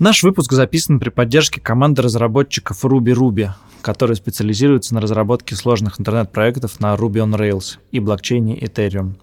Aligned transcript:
Наш 0.00 0.22
выпуск 0.22 0.52
записан 0.52 0.98
при 0.98 1.10
поддержке 1.10 1.60
команды 1.60 2.00
разработчиков 2.00 2.86
Ruby 2.86 3.12
Ruby, 3.12 3.50
которые 3.82 4.16
специализируются 4.16 4.94
на 4.94 5.02
разработке 5.02 5.54
сложных 5.54 6.00
интернет-проектов 6.00 6.80
на 6.80 6.94
Ruby 6.94 7.22
on 7.22 7.38
Rails 7.38 7.76
и 7.92 8.00
блокчейне 8.00 8.58
Ethereum. 8.58 9.16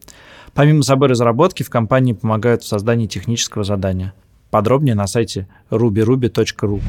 Помимо 0.53 0.83
собой 0.83 1.07
разработки, 1.07 1.63
в 1.63 1.71
компании 1.71 2.13
помогают 2.13 2.61
в 2.61 2.67
создании 2.67 3.07
технического 3.07 3.63
задания. 3.63 4.13
Подробнее 4.51 4.93
на 4.93 5.07
сайте 5.07 5.47
rubyruby.ru. 5.71 6.79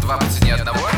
Два 0.00 0.16
по 0.16 0.24
цене 0.24 0.54
одного? 0.54 0.93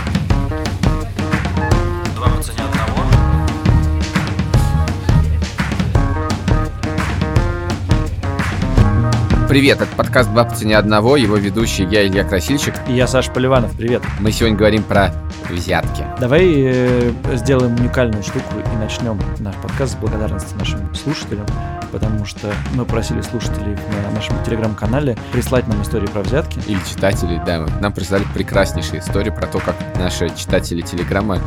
Привет, 9.57 9.80
это 9.80 9.96
подкаст 9.96 10.30
«Два 10.32 10.45
по 10.45 10.54
цене 10.54 10.77
одного», 10.77 11.16
его 11.16 11.36
ведущий 11.36 11.84
я, 11.84 12.06
Илья 12.06 12.25
Красильщик. 12.25 12.75
И 12.88 12.93
я 12.93 13.06
Саша 13.06 13.33
Поливанов, 13.33 13.74
привет. 13.74 14.02
Мы 14.20 14.30
сегодня 14.30 14.55
говорим 14.55 14.83
про 14.83 15.14
взятки. 15.48 16.05
Давай 16.20 16.45
э, 16.47 17.12
сделаем 17.37 17.74
уникальную 17.74 18.23
штуку 18.23 18.52
и 18.59 18.77
начнем 18.77 19.19
наш 19.38 19.55
подкаст 19.56 19.95
с 19.95 19.97
благодарности 19.97 20.55
нашим 20.56 20.95
слушателям, 20.95 21.47
потому 21.91 22.27
что 22.27 22.52
мы 22.74 22.84
просили 22.84 23.23
слушателей 23.23 23.74
на 24.05 24.11
нашем 24.14 24.37
телеграм-канале 24.45 25.16
прислать 25.33 25.66
нам 25.69 25.80
истории 25.80 26.06
про 26.06 26.20
взятки. 26.20 26.61
Или 26.66 26.78
читателей, 26.86 27.41
да, 27.47 27.66
нам 27.80 27.95
прислали 27.95 28.25
прекраснейшие 28.34 29.00
истории 29.00 29.30
про 29.30 29.47
то, 29.47 29.59
как 29.59 29.75
наши 29.97 30.28
читатели 30.36 30.83
Телеграма 30.83 31.41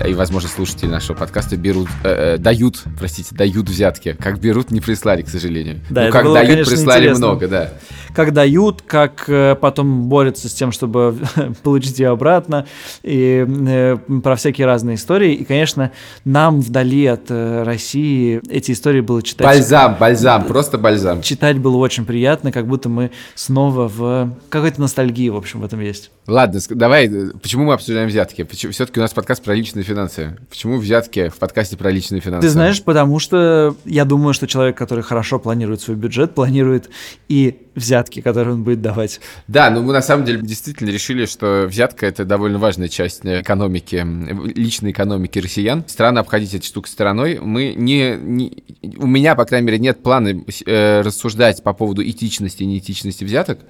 э, 0.00 0.10
и, 0.10 0.14
возможно, 0.14 0.48
слушатели 0.48 0.88
нашего 0.88 1.16
подкаста 1.16 1.56
берут, 1.56 1.88
э, 2.02 2.34
э, 2.34 2.38
дают, 2.38 2.82
простите, 2.98 3.34
дают 3.36 3.68
взятки. 3.68 4.16
Как 4.18 4.40
берут, 4.40 4.72
не 4.72 4.80
прислали, 4.80 5.22
к 5.22 5.28
сожалению. 5.28 5.80
Да, 5.90 6.06
ну, 6.06 6.10
как 6.10 6.24
было, 6.24 6.34
дают, 6.34 6.50
конечно, 6.50 6.72
прислали 6.72 7.04
интересно. 7.04 7.26
много, 7.26 7.48
да. 7.52 7.70
Как 8.14 8.32
дают, 8.32 8.82
как 8.82 9.24
э, 9.28 9.54
потом 9.54 10.08
борются 10.08 10.48
с 10.48 10.54
тем, 10.54 10.72
чтобы 10.72 11.16
получить 11.62 11.98
ее 11.98 12.08
обратно, 12.08 12.66
и 13.02 13.46
э, 13.46 13.96
про 14.22 14.36
всякие 14.36 14.66
разные 14.66 14.96
истории. 14.96 15.34
И, 15.34 15.44
конечно, 15.44 15.92
нам 16.24 16.60
вдали 16.60 17.06
от 17.06 17.30
э, 17.30 17.62
России 17.62 18.40
эти 18.50 18.72
истории 18.72 19.00
было 19.00 19.22
читать. 19.22 19.46
Бальзам, 19.46 19.96
бальзам, 19.98 20.44
просто 20.44 20.78
бальзам. 20.78 21.22
Читать 21.22 21.58
было 21.58 21.76
очень 21.76 22.04
приятно, 22.04 22.52
как 22.52 22.66
будто 22.66 22.88
мы 22.88 23.10
снова 23.34 23.88
в 23.88 24.30
какой-то 24.48 24.80
ностальгии, 24.80 25.28
в 25.28 25.36
общем, 25.36 25.60
в 25.60 25.64
этом 25.64 25.80
есть. 25.80 26.10
Ладно, 26.26 26.60
давай, 26.70 27.10
почему 27.42 27.64
мы 27.64 27.74
обсуждаем 27.74 28.08
взятки? 28.08 28.46
Все-таки 28.50 29.00
у 29.00 29.02
нас 29.02 29.12
подкаст 29.12 29.42
про 29.42 29.54
личные 29.54 29.82
финансы. 29.82 30.38
Почему 30.48 30.78
взятки 30.78 31.28
в 31.28 31.36
подкасте 31.36 31.76
про 31.76 31.90
личные 31.90 32.20
финансы? 32.20 32.46
Ты 32.46 32.52
знаешь, 32.52 32.82
потому 32.82 33.18
что 33.18 33.74
я 33.84 34.04
думаю, 34.04 34.32
что 34.32 34.46
человек, 34.46 34.76
который 34.76 35.02
хорошо 35.02 35.38
планирует 35.38 35.80
свой 35.80 35.96
бюджет, 35.96 36.34
планирует 36.34 36.90
и 37.32 37.56
взятки, 37.74 38.20
которые 38.20 38.52
он 38.52 38.64
будет 38.64 38.82
давать. 38.82 39.18
Да, 39.48 39.70
но 39.70 39.80
мы 39.80 39.94
на 39.94 40.02
самом 40.02 40.26
деле 40.26 40.42
действительно 40.42 40.90
решили, 40.90 41.24
что 41.24 41.64
взятка 41.66 42.04
это 42.04 42.26
довольно 42.26 42.58
важная 42.58 42.88
часть 42.88 43.24
э, 43.24 43.40
экономики, 43.40 44.06
личной 44.54 44.90
экономики 44.90 45.38
россиян. 45.38 45.82
Странно 45.86 46.20
обходить 46.20 46.52
эти 46.52 46.66
штуки 46.66 46.90
стороной. 46.90 47.38
Мы 47.40 47.72
не, 47.74 48.16
не- 48.20 48.62
у 48.98 49.06
меня, 49.06 49.34
по 49.34 49.46
крайней 49.46 49.66
мере, 49.68 49.78
нет 49.78 50.02
плана 50.02 50.34
э, 50.66 51.00
рассуждать 51.00 51.62
по 51.62 51.72
поводу 51.72 52.06
этичности 52.06 52.62
и 52.62 52.66
неэтичности 52.66 53.24
взяток. 53.24 53.60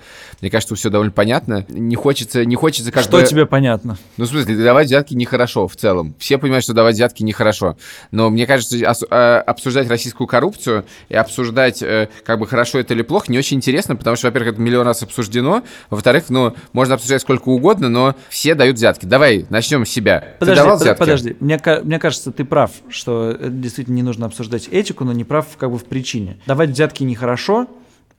Мне 0.41 0.51
кажется, 0.51 0.75
все 0.75 0.91
довольно 0.91 1.13
понятно. 1.13 1.65
Не 1.69 1.95
хочется, 1.95 2.45
не 2.45 2.57
хочется 2.57 2.91
как 2.91 3.05
что 3.05 3.21
бы... 3.21 3.25
тебе 3.25 3.47
понятно? 3.47 3.99
Ну, 4.17 4.25
в 4.25 4.29
смысле, 4.29 4.57
давать 4.57 4.89
взятки 4.89 5.15
нехорошо 5.15 5.69
в 5.69 5.77
целом. 5.77 6.17
Все 6.19 6.39
понимают, 6.39 6.65
что 6.65 6.73
давать 6.73 6.97
взятки 6.97 7.23
нехорошо. 7.23 7.77
Но 8.11 8.31
мне 8.31 8.49
кажется, 8.49 8.77
ос- 8.91 9.05
э, 9.09 9.15
обсуждать 9.47 9.89
российскую 9.89 10.27
коррупцию 10.27 10.85
и 11.09 11.15
обсуждать, 11.15 11.83
э, 11.85 12.09
как 12.25 12.41
бы 12.41 12.49
хорошо 12.49 12.81
это 12.81 12.95
или 12.95 13.03
плохо, 13.03 13.31
не 13.31 13.39
очень 13.39 13.52
интересно, 13.53 13.97
потому 13.97 14.17
что, 14.17 14.29
во-первых, 14.29 14.53
это 14.55 14.61
миллион 14.61 14.87
раз 14.87 15.03
обсуждено. 15.03 15.63
Во-вторых, 15.91 16.25
ну, 16.29 16.55
можно 16.73 16.95
обсуждать 16.95 17.23
сколько 17.23 17.49
угодно, 17.49 17.89
но 17.89 18.15
все 18.29 18.55
дают 18.55 18.77
взятки. 18.77 19.07
Давай, 19.07 19.47
начнем 19.51 19.85
с 19.87 19.91
себя. 19.91 20.35
Подожди, 20.39 20.55
Ты 20.59 20.63
давал 20.63 20.77
под- 20.79 20.83
взятки? 20.83 20.99
подожди. 21.01 21.37
Мне, 21.41 21.61
мне 21.85 21.99
кажется, 21.99 22.33
ты 22.33 22.45
прав, 22.45 22.71
что 22.89 23.37
действительно 23.41 23.95
не 23.97 24.03
нужно 24.03 24.27
обсуждать 24.27 24.69
этику, 24.71 25.05
но 25.05 25.13
не 25.13 25.25
прав 25.25 25.47
как 25.59 25.71
бы 25.71 25.79
в 25.79 25.85
причине. 25.85 26.39
Давать 26.47 26.71
взятки 26.71 27.03
нехорошо, 27.05 27.67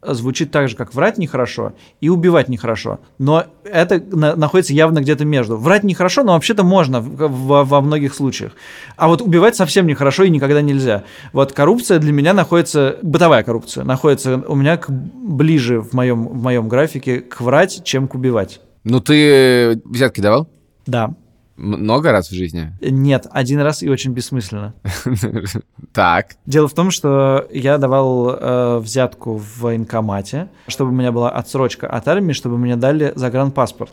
звучит 0.08 0.52
так 0.52 0.70
же, 0.70 0.76
как 0.76 0.94
врать 0.94 1.18
нехорошо 1.18 1.74
и 2.02 2.10
убивать 2.10 2.50
нехорошо. 2.50 3.00
Но 3.18 3.46
это 3.64 4.02
на- 4.16 4.36
находится 4.36 4.74
явно 4.74 5.00
где-то 5.02 5.26
между. 5.26 5.58
Врать 5.58 5.84
нехорошо, 5.84 6.24
но 6.24 6.34
вообще-то 6.34 6.64
можно 6.64 7.00
в- 7.02 7.28
во, 7.48 7.64
во 7.64 7.82
многих 7.82 8.14
случаях. 8.14 8.54
А 8.98 9.08
вот 9.08 9.22
убивать 9.22 9.56
совсем 9.56 9.88
нехорошо 9.88 10.24
и 10.24 10.30
никогда 10.30 10.62
нельзя. 10.62 11.04
Вот 11.32 11.54
коррупция 11.54 12.00
для 12.00 12.12
меня 12.12 12.34
находится, 12.34 12.98
бытовая 13.02 13.44
коррупция, 13.44 13.84
находится 13.84 14.44
у 14.48 14.56
меня 14.56 14.78
к- 14.78 14.90
ближе 14.90 15.82
в 15.82 15.94
моем, 15.94 16.28
в 16.28 16.42
моем 16.44 16.68
графике 16.68 17.20
к 17.22 17.42
врать, 17.42 17.82
чем 17.84 18.08
к 18.08 18.16
убивать. 18.16 18.60
Ну, 18.84 19.00
ты 19.00 19.16
э, 19.30 19.76
взятки 19.86 20.20
давал? 20.22 20.50
Да. 20.86 21.14
Много 21.56 22.12
раз 22.12 22.30
в 22.30 22.34
жизни? 22.34 22.74
Нет, 22.82 23.28
один 23.32 23.60
раз 23.60 23.84
и 23.84 23.90
очень 23.90 24.12
бессмысленно. 24.12 24.74
Так. 25.94 26.38
Дело 26.48 26.68
в 26.68 26.74
том, 26.74 26.90
что 26.90 27.48
я 27.52 27.78
давал 27.78 28.32
э, 28.32 28.78
взятку 28.80 29.38
в 29.38 29.60
военкомате, 29.60 30.48
чтобы 30.68 30.90
у 30.90 30.94
меня 30.94 31.12
была 31.12 31.30
отсрочка 31.30 31.86
от 31.86 32.08
армии, 32.08 32.34
чтобы 32.34 32.58
мне 32.58 32.76
дали 32.76 33.14
загранпаспорт. 33.16 33.92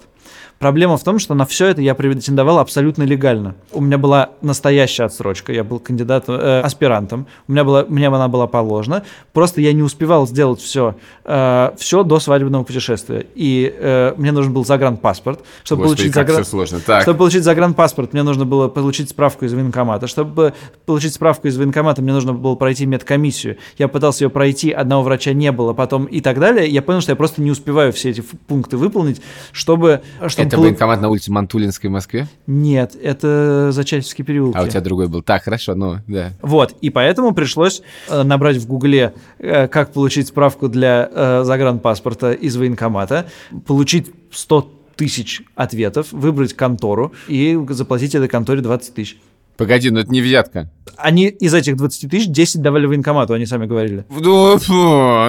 Проблема 0.60 0.98
в 0.98 1.02
том, 1.02 1.18
что 1.18 1.32
на 1.32 1.46
все 1.46 1.68
это 1.68 1.80
я 1.80 1.94
претендовал 1.94 2.58
абсолютно 2.58 3.04
легально. 3.04 3.54
У 3.72 3.80
меня 3.80 3.96
была 3.96 4.28
настоящая 4.42 5.04
отсрочка, 5.04 5.54
я 5.54 5.64
был 5.64 5.78
кандидатом, 5.78 6.34
э, 6.34 6.60
аспирантом, 6.60 7.26
у 7.48 7.52
меня 7.52 7.64
была, 7.64 7.86
мне 7.88 8.08
она 8.08 8.28
была 8.28 8.46
положена, 8.46 9.04
просто 9.32 9.62
я 9.62 9.72
не 9.72 9.82
успевал 9.82 10.28
сделать 10.28 10.60
все, 10.60 10.96
э, 11.24 11.70
все 11.78 12.02
до 12.02 12.20
свадебного 12.20 12.64
путешествия. 12.64 13.24
И 13.34 13.74
э, 13.74 14.12
мне 14.18 14.32
нужен 14.32 14.52
был 14.52 14.66
загранпаспорт, 14.66 15.40
чтобы 15.64 15.84
Господи, 15.84 15.96
получить 15.96 16.14
загран... 16.14 16.42
все 16.42 16.50
сложно. 16.50 16.80
Так. 16.80 17.02
Чтобы 17.02 17.18
получить 17.18 17.42
загранпаспорт, 17.50 18.12
мне 18.12 18.22
нужно 18.22 18.46
было 18.46 18.68
получить 18.68 19.10
справку 19.10 19.44
из 19.44 19.52
военкомата. 19.52 20.06
Чтобы 20.06 20.54
получить 20.86 21.14
справку 21.14 21.48
из 21.48 21.56
военкомата, 21.56 22.00
мне 22.00 22.12
нужно 22.12 22.32
было 22.32 22.54
пройти 22.54 22.86
медкомиссию. 22.86 23.56
Я 23.76 23.88
пытался 23.88 24.22
ее 24.24 24.30
пройти, 24.30 24.70
одного 24.70 25.02
врача 25.02 25.32
не 25.32 25.50
было, 25.50 25.72
потом 25.72 26.04
и 26.04 26.20
так 26.20 26.38
далее. 26.38 26.68
Я 26.68 26.80
понял, 26.80 27.00
что 27.00 27.10
я 27.10 27.16
просто 27.16 27.42
не 27.42 27.50
успеваю 27.50 27.92
все 27.92 28.10
эти 28.10 28.20
пункты 28.20 28.76
выполнить, 28.76 29.20
чтобы... 29.50 30.02
чтобы 30.28 30.46
Это 30.46 30.56
полу- 30.56 30.62
военкомат 30.66 31.00
на 31.00 31.08
улице 31.08 31.32
Мантулинской 31.32 31.90
в 31.90 31.92
Москве? 31.92 32.28
Нет, 32.46 32.94
это 33.02 33.72
Зачатевский 33.72 34.24
переулок. 34.24 34.54
А 34.54 34.62
у 34.62 34.68
тебя 34.68 34.80
другой 34.80 35.08
был. 35.08 35.22
Так, 35.22 35.42
хорошо, 35.42 35.74
ну, 35.74 35.96
да. 36.06 36.30
Вот, 36.42 36.76
и 36.80 36.90
поэтому 36.90 37.34
пришлось 37.34 37.82
э, 38.08 38.22
набрать 38.22 38.58
в 38.58 38.66
Гугле, 38.68 39.14
э, 39.40 39.66
как 39.66 39.92
получить 39.92 40.28
справку 40.28 40.68
для 40.68 41.10
э, 41.12 41.42
загранпаспорта 41.44 42.30
из 42.30 42.56
военкомата, 42.56 43.26
получить 43.66 44.12
100 44.30 44.76
тысяч 45.00 45.40
ответов, 45.54 46.08
выбрать 46.12 46.52
контору 46.52 47.14
и 47.26 47.58
заплатить 47.70 48.14
этой 48.14 48.28
конторе 48.28 48.60
20 48.60 48.92
тысяч. 48.94 49.16
Погоди, 49.56 49.88
ну 49.88 50.00
это 50.00 50.12
не 50.12 50.20
взятка. 50.20 50.70
Они 50.98 51.28
из 51.28 51.54
этих 51.54 51.76
20 51.76 52.10
тысяч 52.10 52.26
10 52.26 52.60
давали 52.60 52.84
военкомату, 52.84 53.32
они 53.32 53.46
сами 53.46 53.64
говорили. 53.64 54.04
Ну, 54.10 54.58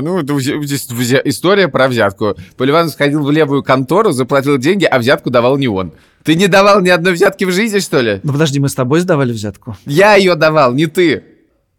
ну, 0.01 0.39
здесь 0.41 0.89
история 1.23 1.69
про 1.69 1.87
взятку. 1.87 2.35
Поливанов 2.57 2.91
сходил 2.91 3.23
в 3.23 3.31
левую 3.31 3.63
контору, 3.63 4.11
заплатил 4.11 4.57
деньги, 4.57 4.83
а 4.83 4.99
взятку 4.99 5.29
давал 5.29 5.57
не 5.57 5.69
он. 5.69 5.93
Ты 6.25 6.35
не 6.35 6.47
давал 6.47 6.81
ни 6.81 6.89
одной 6.89 7.13
взятки 7.13 7.45
в 7.45 7.51
жизни, 7.51 7.79
что 7.79 8.01
ли? 8.01 8.19
Ну 8.23 8.33
подожди, 8.33 8.59
мы 8.59 8.67
с 8.67 8.75
тобой 8.75 8.99
сдавали 8.99 9.31
взятку. 9.31 9.77
Я 9.85 10.15
ее 10.15 10.35
давал, 10.35 10.73
не 10.73 10.87
ты. 10.87 11.23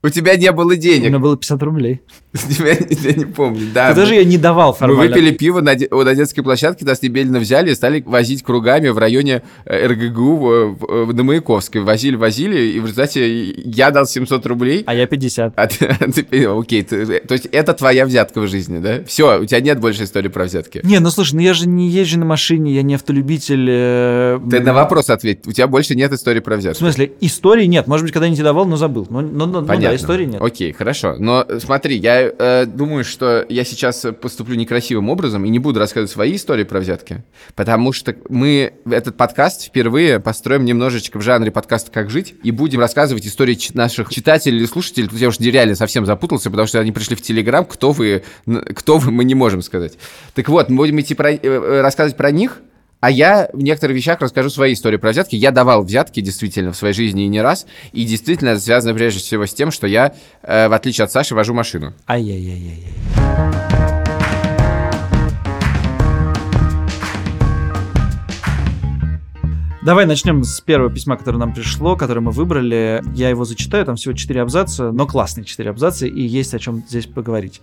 У 0.05 0.09
тебя 0.09 0.37
не 0.37 0.51
было 0.51 0.67
У 0.67 0.71
меня 0.71 0.81
денег. 0.81 1.19
было 1.21 1.37
50 1.37 1.63
рублей. 1.63 2.01
Я, 2.59 2.73
я 2.73 3.13
не 3.13 3.25
помню. 3.27 3.69
Да, 3.75 3.91
Ты 3.91 3.97
даже 4.01 4.15
мы, 4.15 4.19
я 4.21 4.25
не 4.25 4.39
давал 4.39 4.71
мы 4.73 4.77
формально. 4.79 5.15
выпили 5.15 5.31
пиво 5.33 5.61
на, 5.61 5.73
на 5.75 6.15
детской 6.15 6.41
площадке, 6.43 6.85
нас 6.87 7.03
немедленно 7.03 7.39
взяли 7.41 7.71
и 7.71 7.75
стали 7.75 8.03
возить 8.07 8.43
кругами 8.43 8.89
в 8.89 8.97
районе 8.99 9.43
э, 9.67 9.87
РГГУ 9.87 10.37
в- 10.37 11.05
в- 11.07 11.15
на 11.15 11.23
Маяковской. 11.23 11.83
Возили, 11.83 12.17
возили, 12.17 12.59
и 12.59 12.81
в 12.81 12.85
результате 12.85 13.51
я 13.51 13.91
дал 13.91 14.07
700 14.07 14.47
рублей. 14.47 14.83
А 14.87 14.95
я 14.95 15.07
50. 15.07 15.53
А 15.57 15.67
ты, 15.67 15.85
а 16.01 16.11
ты 16.11 16.47
окей, 16.47 16.83
ты- 16.83 17.21
то 17.21 17.35
есть 17.35 17.47
это 17.53 17.75
твоя 17.75 18.07
взятка 18.07 18.41
в 18.41 18.49
жизни, 18.49 18.79
да? 18.79 19.05
Все, 19.05 19.41
у 19.41 19.45
тебя 19.45 19.61
нет 19.61 19.79
больше 19.79 20.05
истории 20.05 20.29
про 20.29 20.45
взятки. 20.47 20.81
Не, 20.85 20.99
ну 21.01 21.11
слушай, 21.11 21.35
ну 21.35 21.43
я 21.43 21.53
же 21.55 21.69
не 21.69 21.89
езжу 21.91 22.19
на 22.19 22.25
машине, 22.25 22.73
я 22.73 22.83
не 22.83 22.95
автолюбитель. 22.95 23.67
э, 23.69 24.41
Ты 24.51 24.61
на 24.61 24.73
вопрос 24.73 25.11
ответь, 25.11 25.47
у 25.47 25.53
тебя 25.53 25.67
больше 25.69 25.95
нет 25.95 26.11
истории 26.13 26.41
про 26.41 26.57
В 26.57 26.59
взятки. 26.61 26.79
смысле, 26.79 27.13
истории 27.21 27.67
нет. 27.67 27.87
Может 27.87 28.05
быть, 28.07 28.13
когда-нибудь 28.15 28.43
давал, 28.43 28.65
но 28.65 28.77
забыл. 28.77 29.07
Ну, 29.11 29.21
ну, 29.21 29.47
ну, 29.47 29.61
ну 29.61 29.92
Понятно. 29.93 30.05
истории 30.05 30.25
нет. 30.27 30.43
Окей, 30.43 30.73
хорошо. 30.73 31.17
Но 31.19 31.45
э, 31.49 31.59
смотри, 31.61 31.97
я 31.97 32.23
э, 32.23 32.67
думаю, 32.67 33.05
что 33.05 33.45
я 33.49 33.65
сейчас 33.65 34.07
поступлю 34.21 34.57
некрасивым 34.57 35.09
образом 35.09 35.45
и 35.45 35.49
не 35.49 35.59
буду 35.59 35.81
рассказывать 35.81 36.11
свои 36.11 36.37
истории 36.37 36.65
про 36.65 36.81
взятки, 36.81 37.25
потому 37.55 37.93
что 37.93 38.15
мы 38.29 38.75
этот 38.91 39.17
подкаст 39.17 39.65
впервые 39.65 40.21
построим 40.21 40.65
немножечко 40.65 41.19
в 41.19 41.23
жанре 41.23 41.51
подкаста 41.51 41.91
«Как 41.91 42.11
жить» 42.11 42.35
и 42.43 42.51
будем 42.51 42.81
рассказывать 42.81 43.27
истории 43.27 43.59
наших 43.75 44.11
читателей 44.11 44.59
или 44.59 44.67
слушателей. 44.67 45.09
Тут 45.09 45.19
я 45.19 45.29
уже 45.29 45.39
реально 45.41 45.75
совсем 45.75 46.07
запутался, 46.07 46.51
потому 46.51 46.67
что 46.67 46.81
они 46.81 46.93
пришли 46.93 47.17
в 47.17 47.23
Телеграм, 47.23 47.65
кто 47.65 47.93
вы, 47.93 48.23
кто 48.75 48.99
вы, 48.99 49.11
мы 49.11 49.25
не 49.25 49.35
можем 49.35 49.63
сказать. 49.63 49.99
Так 50.35 50.49
вот, 50.49 50.69
мы 50.69 50.77
будем 50.77 51.01
идти 51.01 51.15
про, 51.15 51.33
э, 51.33 51.39
э, 51.43 51.81
рассказывать 51.81 52.17
про 52.17 52.31
них, 52.31 52.61
а 53.03 53.11
я 53.11 53.51
в 53.53 53.61
некоторых 53.61 53.97
вещах 53.97 54.21
расскажу 54.21 54.49
свои 54.49 54.75
истории 54.75 54.97
про 54.97 55.11
взятки. 55.11 55.35
Я 55.35 55.51
давал 55.51 55.83
взятки 55.83 56.21
действительно 56.21 56.71
в 56.71 56.77
своей 56.77 56.95
жизни 56.95 57.25
и 57.25 57.29
не 57.29 57.43
раз. 57.43 57.67
И 57.91 58.05
действительно 58.05 58.51
это 58.51 58.61
связано 58.61 58.95
прежде 58.95 59.19
всего 59.19 59.45
с 59.45 59.53
тем, 59.53 59.73
что 59.73 59.89
я, 59.89 60.15
э, 60.45 60.69
в 60.69 60.73
отличие 60.73 61.07
от 61.07 61.11
Саши, 61.11 61.35
вожу 61.35 61.53
машину. 61.53 61.95
Ай-яй-яй-яй. 62.07 62.85
Давай 69.85 70.07
начнем 70.07 70.45
с 70.45 70.61
первого 70.61 70.89
письма, 70.89 71.17
которое 71.17 71.39
нам 71.39 71.53
пришло, 71.53 71.97
которое 71.97 72.21
мы 72.21 72.31
выбрали. 72.31 73.03
Я 73.17 73.31
его 73.31 73.45
зачитаю, 73.45 73.85
там 73.85 73.97
всего 73.97 74.15
четыре 74.15 74.43
абзаца, 74.43 74.93
но 74.93 75.09
классные 75.09 75.45
четыре 75.45 75.71
абзаца, 75.71 76.07
и 76.07 76.23
есть 76.23 76.55
о 76.55 76.61
чем 76.61 76.85
здесь 76.89 77.07
поговорить. 77.07 77.63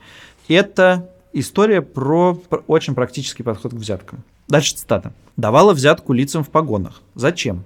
Это 0.49 1.09
история 1.33 1.81
про, 1.81 2.39
очень 2.67 2.95
практический 2.95 3.43
подход 3.43 3.71
к 3.71 3.75
взяткам. 3.75 4.23
Дальше 4.47 4.75
цитата. 4.75 5.13
«Давала 5.37 5.73
взятку 5.73 6.13
лицам 6.13 6.43
в 6.43 6.49
погонах. 6.49 7.01
Зачем? 7.15 7.63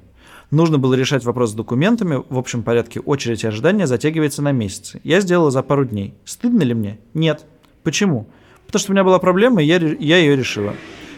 Нужно 0.51 0.77
было 0.77 0.94
решать 0.94 1.24
вопрос 1.24 1.51
с 1.51 1.54
документами. 1.54 2.21
В 2.30 2.38
общем 2.38 2.62
порядке 2.62 3.00
очередь 3.00 3.44
ожидания 3.44 3.88
затягивается 3.88 4.42
на 4.42 4.51
месяцы. 4.51 5.01
Я 5.04 5.19
сделала 5.21 5.50
за 5.50 5.63
пару 5.63 5.86
дней. 5.86 6.13
Стыдно 6.25 6.62
ли 6.62 6.74
мне? 6.74 7.00
Нет. 7.13 7.45
Почему? 7.81 8.27
Потому 8.68 8.80
что 8.80 8.92
у 8.92 8.94
меня 8.94 9.04
была 9.04 9.18
проблема, 9.19 9.63
и 9.63 9.65
я, 9.65 9.77
я 9.77 10.18
ее 10.18 10.36
решила. 10.36 10.74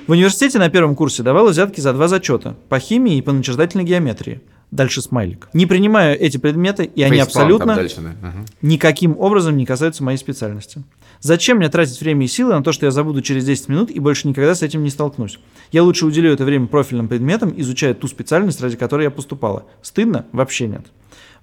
В 0.08 0.12
университете 0.12 0.60
на 0.60 0.70
первом 0.70 0.96
курсе 0.96 1.24
давала 1.24 1.50
взятки 1.50 1.82
за 1.82 1.92
два 1.92 2.08
зачета 2.08 2.56
по 2.70 2.80
химии 2.80 3.18
и 3.18 3.22
по 3.22 3.32
начертательной 3.32 3.84
геометрии. 3.84 4.40
Дальше 4.76 5.02
смайлик. 5.02 5.48
Не 5.54 5.66
принимаю 5.66 6.20
эти 6.20 6.38
предметы, 6.38 6.84
и 6.84 7.02
они 7.02 7.20
абсолютно 7.20 7.76
дальше, 7.76 8.02
да. 8.02 8.14
ага. 8.22 8.46
никаким 8.62 9.18
образом 9.18 9.56
не 9.56 9.66
касаются 9.66 10.04
моей 10.04 10.18
специальности. 10.18 10.84
Зачем 11.22 11.58
мне 11.58 11.70
тратить 11.70 12.00
время 12.02 12.26
и 12.26 12.28
силы 12.28 12.54
на 12.54 12.62
то, 12.62 12.74
что 12.74 12.86
я 12.86 12.92
забуду 12.92 13.22
через 13.22 13.46
10 13.46 13.70
минут 13.70 13.90
и 13.90 14.00
больше 14.02 14.28
никогда 14.28 14.54
с 14.54 14.62
этим 14.62 14.84
не 14.84 14.90
столкнусь? 14.90 15.40
Я 15.72 15.82
лучше 15.84 16.06
уделю 16.06 16.34
это 16.34 16.44
время 16.44 16.68
профильным 16.68 17.08
предметам, 17.08 17.54
изучая 17.56 17.94
ту 17.94 18.10
специальность, 18.10 18.60
ради 18.60 18.76
которой 18.76 19.04
я 19.04 19.12
поступала. 19.12 19.64
Стыдно? 19.82 20.26
Вообще 20.34 20.68
нет. 20.68 20.86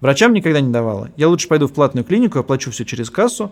Врачам 0.02 0.34
никогда 0.34 0.60
не 0.60 0.70
давала. 0.70 1.10
Я 1.16 1.28
лучше 1.28 1.48
пойду 1.48 1.68
в 1.68 1.72
платную 1.72 2.04
клинику, 2.04 2.38
оплачу 2.38 2.70
все 2.70 2.84
через 2.84 3.08
кассу, 3.08 3.50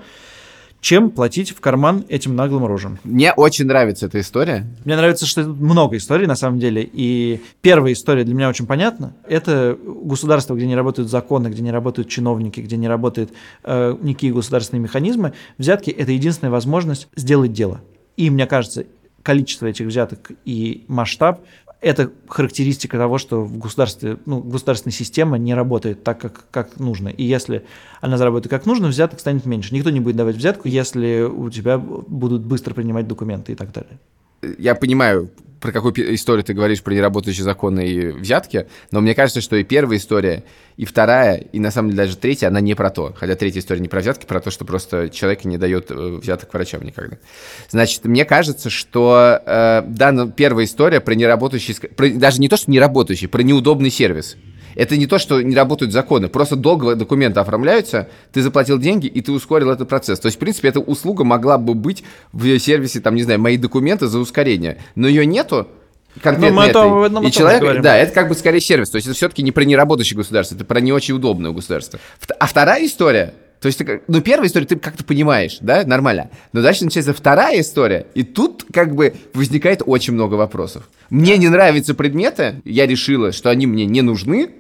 чем 0.81 1.11
платить 1.11 1.51
в 1.51 1.61
карман 1.61 2.05
этим 2.09 2.35
наглым 2.37 2.67
рожам. 2.67 2.99
Мне 3.05 3.33
очень 3.33 3.67
нравится 3.67 4.07
эта 4.07 4.21
история. 4.21 4.67
Мне 4.85 4.97
нравится, 4.97 5.27
что 5.27 5.45
тут 5.45 5.61
много 5.61 5.97
историй 5.97 6.27
на 6.27 6.37
самом 6.37 6.59
деле. 6.59 6.89
И 6.91 7.41
первая 7.61 7.93
история 7.93 8.25
для 8.25 8.35
меня 8.35 8.49
очень 8.49 8.67
понятна. 8.67 9.15
Это 9.29 9.79
государство, 9.85 10.55
где 10.55 10.67
не 10.67 10.77
работают 10.77 11.11
законы, 11.11 11.49
где 11.49 11.63
не 11.63 11.71
работают 11.71 12.09
чиновники, 12.09 12.61
где 12.61 12.77
не 12.77 12.89
работают 12.89 13.31
э, 13.65 13.97
никакие 14.01 14.33
государственные 14.33 14.83
механизмы. 14.83 15.33
Взятки– 15.59 15.91
это 15.97 16.13
единственная 16.13 16.51
возможность 16.51 17.09
сделать 17.15 17.53
дело. 17.53 17.81
И 18.17 18.31
мне 18.31 18.47
кажется, 18.47 18.85
количество 19.23 19.67
этих 19.67 19.87
взяток 19.87 20.33
и 20.45 20.85
масштаб 20.89 21.41
это 21.81 22.11
характеристика 22.29 22.99
того, 22.99 23.19
что 23.19 23.43
в 23.43 23.59
государстве, 23.59 24.19
ну, 24.27 24.41
государственная 24.41 24.93
система 24.93 25.39
не 25.39 25.55
работает 25.55 26.05
так, 26.05 26.21
как, 26.21 26.45
как 26.51 26.79
нужно. 26.79 27.09
И 27.09 27.25
если 27.25 27.65
она 28.01 28.19
заработает 28.19 28.51
как 28.51 28.67
нужно, 28.67 28.89
взяток 28.89 29.21
станет 29.21 29.47
меньше. 29.47 29.75
Никто 29.75 29.91
не 29.91 30.01
будет 30.01 30.17
давать 30.17 30.37
взятку, 30.37 30.69
если 30.69 31.23
у 31.23 31.49
тебя 31.51 31.79
будут 31.79 32.43
быстро 32.43 32.75
принимать 32.75 33.09
документы 33.09 33.53
и 33.53 33.55
так 33.55 33.73
далее. 33.73 33.99
Я 34.59 34.75
понимаю, 34.75 35.31
про 35.61 35.73
какую 35.73 36.15
историю 36.15 36.43
ты 36.43 36.55
говоришь, 36.55 36.83
про 36.83 36.95
неработающие 36.95 37.45
законы 37.45 37.87
и 37.87 38.07
взятки, 38.11 38.67
но 38.91 39.01
мне 39.01 39.15
кажется, 39.15 39.41
что 39.41 39.57
и 39.57 39.65
первая 39.65 39.99
история, 39.99 40.45
и 40.77 40.85
вторая, 40.85 41.37
и 41.37 41.61
на 41.61 41.71
самом 41.71 41.91
деле 41.91 42.05
даже 42.05 42.17
третья, 42.17 42.49
она 42.49 42.61
не 42.61 42.75
про 42.75 42.91
то. 42.91 43.15
Хотя 43.17 43.37
третья 43.37 43.61
история 43.61 43.81
не 43.81 43.89
про 43.89 44.01
взятки, 44.01 44.25
про 44.25 44.41
то, 44.41 44.51
что 44.51 44.65
просто 44.65 45.11
человек 45.11 45.45
не 45.45 45.59
дает 45.59 45.91
э, 45.91 45.95
взяток 45.95 46.53
врачам 46.55 46.83
никогда. 46.83 47.19
Значит, 47.69 48.05
мне 48.05 48.25
кажется, 48.25 48.71
что 48.71 49.41
э, 49.45 49.83
да, 49.87 50.27
первая 50.29 50.65
история 50.65 51.01
про 51.01 51.15
неработающий, 51.15 51.75
про, 51.75 52.09
даже 52.11 52.41
не 52.41 52.49
то, 52.49 52.57
что 52.57 52.71
неработающий, 52.71 53.29
про 53.29 53.43
неудобный 53.43 53.91
сервис. 53.91 54.37
Это 54.75 54.97
не 54.97 55.07
то, 55.07 55.19
что 55.19 55.41
не 55.41 55.55
работают 55.55 55.93
законы, 55.93 56.29
просто 56.29 56.57
долго 56.57 56.95
документы 56.95 57.41
оформляются, 57.41 58.09
ты 58.33 58.43
заплатил 58.43 58.79
деньги, 58.79 59.07
и 59.07 59.21
ты 59.21 59.33
ускорил 59.33 59.71
этот 59.71 59.89
процесс. 59.89 60.21
То 60.21 60.27
есть, 60.27 60.37
в 60.37 60.41
принципе, 60.41 60.69
эта 60.69 60.81
услуга 60.81 61.25
могла 61.25 61.59
бы 61.59 61.75
быть 61.75 62.05
в 62.33 62.59
сервисе, 62.59 63.01
там, 63.01 63.15
не 63.15 63.23
знаю, 63.23 63.41
мои 63.41 63.57
документы 63.57 64.07
за 64.07 64.19
ускорение. 64.19 64.79
Но 64.95 65.09
ее 65.09 65.27
нету, 65.27 65.69
конкретно 66.23 66.49
но 66.51 66.63
мы 66.63 66.67
это, 66.69 67.09
но 67.09 67.21
мы 67.23 67.29
и 67.29 67.33
человек, 67.33 67.61
говорим. 67.61 67.83
да, 67.83 67.97
это 67.97 68.13
как 68.13 68.29
бы 68.29 68.35
скорее 68.35 68.61
сервис, 68.61 68.91
то 68.91 68.97
есть 68.97 69.07
это 69.07 69.17
все-таки 69.17 69.43
не 69.43 69.53
про 69.53 69.65
неработающее 69.65 70.17
государство, 70.17 70.55
это 70.55 70.65
про 70.65 70.81
не 70.81 70.93
очень 70.93 71.15
удобное 71.15 71.51
государство. 71.53 71.99
А 72.39 72.47
вторая 72.47 72.85
история, 72.85 73.35
то 73.61 73.67
есть, 73.67 73.81
ну, 74.09 74.21
первая 74.23 74.49
история 74.49 74.67
ты 74.67 74.77
как-то 74.77 75.05
понимаешь, 75.05 75.59
да, 75.61 75.85
нормально. 75.85 76.31
Но 76.53 76.63
дальше 76.63 76.85
начинается 76.85 77.13
вторая 77.13 77.61
история, 77.61 78.07
и 78.15 78.23
тут 78.23 78.65
как 78.73 78.95
бы 78.95 79.15
возникает 79.35 79.83
очень 79.85 80.15
много 80.15 80.35
вопросов. 80.35 80.89
Мне 81.11 81.37
не 81.37 81.49
нравятся 81.49 81.95
предметы, 81.95 82.63
я 82.65 82.87
решила, 82.87 83.33
что 83.33 83.51
они 83.51 83.67
мне 83.67 83.85
не 83.85 84.01
нужны, 84.01 84.51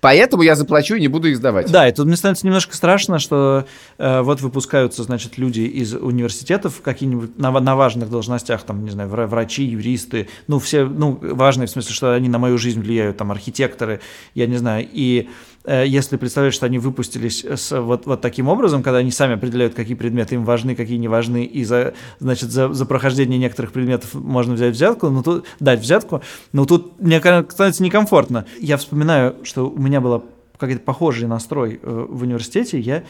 Поэтому 0.00 0.42
я 0.42 0.54
заплачу 0.54 0.94
и 0.94 1.00
не 1.00 1.08
буду 1.08 1.28
их 1.28 1.36
сдавать. 1.36 1.70
Да, 1.70 1.88
и 1.88 1.92
тут 1.92 2.06
мне 2.06 2.16
становится 2.16 2.46
немножко 2.46 2.74
страшно, 2.74 3.18
что 3.18 3.66
э, 3.98 4.20
вот 4.22 4.40
выпускаются, 4.40 5.02
значит, 5.02 5.38
люди 5.38 5.60
из 5.60 5.94
университетов 5.94 6.80
какие-нибудь 6.82 7.38
на, 7.38 7.50
на 7.50 7.76
важных 7.76 8.10
должностях, 8.10 8.62
там, 8.62 8.84
не 8.84 8.90
знаю, 8.90 9.08
врачи, 9.08 9.64
юристы, 9.64 10.28
ну, 10.46 10.58
все, 10.58 10.84
ну, 10.84 11.18
важные 11.20 11.66
в 11.66 11.70
смысле, 11.70 11.94
что 11.94 12.14
они 12.14 12.28
на 12.28 12.38
мою 12.38 12.58
жизнь 12.58 12.80
влияют, 12.80 13.18
там, 13.18 13.30
архитекторы, 13.30 14.00
я 14.34 14.46
не 14.46 14.56
знаю, 14.56 14.88
и 14.90 15.28
если 15.66 16.16
представляешь, 16.16 16.54
что 16.54 16.66
они 16.66 16.78
выпустились 16.78 17.44
с, 17.44 17.78
вот, 17.78 18.06
вот 18.06 18.20
таким 18.20 18.48
образом, 18.48 18.82
когда 18.82 18.98
они 18.98 19.10
сами 19.10 19.34
определяют, 19.34 19.74
какие 19.74 19.94
предметы 19.94 20.36
им 20.36 20.44
важны, 20.44 20.74
какие 20.74 20.96
не 20.96 21.08
важны, 21.08 21.44
и 21.44 21.64
за, 21.64 21.94
значит, 22.18 22.50
за, 22.50 22.72
за 22.72 22.86
прохождение 22.86 23.38
некоторых 23.38 23.72
предметов 23.72 24.14
можно 24.14 24.54
взять 24.54 24.74
взятку, 24.74 25.10
но 25.10 25.22
тут, 25.22 25.46
дать 25.60 25.80
взятку, 25.80 26.22
но 26.52 26.64
тут 26.64 27.00
мне 27.00 27.20
становится 27.20 27.82
некомфортно. 27.82 28.46
Я 28.58 28.78
вспоминаю, 28.78 29.36
что 29.42 29.68
у 29.68 29.78
меня 29.78 30.00
был 30.00 30.24
какой-то 30.60 30.80
похожий 30.80 31.26
настрой 31.26 31.80
э, 31.82 32.06
в 32.08 32.22
университете, 32.22 32.78
я 32.78 33.02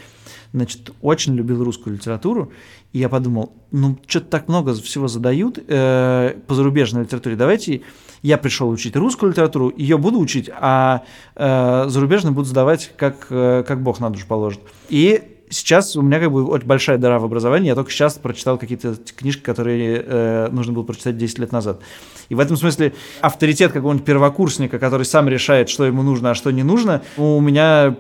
значит, 0.53 0.91
очень 1.01 1.35
любил 1.35 1.63
русскую 1.63 1.95
литературу, 1.95 2.53
и 2.93 2.99
я 2.99 3.09
подумал, 3.09 3.53
ну, 3.71 3.99
что-то 4.07 4.27
так 4.27 4.49
много 4.49 4.75
всего 4.75 5.09
задают 5.09 5.59
э, 5.67 6.35
по 6.47 6.55
зарубежной 6.55 7.03
литературе, 7.03 7.37
давайте 7.37 7.83
я 8.23 8.37
пришел 8.37 8.69
учить 8.69 8.97
русскую 8.97 9.31
литературу, 9.31 9.73
ее 9.77 9.97
буду 9.97 10.19
учить, 10.19 10.51
а 10.53 11.05
э, 11.37 11.85
зарубежную 11.89 12.35
буду 12.35 12.47
сдавать, 12.47 12.93
как, 12.97 13.27
э, 13.31 13.65
как 13.67 13.83
Бог 13.83 14.01
на 14.01 14.11
душу 14.11 14.27
положит. 14.27 14.61
И 14.89 15.23
сейчас 15.51 15.97
у 15.97 16.03
меня 16.03 16.21
как 16.21 16.31
бы 16.31 16.45
очень 16.45 16.67
большая 16.67 16.99
дыра 16.99 17.19
в 17.19 17.25
образовании, 17.25 17.69
я 17.69 17.75
только 17.75 17.91
сейчас 17.91 18.15
прочитал 18.15 18.59
какие-то 18.59 18.97
книжки, 19.17 19.43
которые 19.43 20.03
э, 20.05 20.49
нужно 20.51 20.73
было 20.73 20.85
прочитать 20.85 21.17
10 21.17 21.39
лет 21.41 21.53
назад. 21.53 21.81
И 22.29 22.35
в 22.35 22.41
этом 22.41 22.57
смысле 22.57 22.95
авторитет 23.21 23.73
какого-нибудь 23.73 24.07
первокурсника, 24.07 24.79
который 24.79 25.05
сам 25.05 25.29
решает, 25.29 25.69
что 25.69 25.85
ему 25.85 26.03
нужно, 26.03 26.31
а 26.31 26.35
что 26.35 26.51
не 26.51 26.63
нужно, 26.63 27.03
у 27.17 27.41
меня 27.41 27.97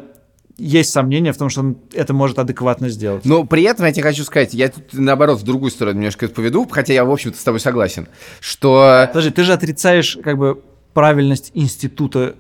есть 0.61 0.91
сомнения 0.91 1.33
в 1.33 1.39
том, 1.39 1.49
что 1.49 1.61
он 1.61 1.79
это 1.93 2.12
может 2.12 2.39
адекватно 2.39 2.89
сделать. 2.91 3.25
Но 3.25 3.45
при 3.45 3.62
этом 3.62 3.87
я 3.87 3.93
тебе 3.93 4.03
хочу 4.03 4.25
сказать, 4.25 4.55
я 4.55 4.69
тут 4.69 4.85
наоборот 4.93 5.41
в 5.41 5.43
другую 5.43 5.71
сторону 5.71 5.99
немножко 5.99 6.29
поведу, 6.29 6.67
хотя 6.71 6.93
я, 6.93 7.05
в 7.05 7.11
общем-то, 7.11 7.39
с 7.39 7.43
тобой 7.43 7.61
согласен, 7.61 8.09
что... 8.41 9.07
Подожди, 9.09 9.31
ты 9.31 9.43
же 9.45 9.53
отрицаешь 9.53 10.19
как 10.23 10.37
бы 10.37 10.62
правильность 10.93 11.51
института 11.55 12.37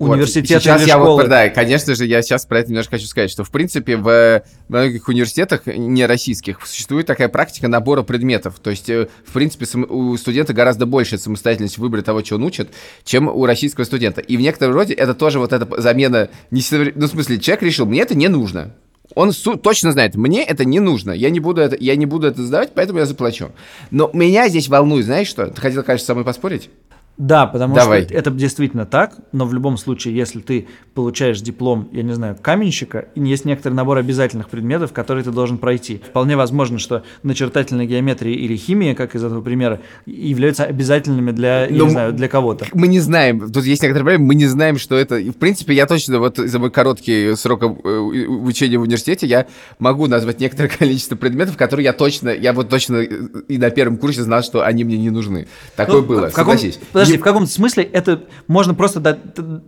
университеты 0.00 0.54
вот, 0.54 0.62
сейчас 0.62 0.82
или 0.82 0.88
я 0.88 0.94
школы. 0.94 1.22
Вот, 1.22 1.28
да, 1.28 1.48
конечно 1.50 1.94
же, 1.94 2.06
я 2.06 2.22
сейчас 2.22 2.46
про 2.46 2.60
это 2.60 2.70
немножко 2.70 2.92
хочу 2.92 3.06
сказать, 3.06 3.30
что, 3.30 3.44
в 3.44 3.50
принципе, 3.50 3.96
в 3.96 4.42
многих 4.68 5.06
университетах, 5.08 5.66
не 5.66 6.06
российских, 6.06 6.66
существует 6.66 7.06
такая 7.06 7.28
практика 7.28 7.68
набора 7.68 8.02
предметов. 8.02 8.58
То 8.62 8.70
есть, 8.70 8.88
э, 8.88 9.08
в 9.24 9.32
принципе, 9.32 9.66
у 9.78 10.16
студента 10.16 10.52
гораздо 10.52 10.86
больше 10.86 11.18
самостоятельность 11.18 11.76
в 11.76 11.80
выборе 11.80 12.02
того, 12.02 12.22
чего 12.22 12.38
он 12.38 12.44
учит, 12.44 12.70
чем 13.04 13.28
у 13.28 13.44
российского 13.46 13.84
студента. 13.84 14.20
И 14.20 14.36
в 14.36 14.40
некотором 14.40 14.74
роде 14.74 14.94
это 14.94 15.14
тоже 15.14 15.38
вот 15.38 15.52
эта 15.52 15.80
замена, 15.80 16.30
не, 16.50 16.62
ну, 16.94 17.06
в 17.06 17.10
смысле, 17.10 17.38
человек 17.38 17.62
решил, 17.62 17.86
мне 17.86 18.00
это 18.00 18.16
не 18.16 18.28
нужно. 18.28 18.74
Он 19.14 19.32
точно 19.32 19.92
знает, 19.92 20.14
мне 20.14 20.44
это 20.44 20.64
не 20.64 20.78
нужно, 20.78 21.10
я 21.10 21.30
не 21.30 21.40
буду 21.40 21.60
это, 21.60 21.76
я 21.78 21.96
не 21.96 22.06
буду 22.06 22.28
это 22.28 22.44
сдавать, 22.44 22.72
поэтому 22.74 23.00
я 23.00 23.06
заплачу. 23.06 23.50
Но 23.90 24.08
меня 24.12 24.48
здесь 24.48 24.68
волнует, 24.68 25.04
знаешь 25.04 25.28
что? 25.28 25.48
Ты 25.48 25.60
хотел, 25.60 25.82
конечно, 25.82 26.06
со 26.06 26.14
мной 26.14 26.24
поспорить? 26.24 26.70
Да, 27.18 27.46
потому 27.46 27.74
Давай. 27.74 28.04
что 28.04 28.14
это 28.14 28.30
действительно 28.30 28.86
так, 28.86 29.14
но 29.32 29.44
в 29.44 29.52
любом 29.52 29.76
случае, 29.76 30.16
если 30.16 30.40
ты 30.40 30.68
получаешь 30.94 31.40
диплом, 31.40 31.88
я 31.92 32.02
не 32.02 32.14
знаю, 32.14 32.36
каменщика, 32.40 33.08
есть 33.14 33.44
некоторый 33.44 33.74
набор 33.74 33.98
обязательных 33.98 34.48
предметов, 34.48 34.92
которые 34.92 35.22
ты 35.22 35.30
должен 35.30 35.58
пройти. 35.58 36.00
Вполне 36.08 36.36
возможно, 36.36 36.78
что 36.78 37.02
начертательная 37.22 37.84
геометрия 37.84 38.34
или 38.34 38.56
химия, 38.56 38.94
как 38.94 39.14
из 39.14 39.22
этого 39.22 39.42
примера, 39.42 39.80
являются 40.06 40.64
обязательными 40.64 41.30
для, 41.32 41.66
я 41.66 41.68
не 41.68 41.90
знаю, 41.90 42.12
для 42.14 42.28
кого-то. 42.28 42.66
Мы 42.72 42.88
не 42.88 43.00
знаем, 43.00 43.52
тут 43.52 43.64
есть 43.64 43.82
некоторые 43.82 44.04
проблемы, 44.04 44.26
мы 44.26 44.34
не 44.34 44.46
знаем, 44.46 44.78
что 44.78 44.96
это... 44.96 45.16
В 45.16 45.36
принципе, 45.36 45.74
я 45.74 45.86
точно, 45.86 46.20
вот 46.20 46.38
за 46.38 46.58
мой 46.58 46.70
короткий 46.70 47.34
срок 47.36 47.62
обучения 47.62 48.78
в 48.78 48.82
университете, 48.82 49.26
я 49.26 49.46
могу 49.78 50.06
назвать 50.06 50.40
некоторое 50.40 50.68
количество 50.78 51.16
предметов, 51.16 51.56
которые 51.56 51.84
я 51.84 51.92
точно, 51.92 52.30
я 52.30 52.52
вот 52.54 52.70
точно 52.70 52.96
и 52.96 53.58
на 53.58 53.70
первом 53.70 53.98
курсе 53.98 54.22
знал, 54.22 54.42
что 54.42 54.64
они 54.64 54.84
мне 54.84 54.96
не 54.96 55.10
нужны. 55.10 55.48
Такое 55.76 56.00
ну, 56.00 56.06
было, 56.06 56.30
в 56.30 56.32
каком, 56.32 56.56
согласись. 56.56 56.80
Подожди, 56.92 57.09
подожди, 57.10 57.18
в 57.18 57.24
каком-то 57.24 57.50
смысле 57.50 57.84
это 57.84 58.24
можно 58.46 58.74
просто 58.74 59.00
дать, 59.00 59.18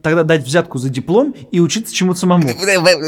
тогда 0.03 0.23
дать 0.23 0.45
взятку 0.45 0.79
за 0.79 0.89
диплом 0.89 1.35
и 1.51 1.61
учиться 1.61 1.95
чему-то 1.95 2.21
самому. 2.21 2.51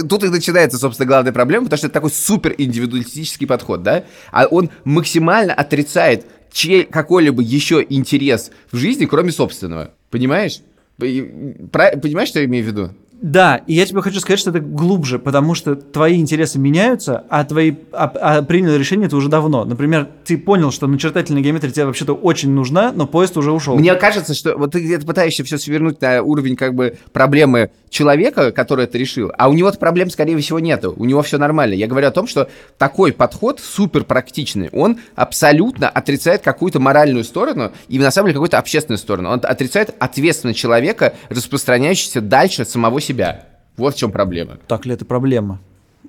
Тут 0.09 0.25
и 0.25 0.29
начинается, 0.29 0.79
собственно, 0.79 1.07
главная 1.07 1.33
проблема, 1.33 1.65
потому 1.67 1.79
что 1.79 1.87
это 1.87 1.95
такой 1.95 2.11
супер 2.11 2.55
индивидуалистический 2.57 3.47
подход, 3.47 3.83
да? 3.83 4.05
А 4.31 4.47
он 4.47 4.71
максимально 4.85 5.55
отрицает 5.55 6.27
чей 6.53 6.85
какой-либо 6.85 7.43
еще 7.43 7.85
интерес 7.89 8.51
в 8.71 8.77
жизни, 8.77 9.07
кроме 9.07 9.33
собственного. 9.33 9.91
Понимаешь? 10.11 10.61
Понимаешь, 10.99 12.29
что 12.29 12.39
я 12.39 12.45
имею 12.45 12.65
в 12.65 12.69
виду? 12.69 12.91
Да, 13.23 13.63
и 13.67 13.75
я 13.75 13.87
тебе 13.87 14.03
хочу 14.03 14.21
сказать, 14.21 14.39
что 14.39 14.51
это 14.51 14.61
глубже, 14.61 15.19
потому 15.19 15.55
что 15.55 15.77
твои 15.77 16.17
интересы 16.17 16.59
меняются, 16.59 17.25
а 17.31 17.45
твои 17.45 17.73
а, 17.93 18.13
а 18.21 18.43
принял 18.43 18.77
решение 18.77 19.07
это 19.07 19.17
уже 19.17 19.29
давно. 19.29 19.65
Например, 19.65 20.09
ты 20.25 20.37
понял, 20.37 20.71
что 20.71 20.87
начертательная 20.87 21.43
геометрия 21.43 21.73
тебе 21.73 21.87
вообще-то 21.87 22.13
очень 22.13 22.51
нужна, 22.51 22.93
но 22.93 23.07
поезд 23.07 23.37
уже 23.37 23.51
ушел. 23.53 23.77
Мне 23.77 23.95
кажется, 23.95 24.35
что 24.35 24.57
вот 24.59 24.73
ты 24.73 24.81
где-то 24.81 25.07
пытаешься 25.07 25.43
все 25.45 25.59
свернуть 25.59 26.01
на 26.01 26.23
уровень 26.23 26.57
как 26.57 26.75
бы 26.75 26.99
проблемы 27.13 27.71
человека, 27.89 28.51
который 28.53 28.85
это 28.85 28.99
решил, 28.99 29.33
а 29.39 29.49
у 29.49 29.53
него 29.55 29.73
проблем, 29.73 30.11
скорее 30.11 30.37
всего, 30.39 30.59
нету. 30.59 30.93
У 30.97 31.05
него 31.05 31.23
все 31.23 31.39
нормально. 31.39 31.75
Я 31.75 31.87
говорю 31.87 32.09
о 32.09 32.11
том, 32.11 32.27
что 32.27 32.51
такой 32.77 33.13
подход 33.13 33.61
супер 33.61 34.05
практичный. 34.05 34.69
Он 34.73 34.99
абсолютно 35.15 35.89
отрицает 35.89 36.43
какую-то 36.43 36.81
моральную 36.81 37.25
сторону 37.25 37.73
и 37.89 37.99
на 37.99 38.11
самом 38.11 38.27
деле 38.27 38.35
какую-то 38.35 38.59
общественную 38.59 38.99
сторону. 38.99 39.31
Он 39.31 39.41
отрицает 39.43 39.95
ответственность 39.99 40.59
человека, 40.59 41.15
распространяющийся 41.29 42.21
дальше 42.21 42.65
самого 42.65 43.01
себя 43.01 43.14
себя. 43.15 43.47
Вот 43.77 43.95
в 43.95 43.99
чем 43.99 44.13
проблема. 44.13 44.59
Так 44.67 44.87
ли 44.87 44.93
это 44.93 45.05
проблема? 45.05 45.61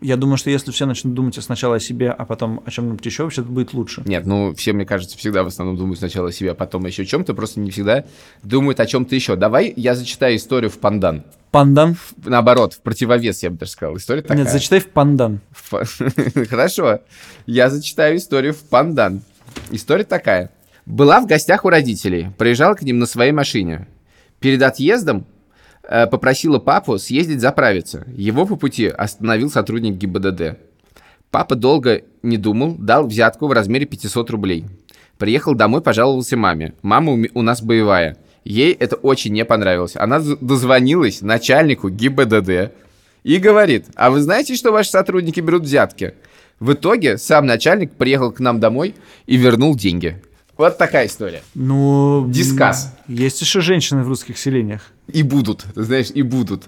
Я 0.01 0.17
думаю, 0.17 0.37
что 0.37 0.49
если 0.49 0.71
все 0.71 0.85
начнут 0.85 1.13
думать 1.13 1.35
сначала 1.41 1.75
о 1.75 1.79
себе, 1.79 2.11
а 2.11 2.25
потом 2.25 2.61
о 2.65 2.71
чем-нибудь 2.71 3.05
еще, 3.05 3.23
вообще 3.23 3.41
это 3.41 3.49
будет 3.49 3.73
лучше. 3.73 4.03
Нет, 4.05 4.25
ну 4.25 4.53
все, 4.53 4.73
мне 4.73 4.85
кажется, 4.85 5.17
всегда 5.17 5.43
в 5.43 5.47
основном 5.47 5.77
думают 5.77 5.99
сначала 5.99 6.29
о 6.29 6.31
себе, 6.33 6.51
а 6.51 6.53
потом 6.53 6.85
еще 6.85 7.03
о 7.03 7.05
чем-то, 7.05 7.33
просто 7.33 7.61
не 7.61 7.71
всегда 7.71 8.03
думают 8.43 8.79
о 8.81 8.85
чем-то 8.85 9.15
еще. 9.15 9.37
Давай 9.37 9.73
я 9.75 9.95
зачитаю 9.95 10.35
историю 10.35 10.69
в 10.69 10.79
Пандан. 10.79 11.23
Пандан? 11.51 11.95
Наоборот, 12.25 12.73
в 12.73 12.81
противовес, 12.81 13.41
я 13.43 13.49
бы 13.49 13.57
даже 13.57 13.71
сказал. 13.71 13.95
История 13.95 14.21
такая. 14.21 14.39
Нет, 14.39 14.49
зачитай 14.49 14.81
в 14.81 14.89
Пандан. 14.89 15.39
Хорошо. 16.49 16.99
Я 17.45 17.69
зачитаю 17.69 18.17
историю 18.17 18.53
в 18.53 18.63
Пандан. 18.63 19.21
История 19.71 20.03
такая. 20.03 20.51
Была 20.85 21.21
в 21.21 21.25
гостях 21.25 21.63
у 21.63 21.69
родителей, 21.69 22.27
приезжала 22.37 22.73
к 22.73 22.81
ним 22.81 22.99
на 22.99 23.05
своей 23.05 23.31
машине. 23.31 23.87
Перед 24.39 24.61
отъездом 24.61 25.25
попросила 25.87 26.59
папу 26.59 26.97
съездить 26.97 27.41
заправиться. 27.41 28.05
Его 28.15 28.45
по 28.45 28.55
пути 28.55 28.87
остановил 28.87 29.49
сотрудник 29.49 29.95
ГИБДД. 29.95 30.57
Папа 31.31 31.55
долго 31.55 32.03
не 32.23 32.37
думал, 32.37 32.75
дал 32.77 33.07
взятку 33.07 33.47
в 33.47 33.51
размере 33.51 33.85
500 33.85 34.29
рублей. 34.29 34.65
Приехал 35.17 35.55
домой, 35.55 35.81
пожаловался 35.81 36.37
маме. 36.37 36.73
Мама 36.81 37.13
у 37.33 37.41
нас 37.41 37.61
боевая. 37.61 38.17
Ей 38.43 38.73
это 38.73 38.95
очень 38.95 39.33
не 39.33 39.43
понравилось. 39.43 39.95
Она 39.95 40.19
дозвонилась 40.19 41.21
начальнику 41.21 41.89
ГИБДД 41.89 42.71
и 43.23 43.37
говорит, 43.37 43.87
а 43.95 44.11
вы 44.11 44.21
знаете, 44.21 44.55
что 44.55 44.71
ваши 44.71 44.91
сотрудники 44.91 45.39
берут 45.39 45.63
взятки? 45.63 46.13
В 46.59 46.73
итоге 46.73 47.17
сам 47.17 47.45
начальник 47.45 47.93
приехал 47.93 48.31
к 48.31 48.39
нам 48.39 48.59
домой 48.59 48.95
и 49.25 49.35
вернул 49.35 49.75
деньги. 49.75 50.21
Вот 50.57 50.77
такая 50.77 51.07
история. 51.07 51.41
Ну... 51.53 52.25
Дискас. 52.29 52.93
Есть 53.07 53.41
еще 53.41 53.61
женщины 53.61 54.03
в 54.03 54.07
русских 54.07 54.37
селениях. 54.37 54.81
И 55.11 55.21
будут, 55.21 55.65
ты 55.75 55.83
знаешь, 55.83 56.11
и 56.13 56.21
будут. 56.21 56.63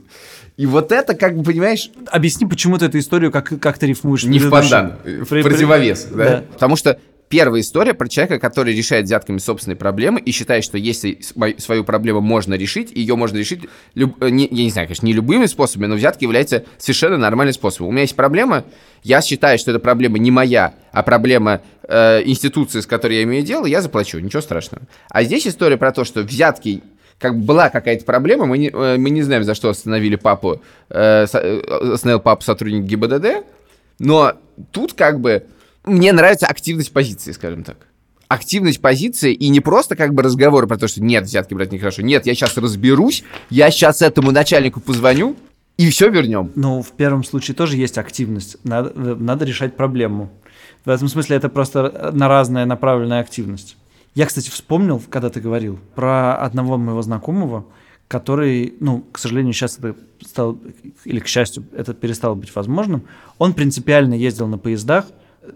И 0.58 0.66
вот 0.66 0.92
это, 0.92 1.14
как 1.14 1.38
бы, 1.38 1.44
понимаешь... 1.44 1.90
Объясни, 2.08 2.46
почему 2.48 2.78
ты 2.78 2.86
эту 2.86 3.00
историю, 3.00 3.32
как, 3.32 3.60
как 3.60 3.78
ты 3.78 3.88
рифмуешь. 3.88 4.24
Не 4.24 4.40
в 4.40 4.50
пандан, 4.50 4.98
в 5.04 5.26
противовес, 5.26 6.08
да? 6.12 6.26
да? 6.26 6.44
Потому 6.54 6.76
что 6.76 7.00
первая 7.30 7.62
история 7.62 7.94
про 7.94 8.08
человека, 8.08 8.40
который 8.40 8.76
решает 8.76 9.06
взятками 9.06 9.38
собственные 9.38 9.76
проблемы 9.76 10.20
и 10.20 10.32
считает, 10.32 10.64
что 10.64 10.78
если 10.78 11.20
свою 11.58 11.84
проблему 11.84 12.22
можно 12.22 12.54
решить, 12.54 12.92
ее 12.92 13.16
можно 13.16 13.38
решить, 13.38 13.62
люб, 13.96 14.22
не, 14.22 14.48
я 14.50 14.64
не 14.64 14.70
знаю, 14.70 14.88
конечно, 14.88 15.06
не 15.06 15.14
любыми 15.14 15.46
способами, 15.46 15.88
но 15.88 15.96
взятки 15.96 16.24
является 16.24 16.66
совершенно 16.78 17.18
нормальным 17.18 17.54
способом. 17.54 17.90
У 17.90 17.92
меня 17.92 18.02
есть 18.02 18.16
проблема, 18.16 18.66
я 19.04 19.22
считаю, 19.22 19.58
что 19.58 19.72
эта 19.72 19.80
проблема 19.80 20.18
не 20.18 20.32
моя, 20.32 20.74
а 20.92 21.04
проблема 21.04 21.62
э, 21.84 22.24
институции, 22.26 22.80
с 22.80 22.88
которой 22.88 23.18
я 23.18 23.24
имею 23.24 23.44
дело, 23.44 23.66
я 23.66 23.82
заплачу, 23.82 24.20
ничего 24.20 24.42
страшного. 24.42 24.84
А 25.10 25.24
здесь 25.24 25.48
история 25.48 25.78
про 25.78 25.92
то, 25.92 26.04
что 26.04 26.22
взятки 26.22 26.84
как 27.20 27.38
бы 27.38 27.46
была 27.46 27.70
какая-то 27.70 28.06
проблема, 28.06 28.46
мы 28.46 28.58
не, 28.58 28.70
э, 28.70 28.98
мы 28.98 29.10
не 29.10 29.22
знаем, 29.22 29.44
за 29.44 29.56
что 29.56 29.70
остановили 29.70 30.16
папу, 30.16 30.62
э, 30.90 31.26
э, 31.32 31.60
остановил 31.94 32.20
папу 32.20 32.44
сотрудник 32.44 32.84
ГИБДД, 32.84 33.46
но 34.00 34.34
тут 34.72 34.94
как 34.94 35.20
бы 35.20 35.44
мне 35.88 36.12
нравится 36.12 36.48
активность 36.48 36.92
позиции, 36.92 37.32
скажем 37.32 37.64
так. 37.64 37.88
Активность 38.28 38.82
позиции 38.82 39.34
и 39.34 39.48
не 39.50 39.62
просто 39.62 39.96
как 39.96 40.14
бы 40.14 40.22
разговоры 40.22 40.68
про 40.68 40.78
то, 40.78 40.88
что 40.88 41.02
нет, 41.02 41.24
взятки 41.24 41.54
брать 41.54 41.72
нехорошо. 41.72 42.02
Нет, 42.02 42.26
я 42.26 42.36
сейчас 42.36 42.58
разберусь, 42.58 43.24
я 43.50 43.72
сейчас 43.72 44.02
этому 44.02 44.32
начальнику 44.32 44.82
позвоню, 44.82 45.38
и 45.78 45.90
все 45.90 46.10
вернем. 46.10 46.52
Ну, 46.56 46.82
в 46.82 46.92
первом 46.92 47.24
случае 47.24 47.56
тоже 47.56 47.78
есть 47.78 47.98
активность. 47.98 48.58
Надо, 48.64 48.92
надо 49.16 49.46
решать 49.46 49.78
проблему. 49.78 50.30
В 50.84 50.90
этом 50.90 51.08
смысле 51.08 51.38
это 51.38 51.50
просто 51.50 52.12
на 52.14 52.28
разная 52.28 52.66
направленная 52.66 53.22
активность. 53.22 53.78
Я, 54.16 54.26
кстати, 54.26 54.50
вспомнил, 54.50 55.02
когда 55.10 55.30
ты 55.30 55.40
говорил, 55.40 55.80
про 55.94 56.36
одного 56.36 56.78
моего 56.78 57.02
знакомого, 57.04 57.66
который, 58.08 58.74
ну, 58.80 59.06
к 59.12 59.20
сожалению, 59.20 59.54
сейчас 59.54 59.78
это 59.78 59.96
стало, 60.26 60.58
или 61.06 61.20
к 61.20 61.28
счастью, 61.28 61.66
это 61.76 61.94
перестало 61.94 62.34
быть 62.34 62.56
возможным. 62.56 63.04
Он 63.38 63.54
принципиально 63.54 64.16
ездил 64.16 64.48
на 64.48 64.58
поездах, 64.58 65.06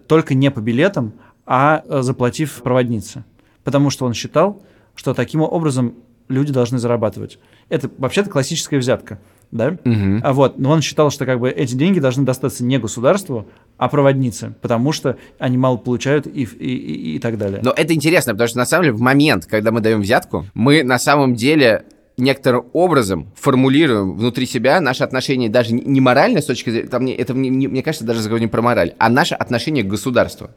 только 0.07 0.33
не 0.33 0.51
по 0.51 0.59
билетам, 0.59 1.13
а 1.45 1.83
э, 1.85 2.01
заплатив 2.01 2.61
проводнице. 2.63 3.23
Потому 3.63 3.89
что 3.89 4.05
он 4.05 4.13
считал, 4.13 4.61
что 4.95 5.13
таким 5.13 5.41
образом 5.41 5.95
люди 6.27 6.51
должны 6.51 6.79
зарабатывать. 6.79 7.39
Это 7.69 7.89
вообще-то 7.97 8.29
классическая 8.29 8.77
взятка, 8.77 9.19
да? 9.51 9.77
Угу. 9.85 10.21
А 10.23 10.33
вот, 10.33 10.57
но 10.57 10.71
он 10.71 10.81
считал, 10.81 11.11
что 11.11 11.25
как 11.25 11.39
бы 11.39 11.49
эти 11.49 11.75
деньги 11.75 11.99
должны 11.99 12.25
достаться 12.25 12.63
не 12.63 12.79
государству, 12.79 13.47
а 13.77 13.89
проводнице, 13.89 14.55
потому 14.61 14.91
что 14.91 15.17
они 15.39 15.57
мало 15.57 15.77
получают 15.77 16.27
и, 16.27 16.43
и, 16.43 16.45
и, 16.45 17.15
и 17.15 17.19
так 17.19 17.37
далее. 17.37 17.61
Но 17.63 17.71
это 17.71 17.93
интересно, 17.93 18.33
потому 18.33 18.47
что 18.47 18.57
на 18.57 18.65
самом 18.65 18.83
деле 18.83 18.95
в 18.95 19.01
момент, 19.01 19.45
когда 19.45 19.71
мы 19.71 19.81
даем 19.81 20.01
взятку, 20.01 20.45
мы 20.53 20.83
на 20.83 20.99
самом 20.99 21.35
деле 21.35 21.85
некоторым 22.21 22.67
образом 22.73 23.31
формулируем 23.35 24.15
внутри 24.15 24.45
себя 24.45 24.79
наши 24.79 25.03
отношения 25.03 25.49
даже 25.49 25.73
не 25.73 25.99
морально 25.99 26.41
с 26.41 26.45
точки 26.45 26.69
зрения, 26.69 26.87
там, 26.87 27.05
это 27.07 27.33
мне, 27.33 27.67
мне 27.67 27.83
кажется 27.83 28.05
даже 28.05 28.19
разговор 28.19 28.39
не 28.39 28.47
про 28.47 28.61
мораль, 28.61 28.93
а 28.97 29.09
наше 29.09 29.35
отношение 29.35 29.83
к 29.83 29.87
государству. 29.87 30.49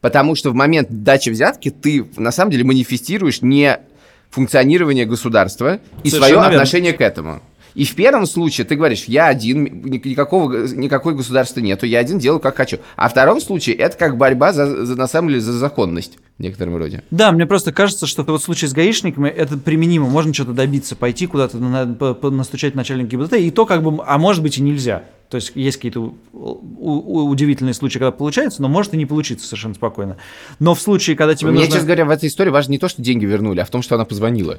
Потому 0.00 0.34
что 0.36 0.50
в 0.50 0.54
момент 0.54 0.88
дачи 0.90 1.28
взятки 1.30 1.70
ты 1.70 2.06
на 2.16 2.30
самом 2.30 2.52
деле 2.52 2.64
манифестируешь 2.64 3.42
не 3.42 3.80
функционирование 4.30 5.06
государства 5.06 5.80
и 6.04 6.10
Совершенно 6.10 6.18
свое 6.18 6.34
верно. 6.34 6.48
отношение 6.48 6.92
к 6.92 7.00
этому. 7.00 7.42
И 7.78 7.84
в 7.84 7.94
первом 7.94 8.26
случае 8.26 8.64
ты 8.64 8.74
говоришь, 8.74 9.04
я 9.04 9.28
один, 9.28 9.62
никакого, 9.62 10.66
никакой 10.66 11.14
государства 11.14 11.60
нету, 11.60 11.86
я 11.86 12.00
один 12.00 12.18
делаю 12.18 12.40
как 12.40 12.56
хочу. 12.56 12.78
А 12.96 13.08
в 13.08 13.12
втором 13.12 13.40
случае 13.40 13.76
это 13.76 13.96
как 13.96 14.16
борьба 14.16 14.52
за, 14.52 14.84
за 14.84 14.96
на 14.96 15.06
самом 15.06 15.28
деле 15.28 15.40
за 15.40 15.52
законность 15.52 16.18
в 16.38 16.42
некотором 16.42 16.76
роде. 16.76 17.04
Да, 17.12 17.30
мне 17.30 17.46
просто 17.46 17.72
кажется, 17.72 18.08
что 18.08 18.24
вот 18.24 18.42
в 18.42 18.44
случае 18.44 18.68
с 18.68 18.72
гаишниками 18.72 19.28
это 19.28 19.56
применимо, 19.56 20.08
можно 20.08 20.34
что-то 20.34 20.54
добиться, 20.54 20.96
пойти 20.96 21.28
куда-то, 21.28 21.56
настучать 22.30 22.74
начальник 22.74 23.06
ГИБДД, 23.10 23.34
и 23.34 23.52
то 23.52 23.64
как 23.64 23.84
бы, 23.84 24.02
а 24.04 24.18
может 24.18 24.42
быть 24.42 24.58
и 24.58 24.60
нельзя. 24.60 25.04
То 25.30 25.36
есть 25.36 25.52
есть 25.54 25.76
какие-то 25.76 26.14
удивительные 26.32 27.74
случаи, 27.74 27.98
когда 27.98 28.10
получается, 28.10 28.60
но 28.60 28.66
может 28.66 28.92
и 28.94 28.96
не 28.96 29.06
получиться 29.06 29.46
совершенно 29.46 29.74
спокойно. 29.74 30.16
Но 30.58 30.74
в 30.74 30.80
случае, 30.80 31.14
когда 31.14 31.36
тебе 31.36 31.50
Мне, 31.50 31.60
нужно... 31.60 31.74
честно 31.74 31.86
говоря, 31.86 32.06
в 32.06 32.10
этой 32.10 32.28
истории 32.28 32.50
важно 32.50 32.72
не 32.72 32.78
то, 32.78 32.88
что 32.88 33.02
деньги 33.02 33.24
вернули, 33.24 33.60
а 33.60 33.64
в 33.64 33.70
том, 33.70 33.82
что 33.82 33.94
она 33.94 34.04
позвонила 34.04 34.58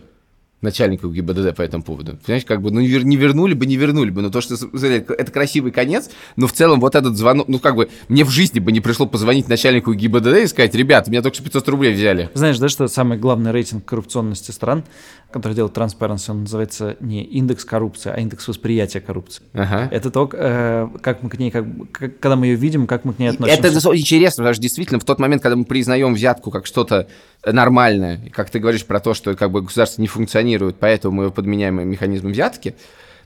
начальнику 0.62 1.10
ГИБДД 1.10 1.56
по 1.56 1.62
этому 1.62 1.84
поводу. 1.84 2.18
Понимаешь, 2.26 2.46
как 2.46 2.62
бы, 2.62 2.72
ну, 2.72 2.82
не 2.82 3.16
вернули 3.16 3.54
бы, 3.54 3.66
не 3.66 3.78
вернули 3.78 4.10
бы. 4.10 4.22
Но 4.22 4.30
то, 4.30 4.42
что 4.42 4.56
это 4.56 5.32
красивый 5.32 5.72
конец, 5.72 6.10
но 6.36 6.48
в 6.48 6.54
целом 6.54 6.80
вот 6.80 6.96
этот 6.96 7.16
звонок, 7.16 7.48
ну, 7.48 7.60
как 7.60 7.76
бы, 7.76 7.90
мне 8.08 8.24
в 8.24 8.30
жизни 8.30 8.60
бы 8.60 8.72
не 8.72 8.82
пришло 8.82 9.06
позвонить 9.06 9.48
начальнику 9.48 9.94
ГИБДД 9.94 10.38
и 10.44 10.48
сказать, 10.48 10.76
ребят, 10.76 11.08
меня 11.08 11.22
только 11.22 11.36
что 11.36 11.44
500 11.44 11.70
рублей 11.70 11.94
взяли. 11.94 12.30
Знаешь, 12.34 12.60
да, 12.60 12.70
что 12.70 12.88
самый 12.88 13.18
главный 13.18 13.52
рейтинг 13.52 13.86
коррупционности 13.86 14.52
стран, 14.52 14.84
который 15.32 15.54
делает 15.54 15.78
Transparency, 15.78 16.32
он 16.32 16.42
называется 16.42 16.98
не 17.00 17.24
индекс 17.24 17.64
коррупции, 17.64 18.12
а 18.14 18.20
индекс 18.20 18.48
восприятия 18.48 19.00
коррупции. 19.00 19.44
Ага. 19.54 19.88
Это 19.92 20.10
то, 20.10 20.30
э, 20.32 20.88
как 21.02 21.22
мы 21.24 21.30
к 21.30 21.38
ней, 21.38 21.52
как, 21.52 21.66
когда 21.92 22.36
мы 22.36 22.48
ее 22.48 22.56
видим, 22.56 22.88
как 22.88 23.06
мы 23.06 23.14
к 23.14 23.20
ней 23.20 23.28
относимся. 23.28 23.68
Это 23.68 23.96
интересно, 23.96 24.44
потому 24.44 24.54
что 24.56 24.62
действительно 24.62 25.00
в 25.00 25.04
тот 25.04 25.20
момент, 25.20 25.44
когда 25.44 25.56
мы 25.56 25.66
признаем 25.66 26.14
взятку 26.14 26.52
как 26.52 26.66
что-то 26.66 27.08
нормальное, 27.46 28.22
как 28.34 28.50
ты 28.50 28.60
говоришь 28.60 28.86
про 28.86 29.00
то, 29.00 29.14
что 29.14 29.36
как 29.36 29.52
бы 29.52 29.62
государство 29.62 30.02
не 30.02 30.08
функционирует, 30.08 30.78
поэтому 30.80 31.16
мы 31.16 31.24
его 31.24 31.32
подменяем 31.32 31.88
механизмом 31.88 32.32
взятки, 32.32 32.76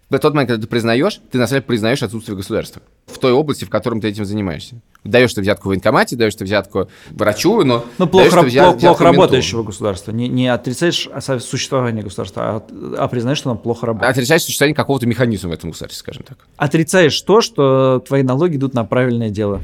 в 0.10 0.20
тот 0.20 0.34
момент, 0.34 0.50
когда 0.50 0.62
ты 0.62 0.68
признаешь, 0.68 1.20
ты 1.32 1.38
на 1.38 1.48
самом 1.48 1.62
деле 1.62 1.68
признаешь 1.68 2.04
отсутствие 2.04 2.38
государства 2.38 2.82
в 3.08 3.18
той 3.18 3.32
области, 3.32 3.66
в 3.66 3.70
котором 3.70 4.00
ты 4.00 4.10
этим 4.10 4.26
занимаешься. 4.26 4.76
Даешь 5.04 5.34
ты 5.34 5.42
взятку 5.42 5.64
в 5.64 5.70
военкомате, 5.70 6.16
даешь 6.16 6.36
ты 6.36 6.46
взятку 6.46 6.88
врачу, 7.10 7.64
но... 7.64 7.84
Ну, 7.98 8.08
плохо, 8.08 8.36
раб- 8.36 8.46
взят, 8.46 8.80
плохо 8.80 9.04
работающего 9.04 9.64
государства. 9.64 10.12
Не, 10.12 10.28
не 10.28 10.48
отрицаешь 10.48 11.10
существование 11.42 12.04
государства, 12.04 12.44
а, 12.44 12.96
а 12.98 13.08
признаешь, 13.08 13.40
что 13.40 13.50
оно 13.52 13.60
плохо 13.60 13.88
работает. 13.88 14.12
Отрицаешь 14.12 14.44
существование 14.44 14.76
какого-то 14.76 15.08
механизма 15.08 15.50
в 15.50 15.54
этом 15.54 15.72
государстве, 15.72 15.98
скажем 15.98 16.24
так. 16.24 16.38
Отрицаешь 16.58 17.20
то, 17.22 17.42
что 17.42 18.04
твои 18.08 18.24
налоги 18.24 18.58
идут 18.58 18.74
на 18.74 18.86
правильное 18.86 19.30
дело. 19.30 19.62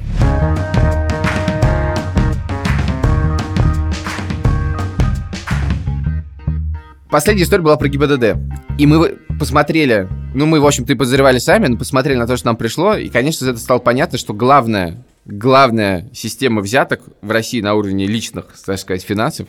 Последняя 7.10 7.44
история 7.44 7.64
была 7.64 7.76
про 7.76 7.88
ГИБДД. 7.88 8.38
И 8.78 8.86
мы 8.86 9.18
посмотрели, 9.40 10.08
ну, 10.36 10.46
мы, 10.46 10.60
в 10.60 10.66
общем-то, 10.68 10.94
и 10.94 10.96
подозревали 10.96 11.40
сами, 11.40 11.66
но 11.66 11.76
посмотрели 11.76 12.18
на 12.18 12.28
то, 12.28 12.38
что 12.38 12.46
нам 12.46 12.56
пришло, 12.56 12.96
и, 12.96 13.10
конечно, 13.10 13.46
из 13.46 13.50
этого 13.50 13.60
стало 13.60 13.80
понятно, 13.80 14.20
что 14.20 14.36
главная, 14.36 15.04
главная 15.26 16.08
система 16.14 16.62
взяток 16.62 17.02
в 17.24 17.32
России 17.32 17.62
на 17.62 17.74
уровне 17.74 18.06
личных, 18.06 18.54
так 18.64 18.78
сказать, 18.78 19.02
финансов 19.02 19.48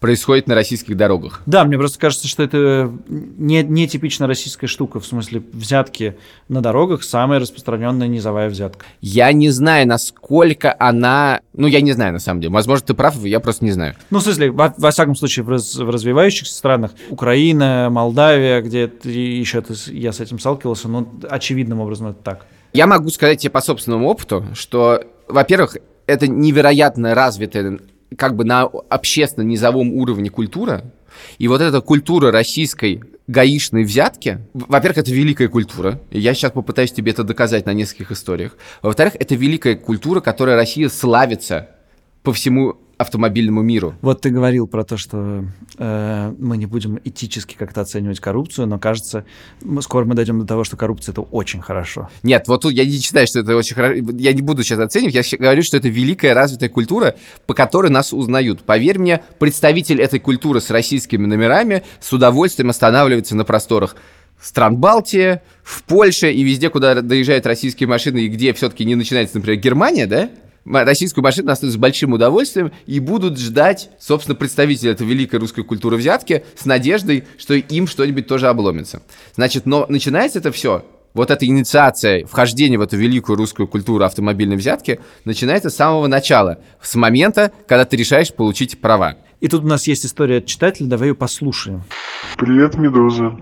происходит 0.00 0.46
на 0.46 0.54
российских 0.54 0.96
дорогах. 0.96 1.42
Да, 1.46 1.64
мне 1.64 1.78
просто 1.78 1.98
кажется, 1.98 2.28
что 2.28 2.42
это 2.42 2.92
не, 3.08 3.62
не 3.62 3.88
типично 3.88 4.26
российская 4.26 4.66
штука, 4.66 5.00
в 5.00 5.06
смысле 5.06 5.42
взятки 5.52 6.16
на 6.48 6.60
дорогах 6.60 7.02
самая 7.02 7.40
распространенная 7.40 8.08
низовая 8.08 8.48
взятка. 8.48 8.84
Я 9.00 9.32
не 9.32 9.50
знаю, 9.50 9.86
насколько 9.86 10.74
она... 10.78 11.40
Ну, 11.54 11.66
я 11.66 11.80
не 11.80 11.92
знаю, 11.92 12.12
на 12.12 12.18
самом 12.18 12.40
деле. 12.40 12.52
Возможно, 12.52 12.86
ты 12.86 12.94
прав, 12.94 13.16
я 13.24 13.40
просто 13.40 13.64
не 13.64 13.72
знаю. 13.72 13.94
Ну, 14.10 14.18
в 14.18 14.22
смысле, 14.22 14.50
во, 14.50 14.74
во 14.76 14.90
всяком 14.90 15.16
случае, 15.16 15.44
в, 15.44 15.48
раз, 15.48 15.74
в 15.74 15.88
развивающихся 15.88 16.54
странах, 16.54 16.92
Украина, 17.08 17.88
Молдавия, 17.90 18.60
где 18.60 18.90
еще 19.04 19.62
ты, 19.62 19.74
я 19.92 20.12
с 20.12 20.20
этим 20.20 20.38
сталкивался, 20.38 20.88
ну, 20.88 21.08
очевидным 21.28 21.80
образом 21.80 22.08
это 22.08 22.22
так. 22.22 22.46
Я 22.72 22.86
могу 22.86 23.08
сказать 23.08 23.40
тебе 23.40 23.50
по 23.50 23.62
собственному 23.62 24.08
опыту, 24.08 24.44
что, 24.52 25.02
во-первых, 25.28 25.78
это 26.06 26.28
невероятно 26.28 27.14
развитая 27.14 27.78
как 28.16 28.36
бы 28.36 28.44
на 28.44 28.64
общественно-низовом 28.64 29.92
уровне 29.94 30.30
культура, 30.30 30.84
и 31.38 31.48
вот 31.48 31.60
эта 31.60 31.80
культура 31.80 32.30
российской 32.30 33.02
гаишной 33.26 33.84
взятки, 33.84 34.40
во-первых, 34.54 34.98
это 34.98 35.10
великая 35.10 35.48
культура, 35.48 36.00
я 36.10 36.34
сейчас 36.34 36.52
попытаюсь 36.52 36.92
тебе 36.92 37.12
это 37.12 37.24
доказать 37.24 37.66
на 37.66 37.72
нескольких 37.72 38.12
историях. 38.12 38.56
Во-вторых, 38.82 39.14
это 39.18 39.34
великая 39.34 39.74
культура, 39.74 40.20
которой 40.20 40.54
Россия 40.54 40.88
славится 40.88 41.70
по 42.22 42.32
всему 42.32 42.76
автомобильному 42.98 43.62
миру. 43.62 43.94
Вот 44.00 44.22
ты 44.22 44.30
говорил 44.30 44.66
про 44.66 44.82
то, 44.82 44.96
что 44.96 45.44
э, 45.78 46.34
мы 46.38 46.56
не 46.56 46.64
будем 46.64 46.98
этически 47.04 47.54
как-то 47.54 47.82
оценивать 47.82 48.20
коррупцию, 48.20 48.66
но 48.66 48.78
кажется, 48.78 49.26
мы, 49.62 49.82
скоро 49.82 50.06
мы 50.06 50.14
дойдем 50.14 50.40
до 50.40 50.46
того, 50.46 50.64
что 50.64 50.76
коррупция 50.76 51.12
это 51.12 51.20
очень 51.20 51.60
хорошо. 51.60 52.08
Нет, 52.22 52.48
вот 52.48 52.62
тут 52.62 52.72
я 52.72 52.86
не 52.86 52.98
считаю, 52.98 53.26
что 53.26 53.40
это 53.40 53.54
очень 53.54 53.74
хорошо. 53.74 54.02
Я 54.16 54.32
не 54.32 54.40
буду 54.40 54.62
сейчас 54.62 54.78
оценивать, 54.78 55.14
я 55.14 55.38
говорю, 55.38 55.62
что 55.62 55.76
это 55.76 55.88
великая 55.88 56.32
развитая 56.32 56.70
культура, 56.70 57.16
по 57.46 57.52
которой 57.52 57.90
нас 57.90 58.14
узнают. 58.14 58.62
Поверь 58.62 58.98
мне, 58.98 59.22
представитель 59.38 60.00
этой 60.00 60.18
культуры 60.18 60.60
с 60.60 60.70
российскими 60.70 61.26
номерами 61.26 61.82
с 62.00 62.12
удовольствием 62.12 62.70
останавливается 62.70 63.36
на 63.36 63.44
просторах 63.44 63.96
стран 64.40 64.76
Балтии, 64.76 65.40
в 65.62 65.82
Польше 65.82 66.32
и 66.32 66.42
везде, 66.42 66.70
куда 66.70 67.00
доезжают 67.02 67.46
российские 67.46 67.88
машины, 67.88 68.20
и 68.20 68.28
где 68.28 68.52
все-таки 68.52 68.84
не 68.84 68.94
начинается, 68.94 69.36
например, 69.36 69.60
Германия, 69.60 70.06
да, 70.06 70.30
российскую 70.66 71.24
машину 71.24 71.50
оставят 71.50 71.74
с 71.74 71.76
большим 71.76 72.12
удовольствием 72.12 72.72
и 72.86 73.00
будут 73.00 73.38
ждать, 73.38 73.90
собственно, 73.98 74.34
представителей 74.34 74.90
этой 74.90 75.06
великой 75.06 75.38
русской 75.38 75.64
культуры 75.64 75.96
взятки 75.96 76.44
с 76.56 76.64
надеждой, 76.64 77.24
что 77.38 77.54
им 77.54 77.86
что-нибудь 77.86 78.26
тоже 78.26 78.48
обломится. 78.48 79.02
Значит, 79.34 79.66
но 79.66 79.86
начинается 79.88 80.38
это 80.38 80.52
все 80.52 80.84
вот 81.16 81.30
эта 81.30 81.46
инициация, 81.46 82.26
вхождение 82.26 82.78
в 82.78 82.82
эту 82.82 82.98
великую 82.98 83.36
русскую 83.36 83.66
культуру 83.66 84.04
автомобильной 84.04 84.56
взятки 84.56 85.00
начинается 85.24 85.70
с 85.70 85.74
самого 85.74 86.08
начала, 86.08 86.58
с 86.82 86.94
момента, 86.94 87.52
когда 87.66 87.86
ты 87.86 87.96
решаешь 87.96 88.32
получить 88.32 88.82
права. 88.82 89.16
И 89.40 89.48
тут 89.48 89.64
у 89.64 89.66
нас 89.66 89.86
есть 89.86 90.06
история 90.06 90.38
от 90.38 90.46
читателя, 90.46 90.86
давай 90.86 91.08
ее 91.08 91.14
послушаем. 91.14 91.82
Привет, 92.38 92.76
Медуза. 92.76 93.36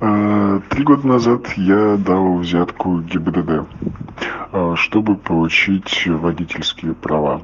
А, 0.00 0.60
три 0.68 0.84
года 0.84 1.06
назад 1.06 1.46
я 1.56 1.96
дал 1.96 2.36
взятку 2.36 3.00
ГИБДД, 3.00 3.66
а, 4.52 4.74
чтобы 4.76 5.16
получить 5.16 6.06
водительские 6.06 6.94
права. 6.94 7.42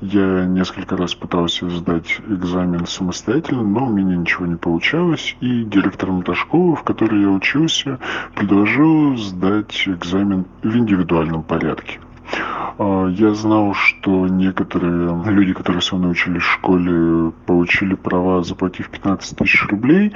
Я 0.00 0.44
несколько 0.46 0.96
раз 0.96 1.14
пытался 1.14 1.68
сдать 1.70 2.20
экзамен 2.28 2.86
самостоятельно, 2.86 3.62
но 3.62 3.86
у 3.86 3.90
меня 3.90 4.16
ничего 4.16 4.46
не 4.46 4.56
получалось, 4.56 5.36
и 5.40 5.64
директор 5.64 6.10
мотошколы, 6.10 6.76
в 6.76 6.82
которой 6.82 7.22
я 7.22 7.28
учился, 7.28 7.98
предложил 8.34 9.16
сдать 9.16 9.84
экзамен 9.86 10.46
в 10.62 10.76
индивидуальном 10.76 11.42
порядке. 11.42 11.98
А, 12.78 13.08
я 13.08 13.34
знал, 13.34 13.74
что 13.74 14.28
некоторые 14.28 15.22
люди, 15.26 15.52
которые 15.52 15.82
со 15.82 15.96
мной 15.96 16.12
учились 16.12 16.42
в 16.42 16.52
школе, 16.52 17.32
получили 17.46 17.94
права, 17.94 18.42
заплатив 18.44 18.88
15 18.90 19.36
тысяч 19.36 19.66
рублей, 19.66 20.12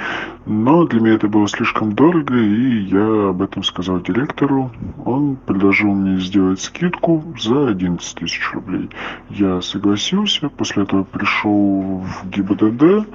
но 0.46 0.86
для 0.86 1.00
меня 1.00 1.14
это 1.14 1.28
было 1.28 1.48
слишком 1.48 1.92
дорого, 1.94 2.36
и 2.36 2.84
я 2.84 3.30
об 3.30 3.42
этом 3.42 3.64
сказал 3.64 4.00
директору. 4.00 4.70
Он 5.04 5.36
предложил 5.36 5.92
мне 5.92 6.20
сделать 6.20 6.60
скидку 6.60 7.24
за 7.36 7.68
11 7.68 8.14
тысяч 8.14 8.52
рублей. 8.52 8.90
Я 9.28 9.60
согласился, 9.60 10.48
после 10.48 10.84
этого 10.84 11.02
пришел 11.04 12.04
в 12.04 12.28
ГИБДД, 12.28 13.08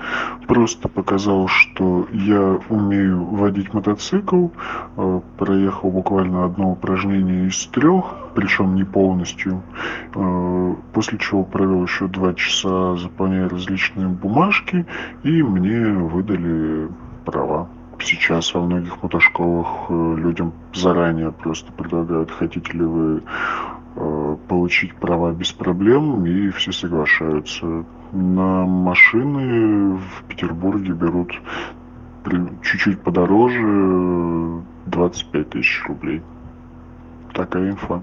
просто 0.47 0.89
показал, 0.89 1.47
что 1.47 2.07
я 2.11 2.59
умею 2.69 3.23
водить 3.23 3.73
мотоцикл, 3.73 4.47
а, 4.97 5.21
проехал 5.37 5.89
буквально 5.89 6.45
одно 6.45 6.71
упражнение 6.71 7.47
из 7.47 7.65
трех, 7.67 8.15
причем 8.35 8.75
не 8.75 8.83
полностью. 8.91 9.61
Э, 10.15 10.75
после 10.93 11.17
чего 11.17 11.43
провел 11.43 11.83
еще 11.83 12.07
два 12.07 12.33
часа, 12.33 12.95
заполняя 12.95 13.49
различные 13.49 14.07
бумажки, 14.07 14.85
и 15.23 15.43
мне 15.43 15.85
выдали 15.85 16.89
права. 17.25 17.67
Сейчас 17.99 18.53
во 18.53 18.61
многих 18.61 19.01
мотошколах 19.01 19.89
э, 19.89 20.15
людям 20.17 20.53
заранее 20.73 21.31
просто 21.31 21.71
предлагают, 21.71 22.31
хотите 22.31 22.71
ли 22.73 22.83
вы 22.83 23.23
э, 23.95 24.37
получить 24.47 24.95
права 24.95 25.31
без 25.31 25.51
проблем, 25.51 26.25
и 26.25 26.49
все 26.49 26.71
соглашаются. 26.71 27.85
На 28.11 28.65
машины 28.65 29.97
в 29.97 30.23
Петербурге 30.27 30.93
берут 30.93 31.33
чуть-чуть 32.61 33.01
подороже 33.01 34.61
25 34.85 35.49
тысяч 35.49 35.83
рублей. 35.87 36.21
Такая 37.33 37.71
инфа. 37.71 38.01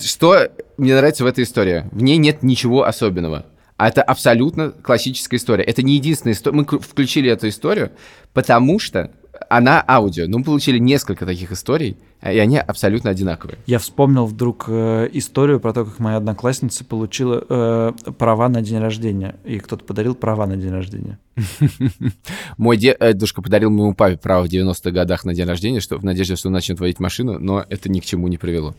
Что 0.00 0.48
мне 0.76 0.94
нравится 0.94 1.24
в 1.24 1.26
этой 1.26 1.44
истории? 1.44 1.84
В 1.92 2.02
ней 2.02 2.16
нет 2.16 2.42
ничего 2.42 2.84
особенного. 2.84 3.46
А 3.76 3.88
это 3.88 4.02
абсолютно 4.02 4.70
классическая 4.70 5.36
история. 5.36 5.64
Это 5.64 5.82
не 5.82 5.94
единственная 5.94 6.34
история. 6.34 6.56
Мы 6.56 6.64
включили 6.64 7.30
эту 7.30 7.48
историю, 7.48 7.92
потому 8.34 8.78
что 8.78 9.10
она 9.48 9.84
аудио. 9.86 10.26
Ну, 10.26 10.38
мы 10.38 10.44
получили 10.44 10.78
несколько 10.78 11.26
таких 11.26 11.52
историй, 11.52 11.96
и 12.22 12.38
они 12.38 12.58
абсолютно 12.58 13.10
одинаковые. 13.10 13.58
Я 13.66 13.78
вспомнил 13.78 14.26
вдруг 14.26 14.66
э, 14.68 15.08
историю 15.12 15.60
про 15.60 15.72
то, 15.72 15.84
как 15.84 15.98
моя 15.98 16.18
одноклассница 16.18 16.84
получила 16.84 17.44
э, 17.48 17.92
права 18.18 18.48
на 18.48 18.62
день 18.62 18.78
рождения. 18.78 19.36
И 19.44 19.58
кто-то 19.58 19.84
подарил 19.84 20.14
права 20.14 20.46
на 20.46 20.56
день 20.56 20.70
рождения. 20.70 21.18
Мой 22.58 22.76
дедушка 22.76 23.42
подарил 23.42 23.70
моему 23.70 23.94
папе 23.94 24.16
право 24.16 24.44
в 24.44 24.48
90-х 24.48 24.90
годах 24.90 25.24
на 25.24 25.34
день 25.34 25.46
рождения, 25.46 25.80
что 25.80 25.96
в 25.96 26.04
надежде, 26.04 26.36
что 26.36 26.48
он 26.48 26.52
начнет 26.52 26.78
водить 26.78 27.00
машину, 27.00 27.38
но 27.38 27.64
это 27.68 27.88
ни 27.90 28.00
к 28.00 28.04
чему 28.04 28.28
не 28.28 28.36
привело. 28.36 28.74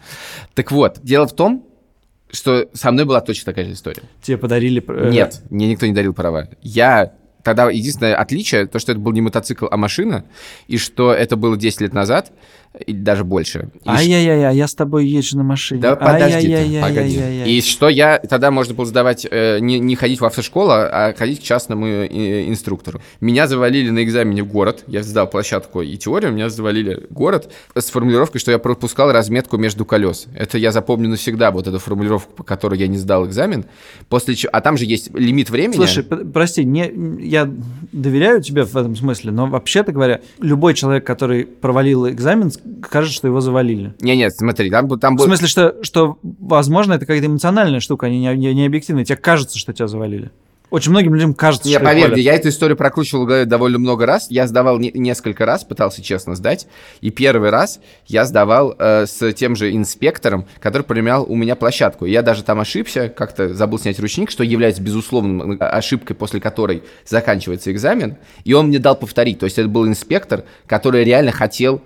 Так 0.53 0.71
вот, 0.71 0.99
дело 1.01 1.27
в 1.27 1.33
том, 1.33 1.65
что 2.31 2.69
со 2.73 2.91
мной 2.91 3.05
была 3.05 3.21
точно 3.21 3.45
такая 3.45 3.65
же 3.65 3.73
история. 3.73 4.03
Тебе 4.21 4.37
подарили... 4.37 4.83
Э... 4.87 5.09
Нет, 5.11 5.41
мне 5.49 5.69
никто 5.69 5.85
не 5.85 5.93
дарил 5.93 6.13
права. 6.13 6.47
Я 6.61 7.13
тогда 7.43 7.69
единственное 7.69 8.15
отличие, 8.15 8.65
то, 8.67 8.79
что 8.79 8.91
это 8.91 9.01
был 9.01 9.11
не 9.11 9.21
мотоцикл, 9.21 9.67
а 9.69 9.77
машина, 9.77 10.25
и 10.67 10.77
что 10.77 11.13
это 11.13 11.35
было 11.35 11.57
10 11.57 11.81
лет 11.81 11.93
назад, 11.93 12.31
или 12.79 12.97
даже 12.97 13.23
больше. 13.23 13.69
Ай-яй-яй, 13.85 14.55
я 14.55 14.67
с 14.67 14.73
тобой 14.73 15.05
езжу 15.05 15.37
на 15.37 15.43
машине. 15.43 15.81
Да 15.81 15.95
подожди 15.95 16.47
ты, 16.47 16.81
погоди. 16.81 17.19
И 17.45 17.61
что 17.61 17.89
я, 17.89 18.19
тогда 18.19 18.49
можно 18.51 18.73
было 18.73 18.85
сдавать, 18.85 19.27
э, 19.29 19.59
не, 19.59 19.79
не 19.79 19.95
ходить 19.95 20.21
в 20.21 20.25
автошколу, 20.25 20.71
а 20.71 21.13
ходить 21.17 21.41
к 21.41 21.43
частному 21.43 21.85
э, 21.85 22.47
инструктору. 22.47 23.01
Меня 23.19 23.47
завалили 23.47 23.89
на 23.89 24.03
экзамене 24.03 24.43
в 24.43 24.47
город, 24.47 24.83
я 24.87 25.03
сдал 25.03 25.29
площадку 25.29 25.81
и 25.81 25.97
теорию, 25.97 26.31
меня 26.31 26.49
завалили 26.49 27.07
город 27.09 27.51
с 27.75 27.89
формулировкой, 27.89 28.39
что 28.39 28.51
я 28.51 28.59
пропускал 28.59 29.11
разметку 29.11 29.57
между 29.57 29.83
колес. 29.83 30.27
Это 30.33 30.57
я 30.57 30.71
запомню 30.71 31.09
навсегда, 31.09 31.51
вот 31.51 31.67
эту 31.67 31.79
формулировку, 31.79 32.33
по 32.33 32.43
которой 32.43 32.79
я 32.79 32.87
не 32.87 32.97
сдал 32.97 33.27
экзамен. 33.27 33.65
После 34.07 34.35
чего, 34.35 34.51
а 34.53 34.61
там 34.61 34.77
же 34.77 34.85
есть 34.85 35.13
лимит 35.13 35.49
времени. 35.49 35.75
Слушай, 35.75 36.03
прости, 36.03 36.63
не, 36.63 36.91
я 37.19 37.51
доверяю 37.91 38.41
тебе 38.41 38.63
в 38.63 38.75
этом 38.75 38.95
смысле, 38.95 39.31
но 39.31 39.47
вообще-то 39.47 39.91
говоря, 39.91 40.21
любой 40.39 40.73
человек, 40.73 41.05
который 41.05 41.45
провалил 41.45 42.07
экзамен, 42.09 42.51
кажется, 42.81 43.15
что 43.15 43.27
его 43.27 43.41
завалили. 43.41 43.93
Не-нет, 44.01 44.33
смотри, 44.35 44.69
там, 44.69 44.87
там 44.99 45.15
был... 45.15 45.25
В 45.25 45.27
смысле, 45.27 45.47
что, 45.47 45.75
что 45.81 46.17
возможно, 46.21 46.93
это 46.93 47.05
какая-то 47.05 47.27
эмоциональная 47.27 47.79
штука, 47.79 48.07
они 48.07 48.19
не, 48.19 48.35
не, 48.35 48.53
не 48.53 48.65
объективные. 48.65 49.05
Тебе 49.05 49.17
кажется, 49.17 49.57
что 49.57 49.73
тебя 49.73 49.87
завалили. 49.87 50.31
Очень 50.71 50.91
многим 50.91 51.13
людям 51.13 51.33
кажется, 51.33 51.67
не, 51.67 51.75
что 51.75 51.83
поверь 51.83 52.13
мне, 52.13 52.21
я 52.21 52.33
эту 52.33 52.47
историю 52.47 52.77
прокручивал 52.77 53.45
довольно 53.45 53.77
много 53.77 54.05
раз. 54.05 54.27
Я 54.31 54.47
сдавал 54.47 54.79
не, 54.79 54.89
несколько 54.93 55.45
раз, 55.45 55.65
пытался 55.65 56.01
честно 56.01 56.33
сдать. 56.33 56.65
И 57.01 57.09
первый 57.09 57.49
раз 57.49 57.81
я 58.07 58.23
сдавал 58.23 58.73
э, 58.79 59.05
с 59.05 59.33
тем 59.33 59.57
же 59.57 59.75
инспектором, 59.75 60.45
который 60.61 60.83
применял 60.83 61.25
у 61.27 61.35
меня 61.35 61.57
площадку. 61.57 62.05
Я 62.05 62.21
даже 62.21 62.43
там 62.43 62.61
ошибся, 62.61 63.09
как-то 63.09 63.53
забыл 63.53 63.79
снять 63.79 63.99
ручник, 63.99 64.31
что 64.31 64.45
является 64.45 64.81
безусловно 64.81 65.57
ошибкой, 65.59 66.15
после 66.15 66.39
которой 66.39 66.83
заканчивается 67.05 67.69
экзамен. 67.73 68.15
И 68.45 68.53
он 68.53 68.67
мне 68.67 68.79
дал 68.79 68.95
повторить. 68.95 69.39
То 69.39 69.43
есть 69.43 69.59
это 69.59 69.67
был 69.67 69.85
инспектор, 69.85 70.45
который 70.67 71.03
реально 71.03 71.33
хотел 71.33 71.81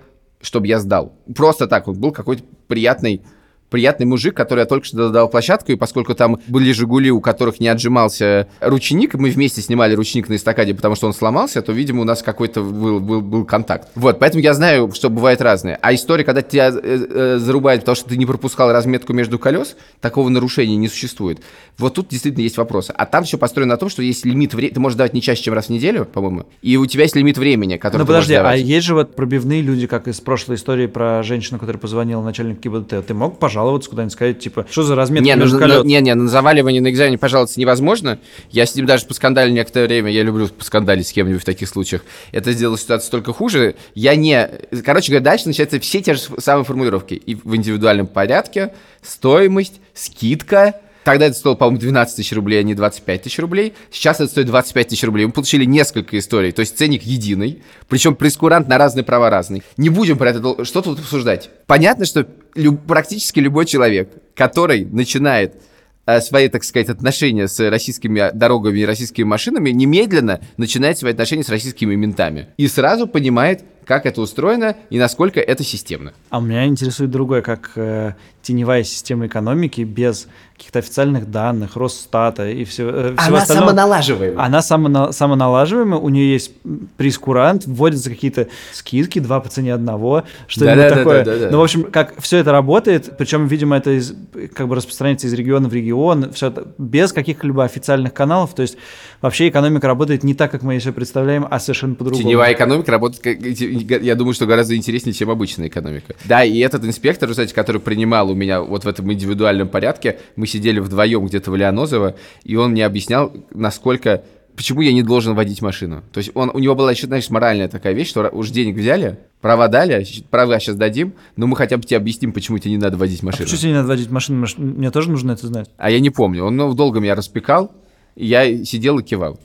чтобы 0.45 0.67
я 0.67 0.79
сдал. 0.79 1.13
Просто 1.35 1.67
так 1.67 1.87
вот 1.87 1.97
был 1.97 2.11
какой-то 2.11 2.43
приятный 2.67 3.23
приятный 3.69 4.05
мужик, 4.05 4.35
который 4.35 4.61
я 4.61 4.65
только 4.65 4.85
что 4.85 5.09
дал 5.09 5.29
площадку, 5.29 5.71
и 5.71 5.75
поскольку 5.75 6.15
там 6.15 6.39
были 6.47 6.71
«Жигули», 6.71 7.09
у 7.09 7.21
которых 7.21 7.59
не 7.59 7.67
отжимался 7.67 8.47
ручник, 8.61 9.15
мы 9.15 9.29
вместе 9.29 9.61
снимали 9.61 9.95
ручник 9.95 10.29
на 10.29 10.35
эстакаде, 10.35 10.73
потому 10.73 10.95
что 10.95 11.07
он 11.07 11.13
сломался, 11.13 11.61
то, 11.61 11.71
видимо, 11.71 12.01
у 12.01 12.03
нас 12.03 12.21
какой-то 12.21 12.61
был, 12.61 12.99
был, 12.99 13.21
был 13.21 13.45
контакт. 13.45 13.89
Вот, 13.95 14.19
поэтому 14.19 14.43
я 14.43 14.53
знаю, 14.53 14.91
что 14.93 15.09
бывает 15.09 15.41
разное. 15.41 15.77
А 15.81 15.93
история, 15.93 16.23
когда 16.23 16.41
тебя 16.41 16.69
э, 16.69 16.73
э, 16.81 17.37
зарубают, 17.39 17.81
потому 17.81 17.95
что 17.95 18.09
ты 18.09 18.17
не 18.17 18.25
пропускал 18.25 18.71
разметку 18.71 19.13
между 19.13 19.39
колес, 19.39 19.75
такого 19.99 20.29
нарушения 20.29 20.75
не 20.75 20.87
существует. 20.87 21.41
Вот 21.77 21.95
тут 21.95 22.07
действительно 22.09 22.43
есть 22.43 22.57
вопросы. 22.57 22.93
А 22.95 23.05
там 23.05 23.23
все 23.23 23.37
построено 23.37 23.73
на 23.73 23.77
том, 23.77 23.89
что 23.89 24.01
есть 24.01 24.25
лимит 24.25 24.53
времени, 24.53 24.73
ты 24.73 24.79
можешь 24.79 24.97
давать 24.97 25.13
не 25.13 25.21
чаще, 25.21 25.43
чем 25.43 25.53
раз 25.53 25.67
в 25.67 25.69
неделю, 25.69 26.05
по-моему, 26.05 26.45
и 26.61 26.77
у 26.77 26.85
тебя 26.85 27.03
есть 27.03 27.15
лимит 27.15 27.37
времени, 27.37 27.77
который 27.77 28.01
Ну 28.01 28.07
подожди, 28.07 28.33
а 28.33 28.53
есть 28.53 28.85
же 28.85 28.93
вот 28.93 29.15
пробивные 29.15 29.61
люди, 29.61 29.87
как 29.87 30.07
из 30.07 30.21
прошлой 30.21 30.55
истории 30.55 30.87
про 30.87 31.23
женщину, 31.23 31.59
которая 31.59 31.79
позвонила 31.79 32.21
начальнику 32.21 32.61
ГИБДД. 32.61 33.05
Ты 33.05 33.13
мог 33.13 33.39
пожаловаться 33.65 33.89
куда-нибудь, 33.89 34.13
сказать, 34.13 34.39
типа, 34.39 34.65
что 34.69 34.83
за 34.83 34.95
разметка 34.95 35.25
Не, 35.25 35.35
ну, 35.35 35.41
между 35.41 35.59
на- 35.59 35.67
колес? 35.67 35.83
не, 35.85 35.99
не, 36.01 36.13
на 36.13 36.27
заваливание 36.27 36.81
на 36.81 36.89
экзамене, 36.89 37.17
пожалуйста, 37.17 37.59
невозможно. 37.59 38.19
Я 38.51 38.65
с 38.65 38.75
ним 38.75 38.85
даже 38.85 39.05
поскандалил 39.05 39.53
некоторое 39.53 39.87
время. 39.87 40.11
Я 40.11 40.23
люблю 40.23 40.47
поскандалить 40.47 41.07
с 41.07 41.11
кем-нибудь 41.13 41.41
в 41.41 41.45
таких 41.45 41.67
случаях. 41.67 42.03
Это 42.31 42.51
сделало 42.51 42.77
ситуацию 42.77 43.11
только 43.11 43.33
хуже. 43.33 43.75
Я 43.95 44.15
не... 44.15 44.49
Короче 44.83 45.11
говоря, 45.11 45.23
дальше 45.23 45.47
начинаются 45.47 45.79
все 45.79 46.01
те 46.01 46.13
же 46.13 46.21
самые 46.37 46.65
формулировки. 46.65 47.15
И 47.15 47.35
в 47.35 47.55
индивидуальном 47.55 48.07
порядке 48.07 48.73
стоимость, 49.01 49.79
скидка. 49.93 50.75
Тогда 51.05 51.27
это 51.27 51.37
стоило, 51.37 51.55
по-моему, 51.55 51.79
12 51.79 52.15
тысяч 52.15 52.33
рублей, 52.33 52.59
а 52.59 52.63
не 52.63 52.73
25 52.73 53.21
тысяч 53.21 53.37
рублей. 53.37 53.73
Сейчас 53.91 54.19
это 54.19 54.27
стоит 54.27 54.47
25 54.47 54.87
тысяч 54.87 55.03
рублей. 55.03 55.27
Мы 55.27 55.31
получили 55.33 55.63
несколько 55.63 56.17
историй. 56.17 56.51
То 56.51 56.61
есть 56.61 56.75
ценник 56.79 57.03
единый. 57.03 57.61
Причем 57.87 58.15
прескурант 58.15 58.67
на 58.67 58.79
разные 58.79 59.03
права 59.03 59.29
разный. 59.29 59.61
Не 59.77 59.89
будем 59.89 60.17
про 60.17 60.31
это... 60.31 60.65
Что 60.65 60.81
тут 60.81 60.97
обсуждать? 60.97 61.51
Понятно, 61.67 62.05
что 62.05 62.27
лю- 62.55 62.75
практически 62.75 63.39
любой 63.39 63.67
человек, 63.67 64.09
который 64.33 64.83
начинает 64.83 65.61
э, 66.07 66.21
свои, 66.21 66.49
так 66.49 66.63
сказать, 66.63 66.89
отношения 66.89 67.47
с 67.47 67.59
российскими 67.69 68.31
дорогами 68.33 68.79
и 68.79 68.85
российскими 68.85 69.25
машинами, 69.25 69.69
немедленно 69.69 70.41
начинает 70.57 70.97
свои 70.97 71.11
отношения 71.11 71.43
с 71.43 71.49
российскими 71.49 71.93
ментами. 71.93 72.47
И 72.57 72.67
сразу 72.67 73.05
понимает, 73.05 73.63
как 73.85 74.05
это 74.05 74.19
устроено 74.21 74.75
и 74.89 74.97
насколько 74.99 75.39
это 75.39 75.63
системно. 75.63 76.13
А 76.29 76.39
меня 76.39 76.65
интересует 76.65 77.11
другое, 77.11 77.41
как 77.41 77.71
э, 77.75 78.13
теневая 78.41 78.83
система 78.83 79.27
экономики 79.27 79.81
без 79.81 80.27
каких-то 80.57 80.79
официальных 80.79 81.29
данных, 81.29 81.75
Росстата 81.75 82.49
и 82.49 82.63
все, 82.63 82.89
э, 82.89 83.15
всего 83.17 83.37
остального. 83.37 83.67
самоналаживаемая. 83.69 84.45
Она 84.45 84.59
самона- 84.61 85.11
самоналаживаемая, 85.11 85.99
у 85.99 86.07
нее 86.09 86.31
есть 86.33 86.51
прескурант, 86.97 87.65
вводятся 87.65 88.09
какие-то 88.09 88.47
скидки, 88.73 89.19
два 89.19 89.39
по 89.41 89.49
цене 89.49 89.73
одного, 89.73 90.23
что-нибудь 90.47 90.77
Да-да-да-да-да-да. 90.77 91.31
такое. 91.33 91.51
Ну, 91.51 91.59
в 91.59 91.63
общем, 91.63 91.83
как 91.83 92.13
все 92.21 92.37
это 92.37 92.51
работает, 92.51 93.17
причем, 93.17 93.47
видимо, 93.47 93.75
это 93.77 93.91
из- 93.97 94.13
как 94.53 94.67
бы 94.67 94.75
распространяется 94.75 95.27
из 95.27 95.33
региона 95.33 95.67
в 95.67 95.73
регион, 95.73 96.31
все 96.31 96.47
это 96.47 96.67
без 96.77 97.11
каких-либо 97.13 97.63
официальных 97.65 98.13
каналов, 98.13 98.53
то 98.55 98.61
есть 98.61 98.77
вообще 99.21 99.49
экономика 99.49 99.87
работает 99.87 100.23
не 100.23 100.33
так, 100.33 100.51
как 100.51 100.61
мы 100.63 100.73
ее 100.75 100.79
себе 100.81 100.93
представляем, 100.93 101.45
а 101.49 101.59
совершенно 101.59 101.95
по-другому. 101.95 102.23
Теневая 102.23 102.53
экономика 102.53 102.91
работает, 102.91 103.21
как- 103.21 103.39
я 103.79 104.15
думаю, 104.15 104.33
что 104.33 104.45
гораздо 104.45 104.75
интереснее, 104.75 105.13
чем 105.13 105.29
обычная 105.29 105.67
экономика. 105.67 106.15
Да, 106.25 106.43
и 106.43 106.57
этот 106.59 106.83
инспектор, 106.85 107.29
кстати, 107.29 107.53
который 107.53 107.81
принимал 107.81 108.29
у 108.31 108.35
меня 108.35 108.61
вот 108.61 108.85
в 108.85 108.87
этом 108.87 109.11
индивидуальном 109.11 109.67
порядке, 109.67 110.19
мы 110.35 110.47
сидели 110.47 110.79
вдвоем 110.79 111.25
где-то 111.25 111.51
в 111.51 111.55
Леонозово, 111.55 112.15
и 112.43 112.55
он 112.55 112.71
мне 112.71 112.85
объяснял, 112.85 113.31
насколько 113.53 114.23
почему 114.55 114.79
я 114.81 114.93
не 114.93 115.03
должен 115.03 115.35
водить 115.35 115.61
машину. 115.61 116.01
То 116.13 116.19
есть 116.19 116.31
он, 116.33 116.49
у 116.53 116.59
него 116.59 116.75
была 116.75 116.91
еще, 116.91 117.07
знаешь, 117.07 117.29
моральная 117.29 117.67
такая 117.67 117.91
вещь, 117.93 118.07
что 118.09 118.29
уж 118.29 118.49
денег 118.51 118.77
взяли, 118.77 119.19
права 119.41 119.67
дали, 119.67 120.05
щ- 120.05 120.23
права 120.23 120.59
сейчас 120.61 120.77
дадим, 120.77 121.13
но 121.35 121.45
мы 121.45 121.57
хотя 121.57 121.75
бы 121.75 121.83
тебе 121.83 121.97
объясним, 121.97 122.31
почему 122.31 122.57
тебе 122.57 122.71
не 122.71 122.77
надо 122.77 122.95
водить 122.95 123.21
А 123.21 123.25
машину. 123.25 123.43
почему 123.45 123.59
тебе 123.59 123.69
не 123.71 123.75
надо 123.75 123.89
водить 123.89 124.09
машину? 124.11 124.39
Маш- 124.39 124.55
Мне 124.57 124.91
тоже 124.91 125.11
нужно 125.11 125.33
это 125.33 125.45
знать. 125.47 125.69
А 125.77 125.89
я 125.91 125.99
не 125.99 126.09
помню. 126.09 126.45
Он 126.45 126.55
ну, 126.55 126.73
долго 126.73 127.01
меня 127.01 127.15
распекал, 127.15 127.73
и 128.15 128.25
я 128.27 128.63
сидел 128.63 128.97
и 128.99 129.03
кивал. 129.03 129.37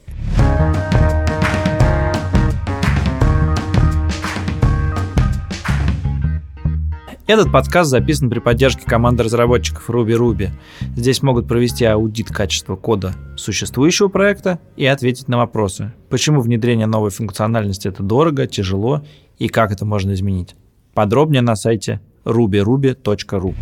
Этот 7.30 7.52
подкаст 7.52 7.90
записан 7.90 8.28
при 8.28 8.40
поддержке 8.40 8.84
команды 8.84 9.22
разработчиков 9.22 9.88
Ruby 9.88 10.18
Ruby. 10.18 10.50
Здесь 10.96 11.22
могут 11.22 11.46
провести 11.46 11.84
аудит 11.84 12.26
качества 12.26 12.74
кода 12.74 13.14
существующего 13.36 14.08
проекта 14.08 14.58
и 14.74 14.84
ответить 14.84 15.28
на 15.28 15.38
вопросы, 15.38 15.92
почему 16.08 16.40
внедрение 16.40 16.88
новой 16.88 17.10
функциональности 17.10 17.86
это 17.86 18.02
дорого, 18.02 18.48
тяжело 18.48 19.04
и 19.38 19.46
как 19.46 19.70
это 19.70 19.86
можно 19.86 20.12
изменить. 20.14 20.56
Подробнее 20.92 21.40
на 21.40 21.54
сайте 21.54 22.00
rubyruby.ru. 22.24 23.54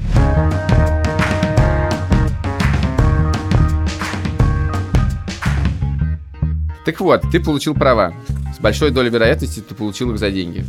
Так 6.86 7.00
вот, 7.00 7.20
ты 7.30 7.38
получил 7.38 7.74
права. 7.74 8.14
С 8.56 8.60
большой 8.60 8.92
долей 8.92 9.10
вероятности 9.10 9.60
ты 9.60 9.74
получил 9.74 10.10
их 10.12 10.18
за 10.18 10.30
деньги. 10.30 10.64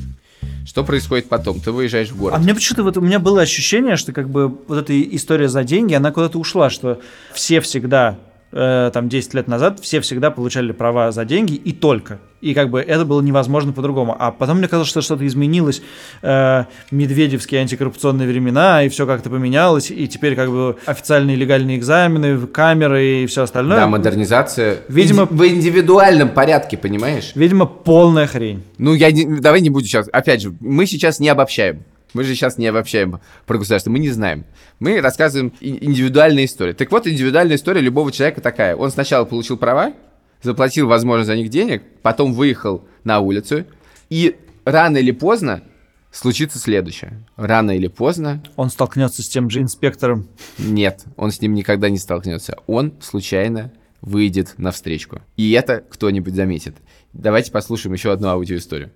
Что 0.69 0.83
происходит 0.83 1.27
потом? 1.29 1.59
Ты 1.59 1.71
выезжаешь 1.71 2.09
в 2.09 2.17
город. 2.17 2.35
А 2.37 2.39
мне 2.39 2.53
почему-то 2.53 2.83
вот 2.83 2.95
у 2.95 3.01
меня 3.01 3.17
было 3.17 3.41
ощущение, 3.41 3.95
что 3.95 4.13
как 4.13 4.29
бы 4.29 4.49
вот 4.67 4.77
эта 4.77 5.01
история 5.15 5.49
за 5.49 5.63
деньги, 5.63 5.95
она 5.95 6.11
куда-то 6.11 6.37
ушла, 6.37 6.69
что 6.69 6.99
все 7.33 7.59
всегда 7.59 8.19
э, 8.51 8.91
там 8.93 9.09
10 9.09 9.33
лет 9.33 9.47
назад 9.47 9.79
все 9.81 9.99
всегда 10.01 10.31
получали 10.31 10.71
права 10.71 11.11
за 11.11 11.25
деньги 11.25 11.55
и 11.55 11.71
только. 11.71 12.19
И 12.41 12.53
как 12.53 12.69
бы 12.69 12.79
это 12.79 13.03
было 13.03 13.19
невозможно 13.21 13.73
по-другому. 13.73 14.15
А 14.17 14.31
потом 14.31 14.59
мне 14.59 14.67
казалось, 14.69 14.87
что 14.87 15.01
что-то 15.01 15.27
изменилось, 15.27 15.81
э, 16.21 16.63
медведевские 16.89 17.61
антикоррупционные 17.61 18.27
времена, 18.27 18.83
и 18.83 18.89
все 18.89 19.05
как-то 19.05 19.29
поменялось, 19.29 19.91
и 19.91 20.07
теперь 20.07 20.35
как 20.35 20.49
бы 20.49 20.77
официальные 20.85 21.35
легальные 21.35 21.77
экзамены, 21.77 22.47
камеры 22.47 23.23
и 23.23 23.25
все 23.25 23.43
остальное. 23.43 23.77
Да, 23.77 23.87
модернизация. 23.87 24.77
Видимо- 24.87 25.23
Инди- 25.23 25.33
в 25.33 25.47
индивидуальном 25.47 26.29
порядке, 26.29 26.77
понимаешь? 26.77 27.31
Видимо, 27.35 27.65
полная 27.65 28.25
хрень. 28.27 28.63
Ну, 28.77 28.93
я 28.93 29.11
не, 29.11 29.25
давай 29.25 29.59
не 29.61 29.69
буду 29.69 29.85
сейчас. 29.85 30.07
Опять 30.11 30.41
же, 30.41 30.53
мы 30.61 30.85
сейчас 30.85 31.19
не 31.19 31.27
обобщаем. 31.29 31.83
Мы 32.13 32.23
же 32.23 32.33
сейчас 32.33 32.57
не 32.57 32.67
обобщаем 32.67 33.19
про 33.45 33.57
государство, 33.57 33.91
мы 33.91 33.99
не 33.99 34.09
знаем. 34.09 34.45
Мы 34.79 34.99
рассказываем 35.01 35.53
индивидуальные 35.59 36.45
истории. 36.45 36.73
Так 36.73 36.91
вот, 36.91 37.07
индивидуальная 37.07 37.55
история 37.55 37.81
любого 37.81 38.11
человека 38.11 38.41
такая. 38.41 38.75
Он 38.75 38.89
сначала 38.91 39.25
получил 39.25 39.57
права, 39.57 39.93
заплатил, 40.41 40.87
возможно, 40.87 41.25
за 41.25 41.35
них 41.35 41.49
денег, 41.49 41.83
потом 42.01 42.33
выехал 42.33 42.85
на 43.03 43.19
улицу, 43.19 43.65
и 44.09 44.35
рано 44.65 44.97
или 44.97 45.11
поздно 45.11 45.63
случится 46.11 46.57
следующее. 46.57 47.23
Рано 47.35 47.71
или 47.71 47.87
поздно 47.87 48.41
Он 48.55 48.69
столкнется 48.69 49.21
с 49.21 49.29
тем 49.29 49.49
же 49.49 49.61
инспектором. 49.61 50.27
нет, 50.57 51.03
он 51.15 51.31
с 51.31 51.41
ним 51.41 51.53
никогда 51.53 51.89
не 51.89 51.97
столкнется. 51.97 52.57
Он 52.67 52.93
случайно 53.01 53.71
выйдет 54.01 54.55
на 54.57 54.71
встречку. 54.71 55.21
И 55.37 55.51
это 55.51 55.83
кто-нибудь 55.89 56.33
заметит. 56.33 56.75
Давайте 57.13 57.51
послушаем 57.51 57.93
еще 57.93 58.11
одну 58.11 58.29
аудиоисторию. 58.29 58.91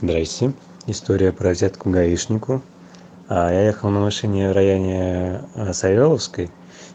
Здрасте. 0.00 0.52
История 0.90 1.32
про 1.32 1.50
взятку 1.50 1.90
гаишнику. 1.90 2.62
А, 3.28 3.52
Я 3.52 3.66
ехал 3.66 3.90
на 3.90 4.00
машине 4.00 4.48
в 4.48 4.54
районе 4.54 5.42
а, 5.54 5.74
Савеловской, 5.74 6.50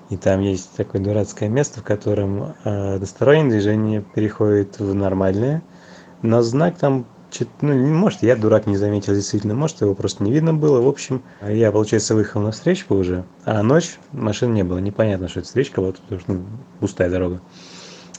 и 0.09 0.17
там 0.17 0.41
есть 0.41 0.71
такое 0.75 0.99
дурацкое 0.99 1.47
место, 1.47 1.81
в 1.81 1.83
котором 1.83 2.55
а, 2.63 2.95
одностороннее 2.95 3.51
движение 3.51 4.01
переходит 4.01 4.79
в 4.79 4.95
нормальное, 4.95 5.61
но 6.23 6.41
знак 6.41 6.79
там 6.79 7.05
ну, 7.61 7.73
может, 7.93 8.23
я 8.23 8.35
дурак 8.35 8.65
не 8.65 8.77
заметил 8.77 9.13
действительно, 9.13 9.53
может, 9.53 9.81
его 9.81 9.93
просто 9.93 10.23
не 10.23 10.31
видно 10.31 10.55
было. 10.55 10.81
В 10.81 10.87
общем, 10.87 11.21
я, 11.47 11.71
получается, 11.71 12.15
выехал 12.15 12.41
на 12.41 12.51
встречку 12.51 12.95
уже, 12.95 13.25
а 13.45 13.61
ночь 13.61 13.99
машин 14.11 14.55
не 14.55 14.63
было. 14.63 14.79
Непонятно, 14.79 15.27
что 15.27 15.39
это 15.39 15.47
встречка, 15.47 15.81
вот, 15.81 15.97
потому 15.99 16.19
что 16.21 16.33
ну, 16.33 16.43
пустая 16.79 17.11
дорога. 17.11 17.41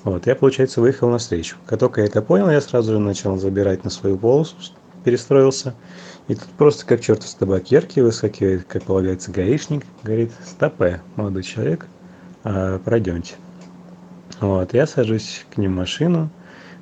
Вот, 0.04 0.26
я, 0.26 0.37
получается, 0.37 0.80
выехал 0.80 1.10
на 1.10 1.18
встречу. 1.18 1.56
Как 1.66 1.80
только 1.80 2.00
я 2.00 2.06
это 2.06 2.22
понял, 2.22 2.50
я 2.50 2.60
сразу 2.60 2.92
же 2.92 2.98
начал 3.00 3.37
забирать 3.38 3.84
на 3.84 3.90
свою 3.90 4.18
полосу, 4.18 4.56
перестроился. 5.04 5.74
И 6.26 6.34
тут 6.34 6.48
просто 6.56 6.86
как 6.86 7.00
черт 7.00 7.22
из 7.24 7.34
табакерки 7.34 8.00
выскакивает, 8.00 8.64
как 8.64 8.84
полагается, 8.84 9.30
гаишник. 9.30 9.84
Говорит, 10.02 10.32
стопе, 10.44 11.02
молодой 11.16 11.42
человек, 11.42 11.86
а, 12.42 12.78
пройдемте. 12.78 13.34
Вот, 14.40 14.74
я 14.74 14.86
сажусь 14.86 15.44
к 15.54 15.58
ним 15.58 15.72
в 15.72 15.76
машину. 15.76 16.30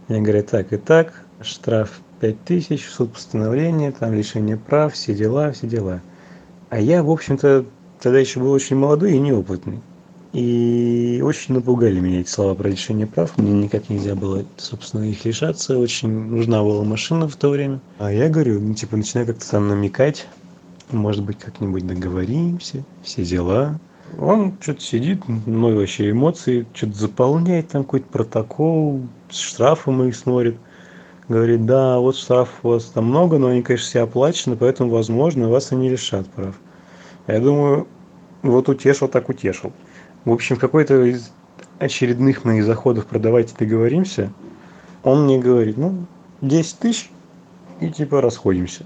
Мне 0.09 0.21
говорят, 0.21 0.47
так 0.47 0.73
и 0.73 0.77
так, 0.77 1.13
штраф 1.41 2.01
5000, 2.21 2.85
суд 2.85 3.13
постановление, 3.13 3.93
там 3.93 4.15
лишение 4.15 4.57
прав, 4.57 4.95
все 4.95 5.15
дела, 5.15 5.51
все 5.53 5.67
дела. 5.67 6.01
А 6.71 6.79
я, 6.79 7.03
в 7.03 7.11
общем-то, 7.11 7.67
тогда 8.01 8.19
еще 8.19 8.41
был 8.41 8.53
очень 8.53 8.77
молодой 8.77 9.13
и 9.13 9.19
неопытный. 9.19 9.81
И 10.33 11.21
очень 11.23 11.55
напугали 11.55 12.01
меня 12.01 12.21
эти 12.21 12.29
слова 12.29 12.55
про 12.55 12.69
лишение 12.69 13.07
прав. 13.07 13.37
Мне 13.37 13.53
никак 13.53 13.91
нельзя 13.91 14.15
было, 14.15 14.45
собственно, 14.57 15.03
их 15.03 15.25
лишаться. 15.27 15.79
Очень 15.79 16.09
нужна 16.09 16.63
была 16.63 16.85
машина 16.85 17.29
в 17.29 17.37
то 17.37 17.51
время. 17.51 17.81
А 17.99 18.11
я 18.11 18.31
говорю, 18.31 18.61
ну, 18.61 18.75
типа, 18.75 18.97
начинаю 18.97 19.27
как-то 19.27 19.51
там 19.51 19.69
намекать. 19.69 20.27
Может 20.91 21.25
быть, 21.25 21.39
как-нибудь 21.39 21.87
договоримся, 21.87 22.85
все 23.03 23.25
дела. 23.25 23.79
Он 24.19 24.57
что-то 24.61 24.81
сидит, 24.81 25.23
ну 25.47 25.75
вообще 25.75 26.11
эмоции, 26.11 26.67
что-то 26.75 26.95
заполняет 26.95 27.69
там 27.69 27.85
какой-то 27.85 28.07
протокол, 28.09 29.01
с 29.31 29.39
штрафом 29.39 30.03
их 30.05 30.15
смотрит. 30.15 30.57
Говорит, 31.29 31.65
да, 31.65 31.99
вот 31.99 32.17
штрафов 32.17 32.55
у 32.63 32.69
вас 32.71 32.85
там 32.87 33.07
много, 33.07 33.39
но 33.39 33.49
они, 33.49 33.63
конечно, 33.63 33.87
все 33.87 34.01
оплачены, 34.01 34.57
поэтому, 34.57 34.91
возможно, 34.91 35.49
вас 35.49 35.73
и 35.73 35.77
не 35.77 35.89
лишат 35.89 36.27
прав. 36.29 36.55
Я 37.27 37.41
думаю, 37.41 37.87
вот 38.43 38.69
утешил, 38.69 39.09
так 39.09 39.29
утешил. 39.29 39.73
В 40.25 40.33
общем, 40.33 40.57
в 40.57 40.61
какой-то 40.61 41.03
из 41.05 41.33
очередных 41.79 42.45
моих 42.45 42.65
заходов 42.65 43.07
продавайте 43.07 43.55
договоримся, 43.59 44.33
он 45.03 45.25
мне 45.25 45.39
говорит, 45.39 45.77
ну, 45.77 46.07
10 46.41 46.79
тысяч, 46.79 47.11
и 47.81 47.91
типа 47.91 48.21
расходимся. 48.21 48.85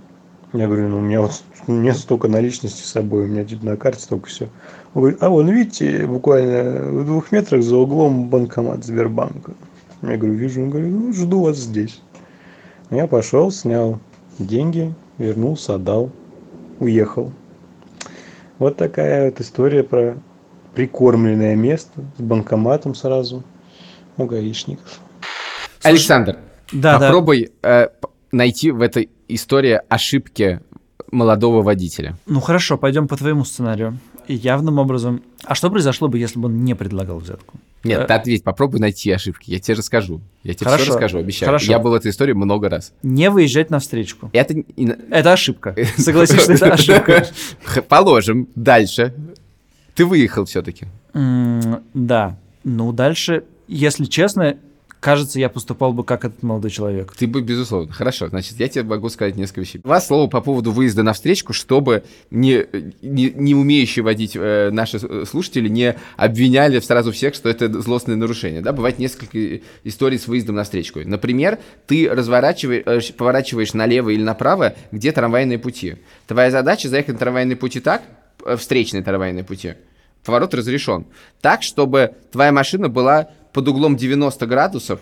Я 0.53 0.67
говорю, 0.67 0.89
ну 0.89 0.99
у 0.99 1.01
меня 1.03 1.21
вот 1.21 1.43
нет 1.67 1.97
столько 1.97 2.29
наличности 2.29 2.83
с 2.83 2.91
собой, 2.91 3.25
у 3.25 3.27
меня 3.27 3.45
типа 3.45 3.67
на 3.67 3.77
карте 3.77 4.01
столько 4.01 4.29
все. 4.29 4.49
Он 4.95 5.03
говорит, 5.03 5.23
а 5.23 5.29
вон 5.29 5.51
видите, 5.51 6.07
буквально 6.07 6.91
в 6.91 7.05
двух 7.05 7.33
метрах 7.33 7.63
за 7.63 7.77
углом 7.77 8.29
банкомат 8.31 8.85
Сбербанка. 8.85 9.53
Я 10.03 10.17
говорю, 10.17 10.35
вижу, 10.35 10.63
он 10.63 10.71
говорит, 10.71 10.91
ну 10.91 11.13
жду 11.13 11.43
вас 11.43 11.57
здесь. 11.57 12.01
Я 12.91 13.07
пошел, 13.07 13.51
снял 13.51 13.99
деньги, 14.39 14.95
вернулся, 15.19 15.75
отдал, 15.75 16.11
уехал. 16.79 17.33
Вот 18.59 18.77
такая 18.77 19.27
вот 19.27 19.41
история 19.41 19.83
про 19.83 20.17
прикормленное 20.77 21.57
место 21.57 22.05
с 22.19 22.21
банкоматом 22.23 22.95
сразу 22.95 23.43
у 24.19 24.25
гаишников. 24.27 25.01
Александр, 25.83 26.37
Да, 26.71 26.99
да. 26.99 27.07
попробуй 27.07 27.51
э, 27.63 27.89
п- 27.89 28.09
найти 28.31 28.71
в 28.71 28.83
этой 28.83 29.09
истории 29.29 29.81
ошибки 29.89 30.61
молодого 31.11 31.63
водителя. 31.63 32.17
Ну 32.27 32.41
хорошо, 32.41 32.77
пойдем 32.77 33.09
по 33.09 33.17
твоему 33.17 33.45
сценарию. 33.45 33.99
И 34.29 34.35
явным 34.35 34.79
образом. 34.79 35.23
А 35.45 35.55
что 35.55 35.71
произошло 35.71 36.09
бы, 36.09 36.19
если 36.19 36.41
бы 36.41 36.47
он 36.47 36.65
не 36.65 36.75
предлагал 36.75 37.19
взятку? 37.21 37.59
Нет, 37.85 38.01
Э, 38.01 38.07
ты 38.07 38.13
ответь, 38.15 38.43
попробуй 38.43 38.81
найти 38.81 39.13
ошибки. 39.13 39.49
Я 39.53 39.61
тебе 39.61 39.77
расскажу. 39.77 40.21
Я 40.43 40.55
тебе 40.55 40.65
Хорошо. 40.67 40.83
все 40.83 40.93
расскажу, 40.95 41.19
обещаю. 41.19 41.47
Хорошо. 41.47 41.71
Я 41.71 41.79
был 41.79 41.93
в 41.93 41.95
этой 41.95 42.11
истории 42.11 42.33
много 42.33 42.69
раз. 42.69 42.93
Не 43.05 43.31
выезжать 43.31 43.71
на 43.71 43.79
встречку. 43.79 44.29
Это... 44.33 44.57
Это 45.11 45.33
ошибка. 45.33 45.77
Согласись, 45.97 46.43
что 46.43 46.53
это 46.55 46.73
ошибка. 46.73 47.27
Положим. 47.89 48.49
Дальше. 48.57 49.15
Ты 49.97 50.05
выехал 50.05 50.45
все-таки. 50.45 50.87
Да. 51.95 52.39
Ну, 52.65 52.93
дальше, 52.93 53.45
если 53.67 54.05
честно, 54.05 54.57
кажется, 55.01 55.39
я 55.39 55.49
поступал 55.49 55.93
бы 55.93 56.05
как 56.05 56.25
этот 56.25 56.43
молодой 56.43 56.71
человек. 56.71 57.15
Ты 57.17 57.27
бы, 57.27 57.41
безусловно. 57.41 57.93
Хорошо, 57.93 58.29
значит, 58.29 58.59
я 58.59 58.69
тебе 58.69 58.83
могу 58.85 59.09
сказать 59.09 59.37
несколько 59.37 59.61
вещей. 59.61 59.81
Два 59.83 60.01
слова 60.01 60.29
по 60.29 60.41
поводу 60.41 60.73
выезда 60.73 61.03
на 61.03 61.13
встречку, 61.13 61.53
чтобы 61.53 62.03
не, 62.31 62.67
не, 63.03 63.31
не 63.31 63.55
умеющие 63.55 64.03
водить 64.03 64.33
э, 64.35 64.71
наши 64.73 64.99
с- 64.99 65.27
слушатели 65.31 65.69
не 65.69 65.97
обвиняли 66.17 66.81
сразу 66.81 67.13
всех, 67.13 67.35
что 67.35 67.49
это 67.49 67.81
злостное 67.81 68.17
нарушение. 68.17 68.63
Да? 68.63 68.73
Бывает 68.73 68.99
несколько 68.99 69.61
историй 69.85 70.19
с 70.19 70.27
выездом 70.27 70.57
на 70.57 70.65
встречку. 70.65 71.01
Например, 71.05 71.59
ты 71.87 72.09
разворачиваешь, 72.11 73.11
э, 73.11 73.13
поворачиваешь 73.13 73.75
налево 73.75 74.11
или 74.11 74.23
направо, 74.23 74.75
где 74.91 75.13
трамвайные 75.13 75.59
пути. 75.59 75.97
Твоя 76.27 76.51
задача 76.51 76.89
заехать 76.89 77.15
на 77.15 77.19
трамвайные 77.21 77.57
пути 77.57 77.79
так, 77.81 78.03
э, 78.03 78.07
встречные 78.57 79.03
трамвайные 79.03 79.45
пути, 79.45 79.75
поворот 80.25 80.55
разрешен, 80.55 81.07
так, 81.41 81.63
чтобы 81.63 82.15
твоя 82.33 82.53
машина 82.53 82.89
была 82.89 83.29
под 83.53 83.69
углом 83.69 83.97
90 83.97 84.47
градусов 84.47 85.01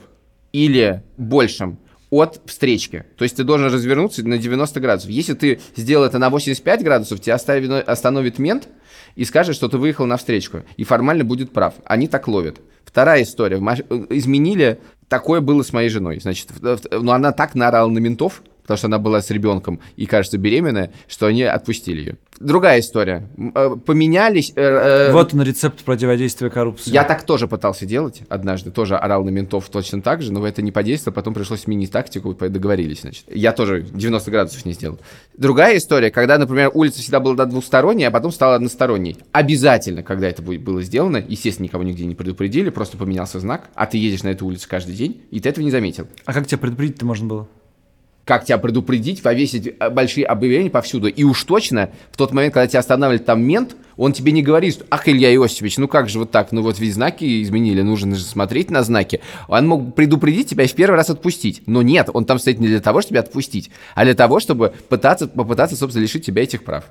или 0.53 1.03
большим 1.17 1.79
от 2.11 2.41
встречки. 2.47 3.05
То 3.17 3.25
есть 3.25 3.37
ты 3.37 3.43
должен 3.43 3.73
развернуться 3.73 4.27
на 4.27 4.39
90 4.39 4.81
градусов. 4.81 5.11
Если 5.11 5.35
ты 5.35 5.61
сделал 5.75 6.05
это 6.05 6.19
на 6.19 6.31
85 6.31 6.85
градусов, 6.85 7.21
тебя 7.21 7.35
оставит- 7.35 7.89
остановит 7.89 8.39
мент 8.39 8.69
и 9.17 9.25
скажет, 9.25 9.57
что 9.57 9.69
ты 9.69 9.79
выехал 9.79 10.07
на 10.07 10.17
встречку. 10.17 10.63
И 10.77 10.85
формально 10.85 11.25
будет 11.25 11.53
прав. 11.53 11.75
Они 11.85 12.07
так 12.07 12.29
ловят. 12.29 12.61
Вторая 12.85 13.23
история. 13.23 13.57
Э, 13.57 14.07
Изменили... 14.11 14.79
Такое 15.09 15.41
было 15.41 15.63
с 15.63 15.73
моей 15.73 15.91
женой. 15.91 16.19
Значит, 16.19 16.49
но 16.91 17.13
она 17.13 17.33
так 17.33 17.55
наорала 17.55 17.91
на 17.91 17.99
ментов, 17.99 18.43
потому 18.65 18.79
что 18.79 18.87
она 18.87 18.99
была 18.99 19.21
с 19.21 19.31
ребенком 19.31 19.81
и, 19.97 20.07
кажется, 20.07 20.39
беременная, 20.39 20.91
что 21.07 21.27
они 21.27 21.43
отпустили 21.43 22.01
ее. 22.01 22.17
Другая 22.41 22.81
история. 22.81 23.29
Э, 23.55 23.77
Поменялись... 23.87 24.53
э, 24.57 24.61
э, 24.61 25.13
Вот 25.13 25.35
он 25.35 25.43
рецепт 25.43 25.85
противодействия 25.85 26.51
коррупции. 26.51 26.91
я 26.91 27.05
так 27.05 27.23
тоже 27.25 27.47
пытался 27.47 27.87
делать 27.87 28.23
однажды, 28.29 28.71
тоже 28.71 28.97
орал 28.97 29.23
на 29.25 29.31
ментов 29.31 29.69
точно 29.69 30.03
так 30.03 30.23
же, 30.23 30.33
но 30.33 30.45
это 30.47 30.61
не 30.63 30.73
подействовало, 30.73 31.15
потом 31.15 31.35
пришлось 31.35 31.61
сменить 31.61 31.93
тактику, 31.93 32.35
договорились, 32.35 33.03
значит. 33.03 33.25
Я 33.29 33.53
тоже 33.53 33.83
90 33.83 34.31
градусов 34.31 34.65
не 34.65 34.73
сделал. 34.73 34.99
Другая 35.37 35.77
история, 35.77 36.11
когда, 36.11 36.39
например, 36.39 36.71
улица 36.75 37.01
всегда 37.01 37.21
была 37.21 37.45
двухсторонняя, 37.45 38.09
а 38.09 38.11
потом 38.11 38.33
стала 38.33 38.57
односторонней. 38.57 39.17
Обязательно, 39.33 40.03
когда 40.03 40.29
это 40.29 40.43
было 40.43 40.83
сделано, 40.83 41.25
естественно, 41.27 41.67
никого 41.67 41.85
нигде 41.85 42.05
не 42.05 42.15
предупредили, 42.15 42.71
просто 42.71 42.97
поменялся 42.97 43.39
знак, 43.39 43.69
а 43.75 43.87
ты 43.87 43.99
едешь 43.99 44.23
на 44.23 44.29
эту 44.29 44.47
улицу 44.47 44.67
каждый 44.69 44.95
день, 44.97 45.23
и 45.31 45.39
ты 45.39 45.49
этого 45.49 45.65
не 45.65 45.71
заметил. 45.71 46.09
А 46.25 46.33
как 46.33 46.47
тебя 46.47 46.59
предупредить-то 46.59 47.07
можно 47.07 47.27
было? 47.29 47.49
Как 48.25 48.45
тебя 48.45 48.59
предупредить, 48.59 49.23
повесить 49.23 49.75
э, 49.79 49.91
большие 49.91 50.27
объявления 50.27 50.71
повсюду. 50.71 51.09
И 51.09 51.25
уж 51.25 51.45
точно, 51.45 51.91
в 52.11 52.17
тот 52.17 52.33
момент, 52.33 52.55
когда 52.55 52.67
тебя 52.67 52.81
останавливает 52.81 53.27
там 53.27 53.43
мент, 53.43 53.77
он 53.97 54.13
тебе 54.13 54.33
не 54.33 54.43
говорит, 54.43 54.85
ах, 54.91 55.09
Илья 55.09 55.33
Иосифович, 55.35 55.79
ну 55.79 55.89
как 55.89 56.09
же 56.09 56.19
вот 56.19 56.31
так, 56.31 56.53
ну 56.53 56.63
вот 56.63 56.79
ведь 56.79 56.95
знаки 56.95 57.43
изменили, 57.43 57.83
нужно 57.83 58.17
же 58.17 58.23
смотреть 58.25 58.71
на 58.71 58.83
знаки. 58.83 59.21
Он 59.49 59.67
мог 59.67 59.95
предупредить 59.95 60.49
тебя 60.49 60.65
и 60.65 60.69
в 60.69 60.75
первый 60.75 60.97
раз 60.97 61.11
отпустить. 61.11 61.63
Но 61.67 61.83
нет, 61.83 62.09
он 62.13 62.25
там 62.25 62.39
стоит 62.39 62.59
не 62.61 62.67
для 62.67 62.81
того, 62.81 63.01
чтобы 63.01 63.11
тебя 63.13 63.21
отпустить, 63.21 63.71
а 63.95 64.05
для 64.05 64.15
того, 64.15 64.41
чтобы 64.41 64.73
пытаться, 64.89 65.29
попытаться, 65.29 65.77
собственно, 65.77 66.03
лишить 66.03 66.25
тебя 66.27 66.43
этих 66.43 66.65
прав. 66.65 66.85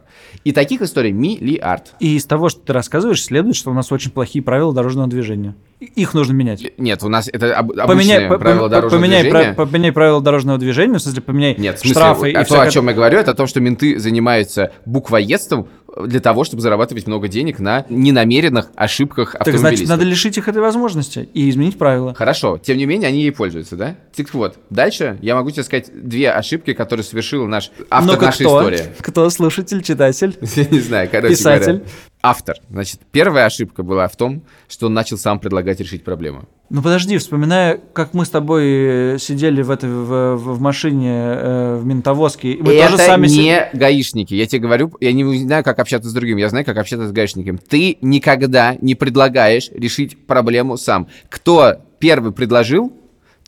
И 0.43 0.51
таких 0.51 0.81
историй 0.81 1.11
миллиард. 1.11 1.93
И 1.99 2.15
из 2.15 2.25
того, 2.25 2.49
что 2.49 2.61
ты 2.61 2.73
рассказываешь, 2.73 3.23
следует, 3.23 3.55
что 3.55 3.71
у 3.71 3.73
нас 3.73 3.91
очень 3.91 4.11
плохие 4.11 4.43
правила 4.43 4.73
дорожного 4.73 5.07
движения. 5.07 5.55
Их 5.79 6.13
нужно 6.13 6.33
менять. 6.33 6.63
Нет, 6.77 7.03
у 7.03 7.09
нас 7.09 7.27
это 7.31 7.57
об- 7.57 7.73
Поменяй, 7.75 8.29
по- 8.29 8.37
правила 8.37 8.69
дорожного 8.69 9.01
поменяй, 9.01 9.23
движения. 9.23 9.53
пра- 9.53 9.65
поменяй 9.65 9.91
правила 9.91 10.21
дорожного 10.21 10.57
движения, 10.57 10.97
в 10.97 11.01
смысле, 11.01 11.21
поменяй 11.21 11.55
Нет, 11.57 11.75
в 11.75 11.79
смысле, 11.81 11.93
штрафы 11.93 12.27
а 12.27 12.29
и 12.29 12.33
то, 12.33 12.43
всякое- 12.45 12.67
о 12.67 12.71
чем 12.71 12.87
я 12.87 12.93
говорю, 12.93 13.17
это 13.19 13.31
о 13.31 13.33
том, 13.33 13.47
что 13.47 13.59
менты 13.59 13.99
занимаются 13.99 14.71
буквоедством 14.85 15.67
для 16.07 16.19
того, 16.21 16.43
чтобы 16.43 16.61
зарабатывать 16.61 16.92
много 17.07 17.27
денег 17.27 17.59
на 17.59 17.85
ненамеренных 17.89 18.69
ошибках 18.75 19.33
Так 19.33 19.41
автомобилистов. 19.41 19.69
значит, 19.77 19.89
надо 19.89 20.03
лишить 20.05 20.37
их 20.37 20.47
этой 20.47 20.61
возможности 20.61 21.27
и 21.33 21.49
изменить 21.49 21.77
правила. 21.77 22.13
Хорошо, 22.13 22.57
тем 22.57 22.77
не 22.77 22.85
менее, 22.85 23.09
они 23.09 23.21
ей 23.21 23.31
пользуются, 23.31 23.75
да? 23.75 23.95
Так 24.15 24.33
вот, 24.33 24.57
дальше 24.69 25.17
я 25.21 25.35
могу 25.35 25.51
тебе 25.51 25.63
сказать 25.63 25.87
две 25.93 26.31
ошибки, 26.31 26.73
которые 26.73 27.03
совершил 27.03 27.47
наш 27.47 27.71
автор 27.89 28.13
Ну-ка, 28.15 28.25
нашей 28.27 28.45
кто? 28.45 28.59
истории. 28.59 28.93
Кто 28.99 29.29
слушатель, 29.29 29.81
читатель? 29.81 30.37
Я 30.55 30.65
не 30.65 30.79
знаю, 30.79 31.09
короче 31.11 31.35
Писатель. 31.35 31.65
говоря. 31.65 31.85
Автор. 32.25 32.55
Значит, 32.69 33.01
первая 33.11 33.45
ошибка 33.47 33.83
была 33.83 34.07
в 34.07 34.15
том, 34.15 34.43
что 34.69 34.85
он 34.87 34.93
начал 34.93 35.17
сам 35.17 35.39
предлагать 35.39 35.81
решить 35.81 36.05
проблему. 36.05 36.45
Ну 36.69 36.81
подожди, 36.81 37.17
вспоминая, 37.17 37.77
как 37.91 38.13
мы 38.13 38.23
с 38.25 38.29
тобой 38.29 38.63
э, 38.65 39.17
сидели 39.19 39.61
в 39.61 39.69
этой 39.69 39.89
в, 39.89 40.35
в- 40.37 40.61
машине 40.61 41.11
э, 41.11 41.75
в 41.75 41.85
ментовозке, 41.85 42.55
мы 42.61 42.75
это 42.75 42.91
тоже 42.91 43.03
сами 43.03 43.27
си- 43.27 43.39
не 43.41 43.69
гаишники. 43.73 44.33
Я 44.35 44.45
тебе 44.47 44.61
говорю, 44.61 44.93
я 45.01 45.11
не 45.11 45.37
знаю, 45.39 45.65
как 45.65 45.79
общаться 45.79 46.09
с 46.09 46.13
другим, 46.13 46.37
я 46.37 46.47
знаю, 46.47 46.63
как 46.63 46.77
общаться 46.77 47.09
с 47.09 47.11
гаишником. 47.11 47.57
Ты 47.57 47.97
никогда 47.99 48.77
не 48.79 48.95
предлагаешь 48.95 49.69
решить 49.73 50.25
проблему 50.25 50.77
сам. 50.77 51.09
Кто 51.27 51.75
первый 51.99 52.31
предложил, 52.31 52.93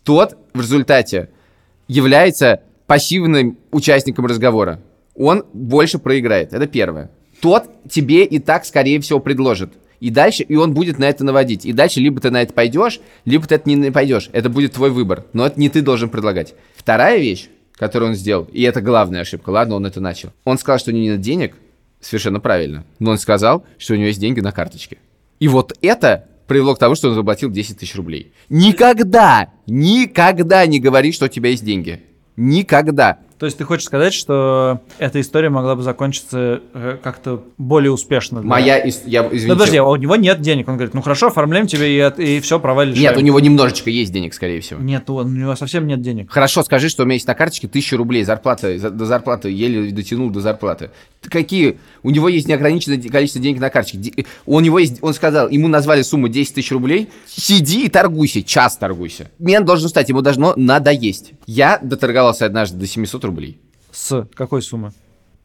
тот 0.04 0.38
в 0.54 0.60
результате 0.60 1.30
является 1.88 2.60
пассивным 2.88 3.58
участником 3.72 4.26
разговора. 4.26 4.82
Он 5.16 5.46
больше 5.54 5.98
проиграет. 5.98 6.52
Это 6.54 6.68
первое. 6.68 7.10
Тот 7.42 7.70
тебе 7.90 8.26
и 8.26 8.40
так, 8.40 8.66
скорее 8.66 9.00
всего, 9.00 9.20
предложит. 9.20 9.74
И 10.00 10.10
дальше, 10.10 10.44
и 10.44 10.56
он 10.56 10.74
будет 10.74 11.00
на 11.00 11.06
это 11.06 11.24
наводить. 11.24 11.66
И 11.66 11.74
дальше 11.74 12.00
либо 12.00 12.20
ты 12.20 12.30
на 12.30 12.42
это 12.42 12.54
пойдешь, 12.54 13.00
либо 13.24 13.48
ты 13.48 13.56
это 13.56 13.70
не 13.70 13.92
пойдешь. 13.92 14.30
Это 14.34 14.50
будет 14.50 14.74
твой 14.74 14.92
выбор. 14.92 15.26
Но 15.34 15.46
это 15.46 15.60
не 15.60 15.70
ты 15.70 15.82
должен 15.82 16.10
предлагать. 16.10 16.54
Вторая 16.76 17.18
вещь, 17.18 17.50
которую 17.74 18.12
он 18.12 18.16
сделал, 18.16 18.48
и 18.52 18.62
это 18.62 18.82
главная 18.82 19.22
ошибка, 19.22 19.50
ладно, 19.50 19.76
он 19.76 19.86
это 19.86 20.00
начал. 20.02 20.32
Он 20.44 20.58
сказал, 20.58 20.80
что 20.80 20.92
у 20.92 20.94
него 20.94 21.14
нет 21.14 21.22
денег, 21.22 21.56
совершенно 22.02 22.40
правильно. 22.40 22.86
Но 23.00 23.12
он 23.12 23.18
сказал, 23.18 23.66
что 23.78 23.94
у 23.94 23.98
него 23.98 24.08
есть 24.08 24.20
деньги 24.20 24.40
на 24.42 24.52
карточке. 24.52 24.98
И 25.40 25.48
вот 25.48 25.78
это 25.82 26.28
привело 26.48 26.76
к 26.76 26.80
тому, 26.80 26.96
что 26.96 27.10
он 27.10 27.16
заплатил 27.16 27.50
10 27.50 27.80
тысяч 27.80 27.96
рублей. 27.96 28.34
Никогда, 28.50 29.50
никогда 29.68 30.66
не 30.66 30.80
говори, 30.80 31.12
что 31.12 31.26
у 31.26 31.30
тебя 31.30 31.50
есть 31.50 31.66
деньги. 31.66 32.02
Никогда. 32.38 33.20
То 33.38 33.46
есть 33.46 33.58
ты 33.58 33.66
хочешь 33.66 33.86
сказать, 33.86 34.14
что 34.14 34.80
эта 34.98 35.20
история 35.20 35.50
могла 35.50 35.76
бы 35.76 35.84
закончиться 35.84 36.62
э, 36.74 36.98
как-то 37.04 37.44
более 37.58 37.92
успешно? 37.92 38.42
да? 38.42 38.48
Моя... 38.48 38.86
ис- 38.88 39.02
Я, 39.06 39.26
извините. 39.28 39.48
Ну 39.48 39.54
подожди, 39.56 39.78
а 39.78 39.84
у 39.84 39.96
него 39.98 40.16
нет 40.16 40.40
денег. 40.40 40.70
Он 40.70 40.76
говорит, 40.76 40.94
ну 40.94 41.02
хорошо, 41.02 41.28
оформляем 41.28 41.68
тебе 41.68 41.98
и, 42.18 42.38
и 42.38 42.40
все, 42.40 42.60
права 42.62 42.86
лишаем. 42.86 43.02
Нет, 43.04 43.18
у 43.18 43.20
него 43.20 43.40
немножечко 43.42 43.90
есть 43.90 44.14
денег, 44.14 44.34
скорее 44.34 44.62
всего. 44.62 44.80
Нет, 44.82 45.10
у 45.10 45.22
него 45.24 45.54
совсем 45.58 45.86
нет 45.86 46.02
денег. 46.02 46.32
Хорошо, 46.32 46.64
скажи, 46.64 46.88
что 46.88 47.04
у 47.04 47.06
меня 47.06 47.16
есть 47.16 47.28
на 47.28 47.36
карточке 47.36 47.68
1000 47.68 47.98
рублей, 47.98 48.24
зарплата, 48.24 48.78
за- 48.78 48.90
до 48.90 49.06
зарплаты, 49.06 49.50
еле 49.52 49.92
дотянул 49.92 50.30
до 50.30 50.40
зарплаты. 50.40 50.92
Ты 51.22 51.30
Какие? 51.30 51.80
У 52.04 52.12
него 52.12 52.30
есть 52.30 52.48
неограниченное 52.48 53.02
количество 53.02 53.42
денег 53.42 53.60
на 53.60 53.70
карточке. 53.70 54.26
У 54.46 54.60
него 54.62 54.80
есть, 54.80 55.00
он 55.02 55.14
сказал, 55.14 55.50
ему 55.50 55.68
назвали 55.68 56.04
сумму 56.04 56.30
10 56.30 56.54
тысяч 56.54 56.72
рублей, 56.72 57.10
сиди 57.28 57.86
и 57.86 57.90
торгуйся, 57.90 58.44
час 58.44 58.78
торгуйся. 58.78 59.30
Мент 59.40 59.66
должен 59.66 59.90
стать, 59.90 60.08
ему 60.08 60.22
должно 60.22 60.54
надоесть. 60.56 61.34
Я 61.48 61.80
доторговался 61.82 62.46
однажды 62.46 62.78
до 62.78 62.88
700 62.88 63.25
рублей. 63.26 63.60
С 63.92 64.28
какой 64.34 64.62
суммы? 64.62 64.92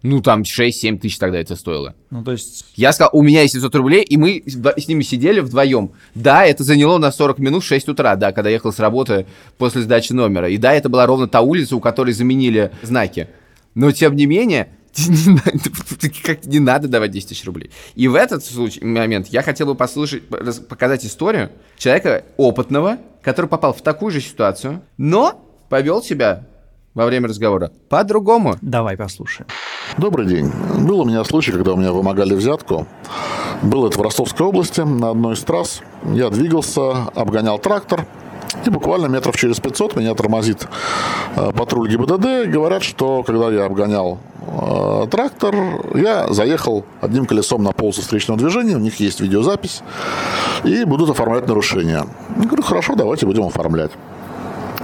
Ну, 0.03 0.23
там 0.23 0.43
6-7 0.43 0.99
тысяч 0.99 1.19
тогда 1.19 1.39
это 1.39 1.57
стоило. 1.57 1.95
Ну 2.11 2.25
то 2.25 2.33
есть... 2.33 2.65
Я 2.75 2.93
сказал, 2.93 3.11
у 3.13 3.23
меня 3.23 3.43
есть 3.43 3.53
700 3.53 3.75
рублей, 3.75 4.03
и 4.03 4.17
мы 4.17 4.43
с 4.47 4.89
ними 4.89 5.03
сидели 5.03 5.41
вдвоем. 5.41 5.93
Да, 6.15 6.47
это 6.47 6.65
заняло 6.65 6.97
на 6.99 7.13
40 7.13 7.39
минут 7.39 7.63
в 7.63 7.67
6 7.67 7.89
утра, 7.89 8.17
да, 8.17 8.33
когда 8.33 8.49
ехал 8.49 8.73
с 8.73 8.79
работы 8.79 9.27
после 9.59 9.83
сдачи 9.83 10.13
номера. 10.13 10.49
И 10.49 10.57
да, 10.57 10.73
это 10.73 10.89
была 10.89 11.05
ровно 11.05 11.29
та 11.29 11.43
улица, 11.43 11.77
у 11.77 11.81
которой 11.81 12.13
заменили 12.13 12.73
знаки. 12.83 13.29
Но, 13.75 13.93
тем 13.93 14.17
не 14.17 14.25
менее, 14.25 14.71
Как 16.25 16.45
не 16.47 16.59
надо 16.59 16.89
давать 16.89 17.11
10 17.11 17.29
тысяч 17.29 17.45
рублей. 17.45 17.71
И 17.95 18.09
в 18.09 18.15
этот 18.15 18.45
случай, 18.45 18.85
момент 18.85 19.29
я 19.29 19.43
хотел 19.43 19.67
бы 19.67 19.75
послушать, 19.75 20.23
показать 20.69 21.05
историю 21.05 21.51
человека 21.77 22.25
опытного, 22.37 22.99
который 23.23 23.47
попал 23.47 23.73
в 23.73 23.83
такую 23.83 24.11
же 24.11 24.21
ситуацию, 24.21 24.83
но 24.97 25.45
повел 25.69 26.03
себя 26.03 26.47
во 26.95 27.07
время 27.07 27.29
разговора 27.29 27.71
по-другому. 27.89 28.57
Давай 28.61 28.97
послушаем. 28.97 29.49
Добрый 29.97 30.27
день. 30.27 30.51
Был 30.81 31.01
у 31.01 31.05
меня 31.05 31.25
случай, 31.25 31.53
когда 31.53 31.73
у 31.73 31.77
меня 31.77 31.93
вымогали 31.93 32.35
взятку. 32.35 32.87
Было 33.63 33.89
это 33.89 33.99
в 33.99 34.03
Ростовской 34.03 34.47
области, 34.47 34.81
на 34.81 35.11
одной 35.11 35.35
из 35.35 35.41
трасс. 35.41 35.81
Я 36.05 36.31
двигался, 36.31 37.09
обгонял 37.15 37.59
трактор. 37.59 38.07
И 38.65 38.71
буквально 38.71 39.07
метров 39.07 39.37
через 39.37 39.61
500 39.61 39.97
меня 39.97 40.15
тормозит 40.15 40.67
э, 41.37 41.53
патруль 41.53 41.89
ГИБДД. 41.89 42.51
Говорят, 42.51 42.83
что 42.83 43.23
когда 43.23 43.49
я 43.51 43.65
обгонял 43.65 44.19
э, 44.41 45.07
трактор, 45.11 45.55
я 45.95 46.27
заехал 46.29 46.85
одним 47.01 47.27
колесом 47.27 47.63
на 47.63 47.73
полосу 47.73 48.03
встречного 48.03 48.39
движения. 48.41 48.77
У 48.77 48.81
них 48.81 48.99
есть 48.99 49.21
видеозапись. 49.21 49.83
И 50.65 50.85
будут 50.85 51.11
оформлять 51.11 51.47
нарушения. 51.47 52.05
Я 52.37 52.45
говорю, 52.45 52.63
хорошо, 52.63 52.97
давайте 52.97 53.25
будем 53.25 53.45
оформлять. 53.45 53.93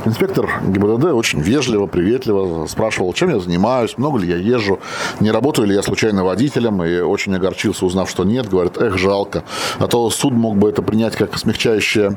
Инспектор 0.07 0.49
ГИБДД 0.63 1.07
очень 1.07 1.41
вежливо, 1.41 1.89
приветливо 1.89 2.67
спрашивал, 2.67 3.13
чем 3.13 3.31
я 3.31 3.41
занимаюсь, 3.41 3.99
много 3.99 4.21
ли 4.21 4.29
я 4.29 4.37
езжу, 4.37 4.79
не 5.19 5.33
работаю 5.33 5.67
ли 5.67 5.75
я 5.75 5.83
случайно 5.83 6.23
водителем, 6.23 6.81
и 6.85 7.01
очень 7.01 7.35
огорчился, 7.35 7.85
узнав, 7.85 8.09
что 8.09 8.23
нет. 8.23 8.49
Говорит, 8.49 8.81
эх, 8.81 8.97
жалко. 8.99 9.43
А 9.81 9.89
то 9.89 10.09
суд 10.11 10.33
мог 10.33 10.59
бы 10.59 10.69
это 10.69 10.81
принять 10.81 11.17
как 11.17 11.37
смягчающее, 11.37 12.17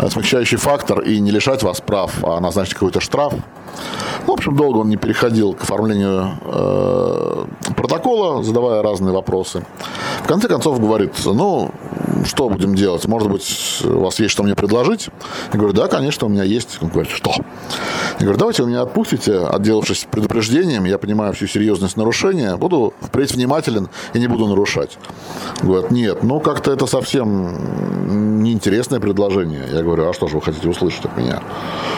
э, 0.00 0.08
смягчающий 0.10 0.58
фактор 0.58 1.02
и 1.02 1.20
не 1.20 1.30
лишать 1.30 1.62
вас 1.62 1.80
прав, 1.80 2.12
а 2.24 2.40
назначить 2.40 2.74
какой-то 2.74 2.98
штраф. 2.98 3.34
В 4.26 4.30
общем, 4.32 4.56
долго 4.56 4.78
он 4.78 4.88
не 4.88 4.96
переходил 4.96 5.52
к 5.52 5.62
оформлению 5.62 6.32
э, 6.42 7.44
протокола, 7.76 8.42
задавая 8.42 8.82
разные 8.82 9.14
вопросы. 9.14 9.64
В 10.24 10.26
конце 10.26 10.48
концов 10.48 10.80
говорит, 10.80 11.12
ну, 11.24 11.70
что 12.24 12.48
будем 12.48 12.74
делать? 12.74 13.06
Может 13.06 13.30
быть, 13.30 13.82
у 13.84 14.00
вас 14.00 14.18
есть 14.18 14.32
что 14.32 14.42
мне 14.42 14.54
предложить? 14.54 15.08
Я 15.52 15.58
говорю, 15.58 15.74
да, 15.74 15.88
конечно, 15.88 16.26
у 16.26 16.30
меня 16.30 16.44
есть. 16.44 16.78
Он 16.80 16.88
говорит, 16.88 17.10
что? 17.12 17.32
Я 18.18 18.26
говорю, 18.26 18.38
давайте 18.38 18.62
вы 18.62 18.70
меня 18.70 18.82
отпустите, 18.82 19.38
отделавшись 19.38 20.06
предупреждением, 20.10 20.84
я 20.84 20.98
понимаю 20.98 21.32
всю 21.32 21.46
серьезность 21.46 21.96
нарушения, 21.96 22.56
буду 22.56 22.94
впредь 23.00 23.32
внимателен 23.32 23.88
и 24.12 24.18
не 24.18 24.26
буду 24.26 24.46
нарушать. 24.46 24.98
Говорят, 25.62 25.90
нет, 25.90 26.22
ну 26.22 26.40
как-то 26.40 26.72
это 26.72 26.86
совсем 26.86 28.42
неинтересное 28.42 29.00
предложение. 29.00 29.64
Я 29.72 29.82
говорю, 29.82 30.08
а 30.08 30.12
что 30.12 30.28
же 30.28 30.36
вы 30.36 30.42
хотите 30.42 30.68
услышать 30.68 31.04
от 31.04 31.16
меня? 31.16 31.42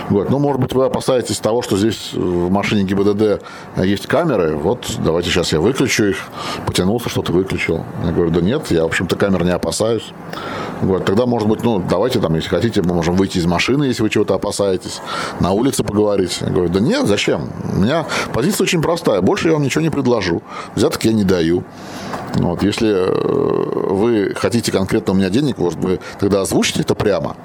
Говорят, 0.08 0.30
ну, 0.30 0.38
может 0.38 0.60
быть, 0.60 0.72
вы 0.72 0.84
опасаетесь 0.84 1.38
того, 1.38 1.62
что 1.62 1.76
здесь 1.76 2.12
в 2.12 2.50
машине 2.50 2.84
ГИБДД 2.84 3.42
есть 3.82 4.06
камеры, 4.06 4.56
вот 4.56 4.86
давайте 4.98 5.30
сейчас 5.30 5.52
я 5.52 5.60
выключу 5.60 6.04
их. 6.04 6.18
Потянулся, 6.66 7.08
что-то 7.08 7.32
выключил. 7.32 7.84
Я 8.04 8.12
говорю, 8.12 8.30
да 8.30 8.40
нет, 8.40 8.70
я, 8.70 8.82
в 8.82 8.86
общем-то, 8.86 9.16
камер 9.16 9.44
не 9.44 9.50
опасаюсь. 9.50 10.12
Говорят, 10.82 11.06
тогда, 11.06 11.24
может 11.24 11.48
быть, 11.48 11.62
ну, 11.64 11.82
давайте 11.88 12.20
там, 12.20 12.34
если 12.34 12.48
хотите, 12.48 12.82
мы 12.82 12.94
можем 12.94 13.16
выйти 13.16 13.38
из 13.38 13.46
машины, 13.46 13.84
если 13.84 14.02
вы 14.02 14.10
чего-то 14.10 14.34
опасаетесь, 14.34 15.00
на 15.40 15.52
улице 15.52 15.82
поговорить. 15.82 16.38
Я 16.40 16.48
говорю, 16.48 16.68
да 16.68 16.80
нет, 16.80 17.06
зачем? 17.06 17.48
У 17.72 17.78
меня 17.78 18.06
позиция 18.34 18.64
очень 18.64 18.82
простая. 18.82 19.22
Больше 19.22 19.48
я 19.48 19.54
вам 19.54 19.62
ничего 19.62 19.82
не 19.82 19.90
предложу. 19.90 20.42
Взяток 20.74 21.02
я 21.04 21.12
не 21.12 21.24
даю. 21.24 21.64
Вот, 22.34 22.62
если 22.62 22.90
э, 22.90 23.90
вы 23.90 24.34
хотите 24.36 24.70
конкретно 24.70 25.14
у 25.14 25.16
меня 25.16 25.30
денег, 25.30 25.56
может, 25.56 25.78
вы 25.78 26.00
тогда 26.20 26.42
озвучите 26.42 26.82
это 26.82 26.94
прямо. 26.94 27.36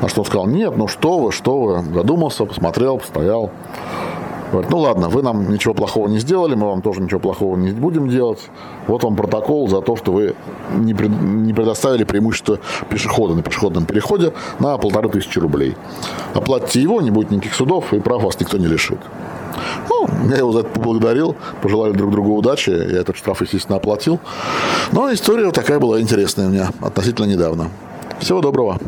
На 0.00 0.08
что 0.08 0.20
он 0.20 0.26
сказал, 0.26 0.46
нет, 0.46 0.76
ну 0.76 0.86
что 0.86 1.18
вы, 1.18 1.32
что 1.32 1.60
вы. 1.60 1.94
Задумался, 1.94 2.44
посмотрел, 2.44 2.98
постоял. 2.98 3.50
Говорит, 4.50 4.70
ну 4.70 4.78
ладно, 4.78 5.08
вы 5.08 5.22
нам 5.22 5.50
ничего 5.52 5.74
плохого 5.74 6.08
не 6.08 6.18
сделали, 6.18 6.54
мы 6.54 6.68
вам 6.68 6.80
тоже 6.80 7.02
ничего 7.02 7.20
плохого 7.20 7.56
не 7.56 7.70
будем 7.72 8.08
делать. 8.08 8.40
Вот 8.86 9.04
вам 9.04 9.14
протокол 9.14 9.68
за 9.68 9.82
то, 9.82 9.94
что 9.96 10.12
вы 10.12 10.34
не, 10.74 10.94
пред- 10.94 11.10
не 11.20 11.52
предоставили 11.52 12.04
преимущество 12.04 12.58
пешехода 12.88 13.34
на 13.34 13.42
пешеходном 13.42 13.84
переходе 13.84 14.32
на 14.58 14.78
полторы 14.78 15.10
тысячи 15.10 15.38
рублей. 15.38 15.76
Оплатите 16.34 16.80
его, 16.80 17.02
не 17.02 17.10
будет 17.10 17.30
никаких 17.30 17.54
судов, 17.54 17.92
и 17.92 18.00
прав 18.00 18.22
вас 18.22 18.40
никто 18.40 18.56
не 18.56 18.66
лишит. 18.66 18.98
Ну, 19.90 20.08
я 20.30 20.36
его 20.38 20.52
за 20.52 20.60
это 20.60 20.68
поблагодарил, 20.70 21.36
пожелали 21.62 21.92
друг 21.92 22.10
другу 22.12 22.34
удачи, 22.36 22.70
я 22.70 23.00
этот 23.00 23.16
штраф, 23.16 23.42
естественно, 23.42 23.76
оплатил. 23.76 24.18
Но 24.92 25.12
история 25.12 25.46
вот 25.46 25.54
такая 25.54 25.78
была 25.78 26.00
интересная 26.00 26.46
у 26.46 26.50
меня 26.50 26.70
относительно 26.80 27.26
недавно. 27.26 27.68
Всего 28.20 28.40
доброго. 28.40 28.78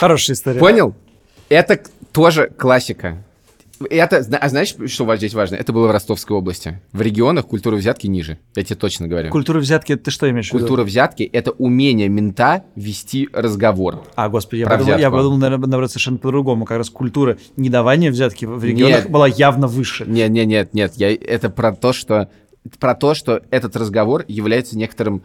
Хорошая 0.00 0.34
история. 0.36 0.58
Понял? 0.60 0.94
Это 1.48 1.80
тоже 2.12 2.50
классика. 2.58 3.16
Это, 3.90 4.16
а 4.18 4.48
знаешь, 4.48 4.74
что 4.86 5.16
здесь 5.16 5.34
важно? 5.34 5.56
Это 5.56 5.72
было 5.72 5.88
в 5.88 5.90
Ростовской 5.90 6.36
области. 6.36 6.80
В 6.92 7.00
регионах 7.02 7.46
культура 7.46 7.76
взятки 7.76 8.06
ниже. 8.06 8.38
Я 8.54 8.64
тебе 8.64 8.76
точно 8.76 9.08
говорю. 9.08 9.30
Культура 9.30 9.58
взятки, 9.58 9.96
ты 9.96 10.10
что 10.10 10.28
имеешь 10.30 10.50
в 10.50 10.52
виду? 10.52 10.60
Культура 10.66 10.84
взятки— 10.84 11.22
это 11.32 11.52
умение 11.52 12.08
мента 12.08 12.64
вести 12.76 13.28
разговор. 13.32 14.04
А, 14.14 14.28
господи, 14.28 14.60
я 14.60 14.68
подумал, 14.68 14.90
я 14.90 14.96
взятку. 14.96 15.16
подумал, 15.16 15.38
наверное, 15.38 15.66
наоборот, 15.66 15.90
совершенно 15.90 16.18
по-другому. 16.18 16.64
Как 16.64 16.78
раз 16.78 16.90
культура 16.90 17.38
недавания 17.56 18.10
взятки 18.10 18.44
в 18.44 18.62
регионах 18.62 19.04
Нет. 19.04 19.10
была 19.10 19.26
явно 19.26 19.66
выше. 19.66 20.04
Нет, 20.06 20.30
нет, 20.30 20.46
нет, 20.46 20.74
нет. 20.74 20.92
Я, 20.96 21.14
это 21.14 21.50
про 21.50 21.74
то, 21.74 21.92
что 21.92 22.30
про 22.78 22.94
то, 22.94 23.14
что 23.14 23.42
этот 23.50 23.76
разговор 23.76 24.24
является 24.28 24.78
некоторым 24.78 25.22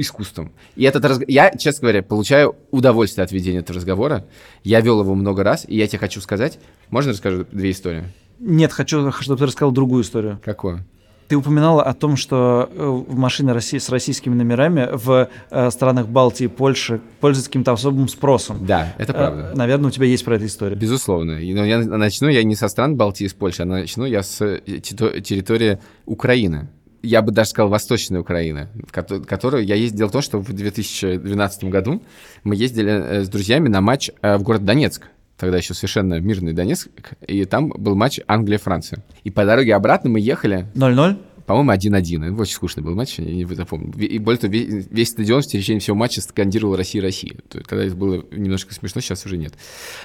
искусством. 0.00 0.52
И 0.76 0.84
этот 0.84 1.04
разг- 1.04 1.24
я, 1.28 1.50
честно 1.56 1.82
говоря, 1.82 2.02
получаю 2.02 2.56
удовольствие 2.70 3.24
от 3.24 3.32
ведения 3.32 3.58
этого 3.58 3.76
разговора. 3.76 4.26
Я 4.64 4.80
вел 4.80 5.00
его 5.00 5.14
много 5.14 5.42
раз, 5.44 5.64
и 5.68 5.76
я 5.76 5.86
тебе 5.86 5.98
хочу 5.98 6.20
сказать. 6.20 6.58
Можно 6.88 7.12
расскажу 7.12 7.46
две 7.52 7.70
истории? 7.70 8.04
Нет, 8.38 8.72
хочу, 8.72 9.12
чтобы 9.12 9.38
ты 9.38 9.46
рассказал 9.46 9.70
другую 9.72 10.02
историю. 10.02 10.40
Какую? 10.44 10.84
Ты 11.28 11.36
упоминала 11.36 11.84
о 11.84 11.94
том, 11.94 12.16
что 12.16 12.68
э, 12.72 13.02
машины 13.14 13.52
России 13.52 13.78
с 13.78 13.88
российскими 13.88 14.34
номерами 14.34 14.88
в 14.92 15.28
э, 15.50 15.70
странах 15.70 16.08
Балтии 16.08 16.46
и 16.46 16.48
Польши 16.48 17.00
пользуются 17.20 17.48
каким-то 17.50 17.70
особым 17.70 18.08
спросом. 18.08 18.66
Да, 18.66 18.94
это 18.98 19.12
Э, 19.12 19.16
правда. 19.16 19.52
наверное, 19.54 19.88
у 19.88 19.90
тебя 19.92 20.06
есть 20.06 20.24
про 20.24 20.34
эту 20.34 20.46
историю. 20.46 20.76
Безусловно. 20.76 21.34
Но 21.34 21.64
я 21.64 21.78
начну 21.84 22.26
я 22.28 22.42
не 22.42 22.56
со 22.56 22.66
стран 22.66 22.96
Балтии 22.96 23.26
и 23.26 23.28
с 23.28 23.32
Польши, 23.34 23.62
а 23.62 23.64
начну 23.64 24.06
я 24.06 24.24
с 24.24 24.38
территории 24.66 25.78
Украины. 26.04 26.68
Я 27.02 27.22
бы 27.22 27.32
даже 27.32 27.50
сказал 27.50 27.68
Восточной 27.70 28.20
Украины, 28.20 28.68
в 28.86 28.92
кото- 28.92 29.20
которую 29.24 29.64
я 29.64 29.74
ездил. 29.74 29.98
Дело 29.98 30.08
в 30.08 30.12
том, 30.12 30.22
что 30.22 30.38
в 30.38 30.52
2012 30.52 31.64
году 31.64 32.02
мы 32.44 32.56
ездили 32.56 32.90
э, 32.92 33.24
с 33.24 33.28
друзьями 33.28 33.68
на 33.68 33.80
матч 33.80 34.10
э, 34.22 34.36
в 34.36 34.42
город 34.42 34.64
Донецк. 34.64 35.06
Тогда 35.38 35.56
еще 35.56 35.72
совершенно 35.72 36.20
мирный 36.20 36.52
Донецк. 36.52 36.88
И 37.26 37.46
там 37.46 37.70
был 37.70 37.94
матч 37.94 38.20
Англия-Франция. 38.26 39.02
И 39.24 39.30
по 39.30 39.46
дороге 39.46 39.74
обратно 39.74 40.10
мы 40.10 40.20
ехали 40.20 40.66
0-0? 40.74 41.16
По-моему, 41.54 41.72
1-1. 41.72 42.40
Очень 42.40 42.54
скучный 42.54 42.82
был 42.82 42.94
матч, 42.94 43.18
я 43.18 43.24
не 43.24 43.44
запомнил. 43.44 43.92
И 43.98 44.18
более 44.18 44.38
того, 44.38 44.52
ве- 44.52 44.86
весь 44.90 45.08
стадион 45.08 45.42
в 45.42 45.46
течение 45.46 45.80
всего 45.80 45.96
матча 45.96 46.20
скандировал 46.20 46.76
«Россия, 46.76 47.02
Россия». 47.02 47.36
Тогда 47.48 47.84
это 47.84 47.96
было 47.96 48.24
немножко 48.30 48.72
смешно, 48.74 49.00
сейчас 49.00 49.26
уже 49.26 49.36
нет. 49.36 49.54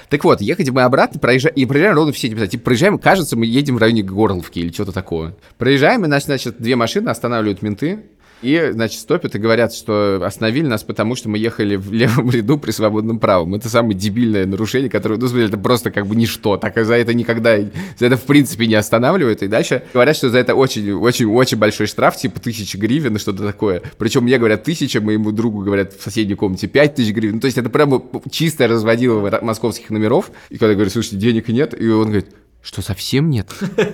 Так 0.10 0.24
вот, 0.24 0.42
ехать 0.42 0.70
мы 0.72 0.82
обратно, 0.82 1.20
проезжаем, 1.20 1.56
и 1.56 1.66
проезжаем 1.66 1.96
ровно 1.96 2.14
все 2.14 2.28
эти 2.28 2.34
места. 2.34 2.48
Типа, 2.48 2.64
проезжаем, 2.64 2.98
кажется, 2.98 3.38
мы 3.38 3.46
едем 3.46 3.76
в 3.76 3.78
районе 3.78 4.02
Горловки 4.02 4.60
или 4.60 4.72
что-то 4.72 4.92
такое. 4.92 5.36
Проезжаем, 5.58 6.04
и, 6.06 6.20
значит, 6.20 6.56
две 6.60 6.76
машины 6.76 7.10
останавливают 7.10 7.62
менты, 7.62 8.00
и, 8.42 8.70
значит, 8.72 9.00
стопят 9.00 9.36
и 9.36 9.40
говорят, 9.40 9.74
что 9.74 10.22
остановили 10.24 10.68
нас, 10.68 10.84
потому 10.84 11.16
что 11.16 11.30
мы 11.30 11.38
ехали 11.38 11.76
в 11.76 11.92
левом 11.92 12.30
ряду 12.30 12.58
при 12.58 12.72
свободном 12.72 13.20
правом. 13.20 13.56
Это 13.56 13.70
самое 13.70 13.98
дебильное 13.98 14.46
нарушение, 14.46 14.90
которое, 14.90 15.18
ну, 15.18 15.28
смысле, 15.28 15.48
это 15.48 15.58
просто 15.58 15.92
как 15.92 16.06
бы 16.08 16.16
ничто. 16.16 16.58
Так 16.58 16.76
за 16.84 16.96
это 16.96 17.14
никогда, 17.14 17.58
за 17.98 18.06
это 18.06 18.18
в 18.18 18.24
принципе 18.24 18.68
не 18.68 18.76
останавливают. 18.76 19.42
И 19.42 19.48
дальше 19.48 19.84
говорят, 19.94 20.16
что 20.16 20.30
за 20.30 20.38
это 20.40 20.56
очень-очень-очень 20.56 21.58
большой 21.58 21.88
штраф, 21.88 22.18
типа 22.18 22.40
тысячи 22.40 22.78
гривен 22.78 23.16
и 23.16 23.20
что-то 23.20 23.44
такое. 23.44 23.82
Причем 23.98 24.24
мне 24.24 24.38
говорят 24.38 24.64
тысяча, 24.64 25.02
моему 25.02 25.32
другу 25.32 25.62
говорят 25.62 25.94
в 25.94 26.04
соседней 26.04 26.36
комнате 26.36 26.68
пять 26.68 26.96
тысяч 26.96 27.14
гривен. 27.14 27.36
Ну, 27.36 27.40
то 27.40 27.46
есть 27.46 27.58
это 27.58 27.70
прямо 27.70 28.02
чистое 28.30 28.68
разводилово 28.68 29.28
ра- 29.28 29.44
московских 29.44 29.90
номеров. 29.90 30.32
И 30.50 30.58
когда 30.58 30.70
я 30.70 30.76
говорю, 30.76 30.90
слушайте, 30.92 31.18
денег 31.18 31.48
нет, 31.48 31.80
и 31.80 31.88
он 31.90 32.06
говорит, 32.06 32.28
что 32.66 32.82
совсем 32.82 33.30
нет? 33.30 33.48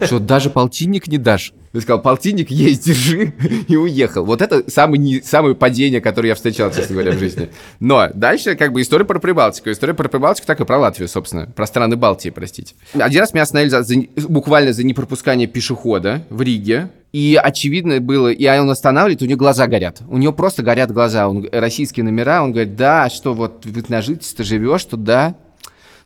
Что 0.05 0.19
даже 0.19 0.49
полтинник 0.49 1.07
не 1.07 1.17
дашь? 1.17 1.53
Я 1.73 1.81
сказал, 1.81 2.01
полтинник 2.01 2.49
есть, 2.51 2.85
держи, 2.85 3.33
и 3.67 3.75
уехал. 3.75 4.23
Вот 4.25 4.41
это 4.41 4.69
самое, 4.69 4.97
не, 5.01 5.21
самое 5.21 5.55
падение, 5.55 5.99
которое 6.01 6.29
я 6.29 6.35
встречал, 6.35 6.71
честно 6.71 6.93
говоря, 6.95 7.11
в 7.11 7.19
жизни. 7.19 7.49
Но 7.81 8.09
дальше 8.13 8.55
как 8.55 8.71
бы 8.73 8.81
история 8.81 9.03
про 9.05 9.19
Прибалтику. 9.19 9.69
История 9.71 9.93
про 9.93 10.07
Прибалтику, 10.07 10.47
так 10.47 10.59
и 10.61 10.65
про 10.65 10.77
Латвию, 10.79 11.07
собственно. 11.09 11.47
Про 11.47 11.65
страны 11.67 11.97
Балтии, 11.97 12.29
простите. 12.29 12.75
Один 12.93 13.19
раз 13.21 13.33
меня 13.33 13.43
остановили 13.43 13.69
за- 13.69 13.83
за 13.83 13.95
буквально 14.27 14.71
за 14.73 14.83
непропускание 14.85 15.47
пешехода 15.47 16.23
в 16.29 16.41
Риге. 16.41 16.89
И 17.11 17.37
очевидно 17.41 17.99
было, 17.99 18.29
и 18.29 18.47
он 18.47 18.69
останавливает, 18.69 19.21
у 19.21 19.25
него 19.25 19.37
глаза 19.37 19.67
горят. 19.67 20.01
У 20.07 20.17
него 20.17 20.31
просто 20.31 20.63
горят 20.63 20.91
глаза. 20.91 21.27
Он, 21.27 21.45
российские 21.51 22.05
номера, 22.05 22.41
он 22.43 22.51
говорит, 22.53 22.75
да, 22.77 23.09
что 23.09 23.33
вот 23.33 23.65
вы 23.65 23.83
на 23.89 24.01
жительстве 24.01 24.45
живешь, 24.45 24.85
то 24.85 24.95
да. 24.97 25.35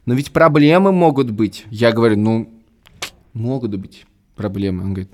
Но 0.06 0.14
ведь 0.14 0.32
проблемы 0.32 0.92
могут 0.92 1.32
быть. 1.32 1.66
Я 1.72 1.92
говорю, 1.92 2.18
ну, 2.18 2.52
могут 3.36 3.76
быть 3.76 4.06
проблемы. 4.36 4.84
Он 4.84 4.94
говорит, 4.94 5.12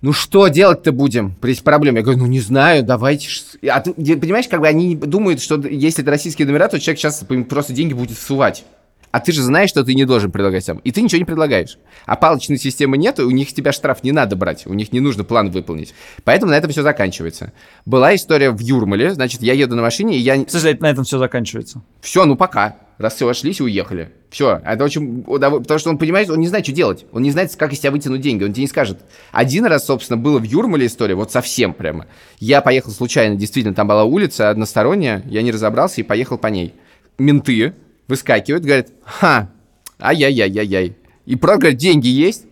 ну 0.00 0.12
что 0.12 0.48
делать-то 0.48 0.92
будем 0.92 1.34
при 1.34 1.54
проблеме? 1.56 1.98
Я 1.98 2.02
говорю, 2.04 2.20
ну 2.20 2.26
не 2.26 2.40
знаю, 2.40 2.84
давайте. 2.84 3.28
А 3.68 3.80
ты 3.80 3.92
понимаешь, 3.92 4.48
как 4.48 4.60
бы 4.60 4.68
они 4.68 4.96
думают, 4.96 5.42
что 5.42 5.56
если 5.60 6.02
это 6.02 6.10
российские 6.10 6.46
номера, 6.46 6.68
то 6.68 6.80
человек 6.80 7.00
сейчас 7.00 7.24
просто 7.48 7.72
деньги 7.72 7.92
будет 7.92 8.16
всувать. 8.16 8.64
А 9.10 9.20
ты 9.20 9.32
же 9.32 9.42
знаешь, 9.42 9.70
что 9.70 9.84
ты 9.84 9.94
не 9.94 10.04
должен 10.04 10.30
предлагать 10.30 10.64
сам. 10.64 10.78
И 10.78 10.92
ты 10.92 11.00
ничего 11.00 11.18
не 11.18 11.24
предлагаешь. 11.24 11.78
А 12.04 12.14
палочной 12.14 12.58
системы 12.58 12.98
нет, 12.98 13.18
у 13.18 13.30
них 13.30 13.52
тебя 13.54 13.72
штраф 13.72 14.04
не 14.04 14.12
надо 14.12 14.36
брать. 14.36 14.66
У 14.66 14.74
них 14.74 14.92
не 14.92 15.00
нужно 15.00 15.24
план 15.24 15.50
выполнить. 15.50 15.94
Поэтому 16.24 16.52
на 16.52 16.56
этом 16.58 16.70
все 16.70 16.82
заканчивается. 16.82 17.52
Была 17.86 18.14
история 18.14 18.50
в 18.50 18.60
Юрмале. 18.60 19.14
Значит, 19.14 19.42
я 19.42 19.54
еду 19.54 19.76
на 19.76 19.82
машине, 19.82 20.18
и 20.18 20.20
я... 20.20 20.44
Слушай, 20.46 20.76
на 20.78 20.90
этом 20.90 21.04
все 21.04 21.18
заканчивается. 21.18 21.82
Все, 22.02 22.26
ну 22.26 22.36
пока. 22.36 22.76
Раз 22.98 23.14
все 23.14 23.28
ошлись 23.28 23.60
и 23.60 23.62
уехали. 23.62 24.10
Все. 24.28 24.60
Это 24.64 24.84
очень... 24.84 25.22
Потому 25.22 25.78
что 25.78 25.90
он 25.90 25.98
понимает, 25.98 26.28
он 26.30 26.40
не 26.40 26.48
знает, 26.48 26.66
что 26.66 26.74
делать. 26.74 27.06
Он 27.12 27.22
не 27.22 27.30
знает, 27.30 27.54
как 27.54 27.72
из 27.72 27.78
тебя 27.78 27.92
вытянуть 27.92 28.20
деньги. 28.20 28.42
Он 28.42 28.52
тебе 28.52 28.62
не 28.62 28.68
скажет. 28.68 28.98
Один 29.30 29.66
раз, 29.66 29.86
собственно, 29.86 30.16
было 30.16 30.40
в 30.40 30.42
Юрмале 30.42 30.86
история, 30.86 31.14
вот 31.14 31.30
совсем 31.30 31.74
прямо. 31.74 32.06
Я 32.40 32.60
поехал 32.60 32.90
случайно, 32.90 33.36
действительно, 33.36 33.74
там 33.74 33.86
была 33.86 34.02
улица 34.02 34.50
односторонняя, 34.50 35.22
я 35.26 35.42
не 35.42 35.52
разобрался 35.52 36.00
и 36.00 36.04
поехал 36.04 36.38
по 36.38 36.48
ней. 36.48 36.74
Менты 37.18 37.74
выскакивают, 38.08 38.64
говорят, 38.64 38.88
ха, 39.04 39.48
ай-яй-яй-яй-яй. 40.00 40.96
И 41.24 41.36
просто 41.36 41.60
говорят, 41.60 41.78
деньги 41.78 42.08
есть? 42.08 42.46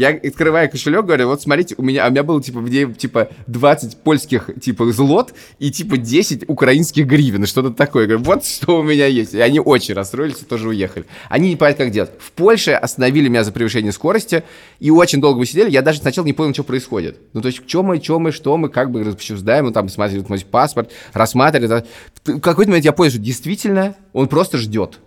Я 0.00 0.08
открываю 0.08 0.70
кошелек, 0.70 1.04
говорю, 1.04 1.26
вот 1.26 1.42
смотрите, 1.42 1.74
у 1.76 1.82
меня, 1.82 2.08
у 2.08 2.10
меня 2.10 2.22
было 2.22 2.42
типа, 2.42 2.60
где, 2.60 2.90
типа 2.90 3.28
20 3.48 3.98
польских 3.98 4.48
типа 4.58 4.90
злот 4.92 5.34
и 5.58 5.70
типа 5.70 5.98
10 5.98 6.48
украинских 6.48 7.04
гривен, 7.04 7.44
что-то 7.44 7.70
такое. 7.70 8.04
Я 8.04 8.08
говорю, 8.08 8.24
вот 8.24 8.46
что 8.46 8.80
у 8.80 8.82
меня 8.82 9.04
есть. 9.04 9.34
И 9.34 9.40
они 9.40 9.60
очень 9.60 9.92
расстроились 9.92 10.36
тоже 10.36 10.68
уехали. 10.68 11.04
Они 11.28 11.50
не 11.50 11.56
понимают, 11.56 11.76
как 11.76 11.90
делать. 11.90 12.12
В 12.18 12.32
Польше 12.32 12.70
остановили 12.70 13.28
меня 13.28 13.44
за 13.44 13.52
превышение 13.52 13.92
скорости, 13.92 14.42
и 14.78 14.90
очень 14.90 15.20
долго 15.20 15.38
мы 15.38 15.44
сидели, 15.44 15.68
я 15.70 15.82
даже 15.82 15.98
сначала 15.98 16.24
не 16.24 16.32
понял, 16.32 16.54
что 16.54 16.64
происходит. 16.64 17.18
Ну, 17.34 17.42
то 17.42 17.48
есть, 17.48 17.60
что 17.68 17.82
мы, 17.82 18.02
что 18.02 18.18
мы, 18.18 18.32
что 18.32 18.56
мы, 18.56 18.70
как 18.70 18.90
бы 18.92 19.02
обсуждаем, 19.02 19.66
ну, 19.66 19.70
там, 19.70 19.90
смотрели 19.90 20.24
мой 20.26 20.40
паспорт, 20.50 20.92
рассматривали. 21.12 21.84
В 22.24 22.40
какой-то 22.40 22.70
момент 22.70 22.86
я 22.86 22.92
понял, 22.92 23.10
что 23.10 23.20
действительно 23.20 23.96
он 24.14 24.28
просто 24.28 24.56
ждет. 24.56 24.98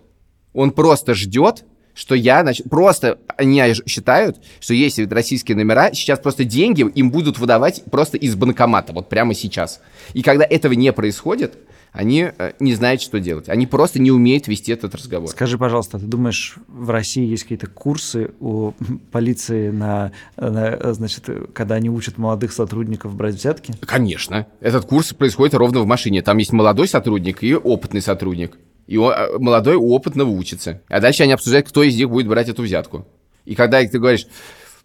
Он 0.52 0.70
просто 0.70 1.14
ждет, 1.14 1.64
что 1.94 2.14
я, 2.14 2.42
значит, 2.42 2.68
просто 2.68 3.18
они 3.36 3.62
считают, 3.86 4.38
что 4.60 4.74
если 4.74 5.06
российские 5.06 5.56
номера, 5.56 5.92
сейчас 5.92 6.18
просто 6.18 6.44
деньги 6.44 6.82
им 6.82 7.10
будут 7.10 7.38
выдавать 7.38 7.82
просто 7.90 8.16
из 8.18 8.34
банкомата, 8.34 8.92
вот 8.92 9.08
прямо 9.08 9.34
сейчас. 9.34 9.80
И 10.12 10.22
когда 10.22 10.44
этого 10.44 10.72
не 10.74 10.92
происходит, 10.92 11.54
они 11.94 12.28
э, 12.36 12.52
не 12.58 12.74
знают, 12.74 13.00
что 13.00 13.20
делать. 13.20 13.48
Они 13.48 13.68
просто 13.68 14.00
не 14.00 14.10
умеют 14.10 14.48
вести 14.48 14.72
этот 14.72 14.96
разговор. 14.96 15.30
Скажи, 15.30 15.56
пожалуйста, 15.56 16.00
ты 16.00 16.06
думаешь, 16.06 16.56
в 16.66 16.90
России 16.90 17.24
есть 17.24 17.44
какие-то 17.44 17.68
курсы 17.68 18.32
у 18.40 18.72
полиции 19.12 19.70
на, 19.70 20.10
на, 20.36 20.92
значит, 20.92 21.28
когда 21.52 21.76
они 21.76 21.88
учат 21.88 22.18
молодых 22.18 22.52
сотрудников 22.52 23.14
брать 23.14 23.36
взятки? 23.36 23.74
Конечно. 23.80 24.48
Этот 24.60 24.86
курс 24.86 25.14
происходит 25.14 25.54
ровно 25.54 25.80
в 25.80 25.86
машине. 25.86 26.20
Там 26.20 26.38
есть 26.38 26.52
молодой 26.52 26.88
сотрудник 26.88 27.44
и 27.44 27.54
опытный 27.54 28.02
сотрудник. 28.02 28.58
И 28.86 28.96
он, 28.96 29.12
а, 29.14 29.38
молодой 29.38 29.76
опытно 29.76 30.24
учится. 30.24 30.82
А 30.88 31.00
дальше 31.00 31.22
они 31.22 31.32
обсуждают, 31.32 31.68
кто 31.68 31.82
из 31.82 31.96
них 31.96 32.10
будет 32.10 32.28
брать 32.28 32.48
эту 32.48 32.62
взятку. 32.62 33.06
И 33.44 33.54
когда 33.54 33.84
ты 33.84 33.98
говоришь, 33.98 34.26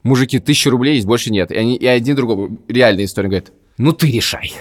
мужики, 0.03 0.39
тысяча 0.39 0.69
рублей 0.69 0.95
есть, 0.95 1.07
больше 1.07 1.31
нет. 1.31 1.51
И, 1.51 1.55
они, 1.55 1.75
и 1.75 1.85
один 1.85 2.15
другому, 2.15 2.57
реальная 2.67 3.05
история, 3.05 3.29
говорит, 3.29 3.51
ну 3.77 3.93
ты 3.93 4.11
решай. 4.11 4.53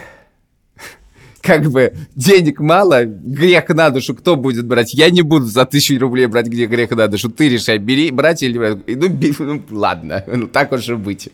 Как 1.41 1.71
бы 1.71 1.95
денег 2.15 2.61
мало, 2.61 3.05
грех 3.05 3.69
на 3.69 3.91
душу, 3.91 4.15
кто 4.15 4.37
будет 4.37 4.67
брать? 4.67 4.95
Я 4.95 5.11
не 5.11 5.23
буду 5.23 5.47
за 5.47 5.65
тысячу 5.67 5.99
рублей 5.99 6.27
брать, 6.27 6.47
где 6.47 6.67
грех 6.67 6.91
на 6.91 7.09
душу. 7.09 7.31
Ты 7.31 7.49
решай, 7.49 7.79
бери, 7.79 8.11
брать 8.11 8.43
или 8.43 8.59
брать. 8.59 8.79
Ну, 8.87 9.19
ну 9.39 9.63
ладно, 9.71 10.25
ну 10.27 10.49
так 10.49 10.73
уж 10.73 10.89
и 10.89 10.95
быть. 10.95 11.31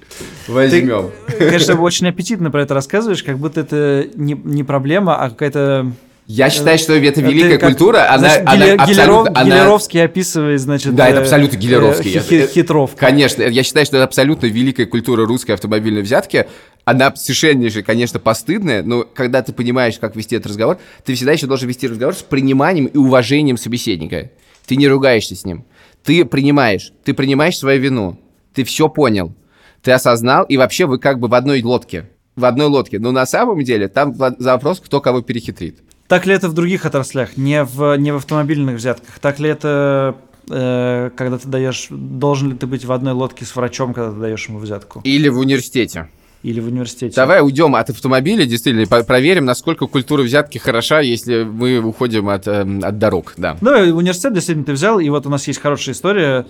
Возьмем. 0.47 1.11
Ты, 1.27 1.37
конечно, 1.39 1.81
очень 1.81 2.09
аппетитно 2.09 2.51
про 2.51 2.63
это 2.63 2.75
рассказываешь, 2.75 3.23
как 3.23 3.39
будто 3.39 3.61
это 3.61 4.09
не, 4.15 4.35
не 4.35 4.63
проблема, 4.63 5.17
а 5.17 5.31
какая-то 5.31 5.93
я 6.27 6.49
считаю, 6.49 6.79
что 6.79 6.95
это 6.95 7.21
великая 7.21 7.57
это 7.57 7.67
культура, 7.67 8.11
она, 8.11 8.19
значит, 8.19 8.43
она, 8.47 8.57
Гиле, 8.57 8.79
Гилеров, 8.87 9.29
она... 9.35 9.45
Гилеровский 9.45 10.03
описывает, 10.03 10.61
значит... 10.61 10.95
Да, 10.95 11.09
это 11.09 11.21
абсолютно 11.21 11.57
Гилеровский. 11.57 12.15
Э, 12.15 12.47
хитровка. 12.47 12.97
Конечно, 12.97 13.43
я 13.43 13.63
считаю, 13.63 13.85
что 13.85 13.99
это 13.99 14.05
абсолютно 14.05 14.47
великая 14.47 14.87
культура 14.87 15.27
русской 15.27 15.53
автомобильной 15.53 16.01
взятки. 16.01 16.47
Она 16.87 17.15
совершеннейшая, 17.15 17.83
конечно, 17.83 18.19
постыдная, 18.19 18.83
но 18.83 19.05
когда 19.05 19.43
ты 19.43 19.53
понимаешь, 19.53 19.99
как 19.99 20.17
вести 20.17 20.37
этот 20.37 20.49
разговор, 20.49 20.79
ты 21.05 21.15
всегда 21.15 21.33
еще 21.33 21.47
должен 21.47 21.69
вести 21.69 21.89
разговор 21.89 22.15
с 22.15 22.23
приниманием 22.23 22.87
и 22.87 22.97
уважением 22.97 23.59
собеседника. 23.59 24.31
Ты 24.67 24.77
не 24.77 24.89
ругаешься 24.89 25.37
с 25.37 25.45
ним. 25.45 25.67
Ты 26.03 26.25
принимаешь, 26.25 26.93
ты 27.05 27.13
принимаешь 27.13 27.59
свою 27.59 27.81
вину. 27.81 28.19
Ты 28.55 28.65
все 28.65 28.89
понял. 28.89 29.35
Ты 29.83 29.93
осознал, 29.93 30.45
и 30.45 30.57
вообще 30.57 30.87
вы 30.87 30.99
как 30.99 31.19
бы 31.19 31.29
в 31.29 31.35
одной 31.35 31.63
лодке. 31.63 32.09
В 32.35 32.47
одной 32.47 32.67
лодке. 32.67 32.99
Но 32.99 33.13
на 33.13 33.27
самом 33.27 33.63
деле 33.63 33.89
там 33.89 34.15
за 34.15 34.53
вопрос, 34.53 34.81
кто 34.81 35.03
кого 35.03 35.21
перехитрит. 35.21 35.81
Так 36.09 36.27
ли 36.27 36.35
это 36.35 36.49
в 36.49 36.53
других 36.53 36.85
отраслях, 36.85 37.37
не 37.37 37.65
в, 37.65 37.97
не 37.97 38.13
в 38.13 38.17
автомобильных 38.17 38.77
взятках? 38.77 39.19
Так 39.21 39.39
ли 39.39 39.49
это, 39.49 40.17
э, 40.51 41.11
когда 41.17 41.39
ты 41.39 41.49
даешь, 41.49 41.87
должен 41.91 42.51
ли 42.53 42.57
ты 42.57 42.67
быть 42.67 42.85
в 42.85 42.93
одной 42.93 43.15
лодке 43.15 43.45
с 43.45 43.57
врачом, 43.57 43.95
когда 43.95 44.13
ты 44.13 44.19
даешь 44.19 44.47
ему 44.49 44.59
взятку? 44.59 45.01
Или 45.05 45.29
в 45.29 45.39
университете. 45.39 46.09
Или 46.43 46.61
в 46.61 46.67
университете. 46.67 47.17
Давай 47.17 47.41
уйдем 47.41 47.75
от 47.75 47.89
автомобиля, 47.89 48.45
действительно, 48.45 48.87
проверим, 49.05 49.47
насколько 49.47 49.87
культура 49.87 50.23
взятки 50.23 50.59
хороша, 50.59 51.01
если 51.01 51.43
мы 51.43 51.79
уходим 51.79 52.29
от, 52.29 52.47
э, 52.47 52.67
от 52.83 52.99
дорог, 52.99 53.33
да. 53.39 53.57
Ну, 53.63 53.71
университет 53.71 54.35
действительно 54.35 54.67
ты 54.67 54.73
взял, 54.73 55.01
и 55.01 55.09
вот 55.09 55.27
у 55.27 55.31
нас 55.31 55.49
есть 55.49 55.61
хорошая 55.61 55.95
история. 55.95 56.47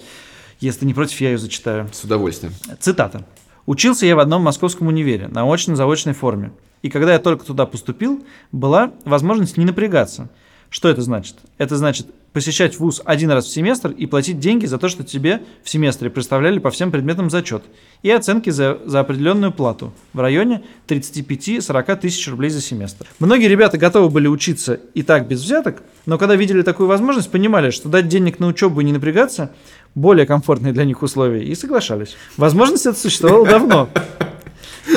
Если 0.59 0.85
не 0.85 0.95
против, 0.95 1.21
я 1.21 1.31
ее 1.31 1.39
зачитаю. 1.39 1.89
С 1.93 2.03
удовольствием. 2.03 2.55
Цитата. 2.81 3.25
«Учился 3.67 4.07
я 4.07 4.17
в 4.17 4.19
одном 4.19 4.43
московском 4.43 4.89
универе 4.89 5.29
на 5.29 5.45
очно-заочной 5.45 6.13
форме. 6.13 6.53
И 6.83 6.91
когда 6.91 7.15
я 7.15 7.19
только 7.19 7.47
туда 7.47 7.65
поступил, 7.65 8.25
была 8.53 8.93
возможность 9.05 9.57
не 9.57 9.65
напрягаться. 9.65 10.29
Что 10.69 10.89
это 10.89 11.03
значит? 11.03 11.37
Это 11.57 11.77
значит 11.77 12.09
посещать 12.35 12.79
вуз 12.81 13.01
один 13.05 13.31
раз 13.31 13.47
в 13.47 13.53
семестр 13.53 13.93
и 13.93 14.07
платить 14.07 14.41
деньги 14.41 14.67
за 14.67 14.77
то, 14.77 14.89
что 14.89 15.05
тебе 15.05 15.43
в 15.63 15.71
семестре 15.71 16.11
представляли 16.11 16.59
по 16.59 16.71
всем 16.71 16.91
предметам 16.91 17.31
зачет. 17.31 17.63
И 18.03 18.11
оценки 18.11 18.51
за, 18.51 18.81
за 18.85 19.01
определенную 19.01 19.53
плату 19.53 19.95
в 20.13 20.19
районе 20.19 20.63
35-40 20.89 21.97
тысяч 22.01 22.29
рублей 22.29 22.51
за 22.51 22.61
семестр. 22.61 23.07
Многие 23.21 23.47
ребята 23.47 23.79
готовы 23.79 24.11
были 24.11 24.27
учиться 24.27 24.75
и 24.95 25.03
так 25.03 25.29
без 25.29 25.43
взяток, 25.43 25.85
но 26.07 26.19
когда 26.19 26.35
видели 26.35 26.63
такую 26.63 26.89
возможность, 26.89 27.31
понимали, 27.31 27.71
что 27.71 27.89
дать 27.89 28.09
денег 28.09 28.41
на 28.41 28.49
учебу 28.49 28.81
и 28.81 28.85
не 28.85 28.93
напрягаться– 28.93 29.53
более 29.95 30.27
комфортные 30.27 30.73
для 30.73 30.85
них 30.85 31.03
условия, 31.03 31.45
и 31.45 31.55
соглашались. 31.55 32.17
Возможность 32.37 32.87
это 32.87 32.99
существовала 32.99 33.47
давно 33.47 33.89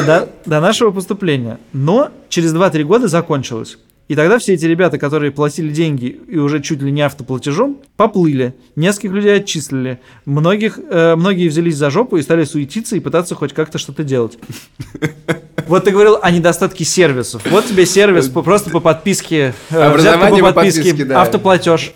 до, 0.05 0.29
до 0.45 0.59
нашего 0.59 0.91
поступления. 0.91 1.59
Но 1.73 2.09
через 2.29 2.53
2-3 2.53 2.83
года 2.83 3.07
закончилось. 3.07 3.77
И 4.07 4.15
тогда 4.15 4.39
все 4.39 4.53
эти 4.53 4.65
ребята, 4.65 4.97
которые 4.97 5.31
платили 5.31 5.69
деньги 5.69 6.05
и 6.29 6.37
уже 6.37 6.61
чуть 6.61 6.81
ли 6.81 6.91
не 6.91 7.01
автоплатежом, 7.01 7.77
поплыли. 7.97 8.55
Нескольких 8.77 9.11
людей 9.11 9.35
отчислили. 9.35 9.99
Многих, 10.23 10.79
э, 10.79 11.15
многие 11.17 11.49
взялись 11.49 11.75
за 11.75 11.89
жопу 11.89 12.15
и 12.15 12.21
стали 12.21 12.45
суетиться 12.45 12.95
и 12.95 13.01
пытаться 13.01 13.35
хоть 13.35 13.53
как-то 13.53 13.77
что-то 13.77 14.05
делать. 14.05 14.39
Вот 15.67 15.83
ты 15.83 15.91
говорил 15.91 16.17
о 16.21 16.31
недостатке 16.31 16.85
сервисов. 16.85 17.41
Вот 17.51 17.65
тебе 17.65 17.85
сервис 17.85 18.29
просто 18.29 18.69
по 18.69 18.79
подписке. 18.79 19.53
Э, 19.69 19.89
Образование 19.89 20.41
по 20.41 20.53
подписке, 20.53 21.13
автоплатеж. 21.13 21.93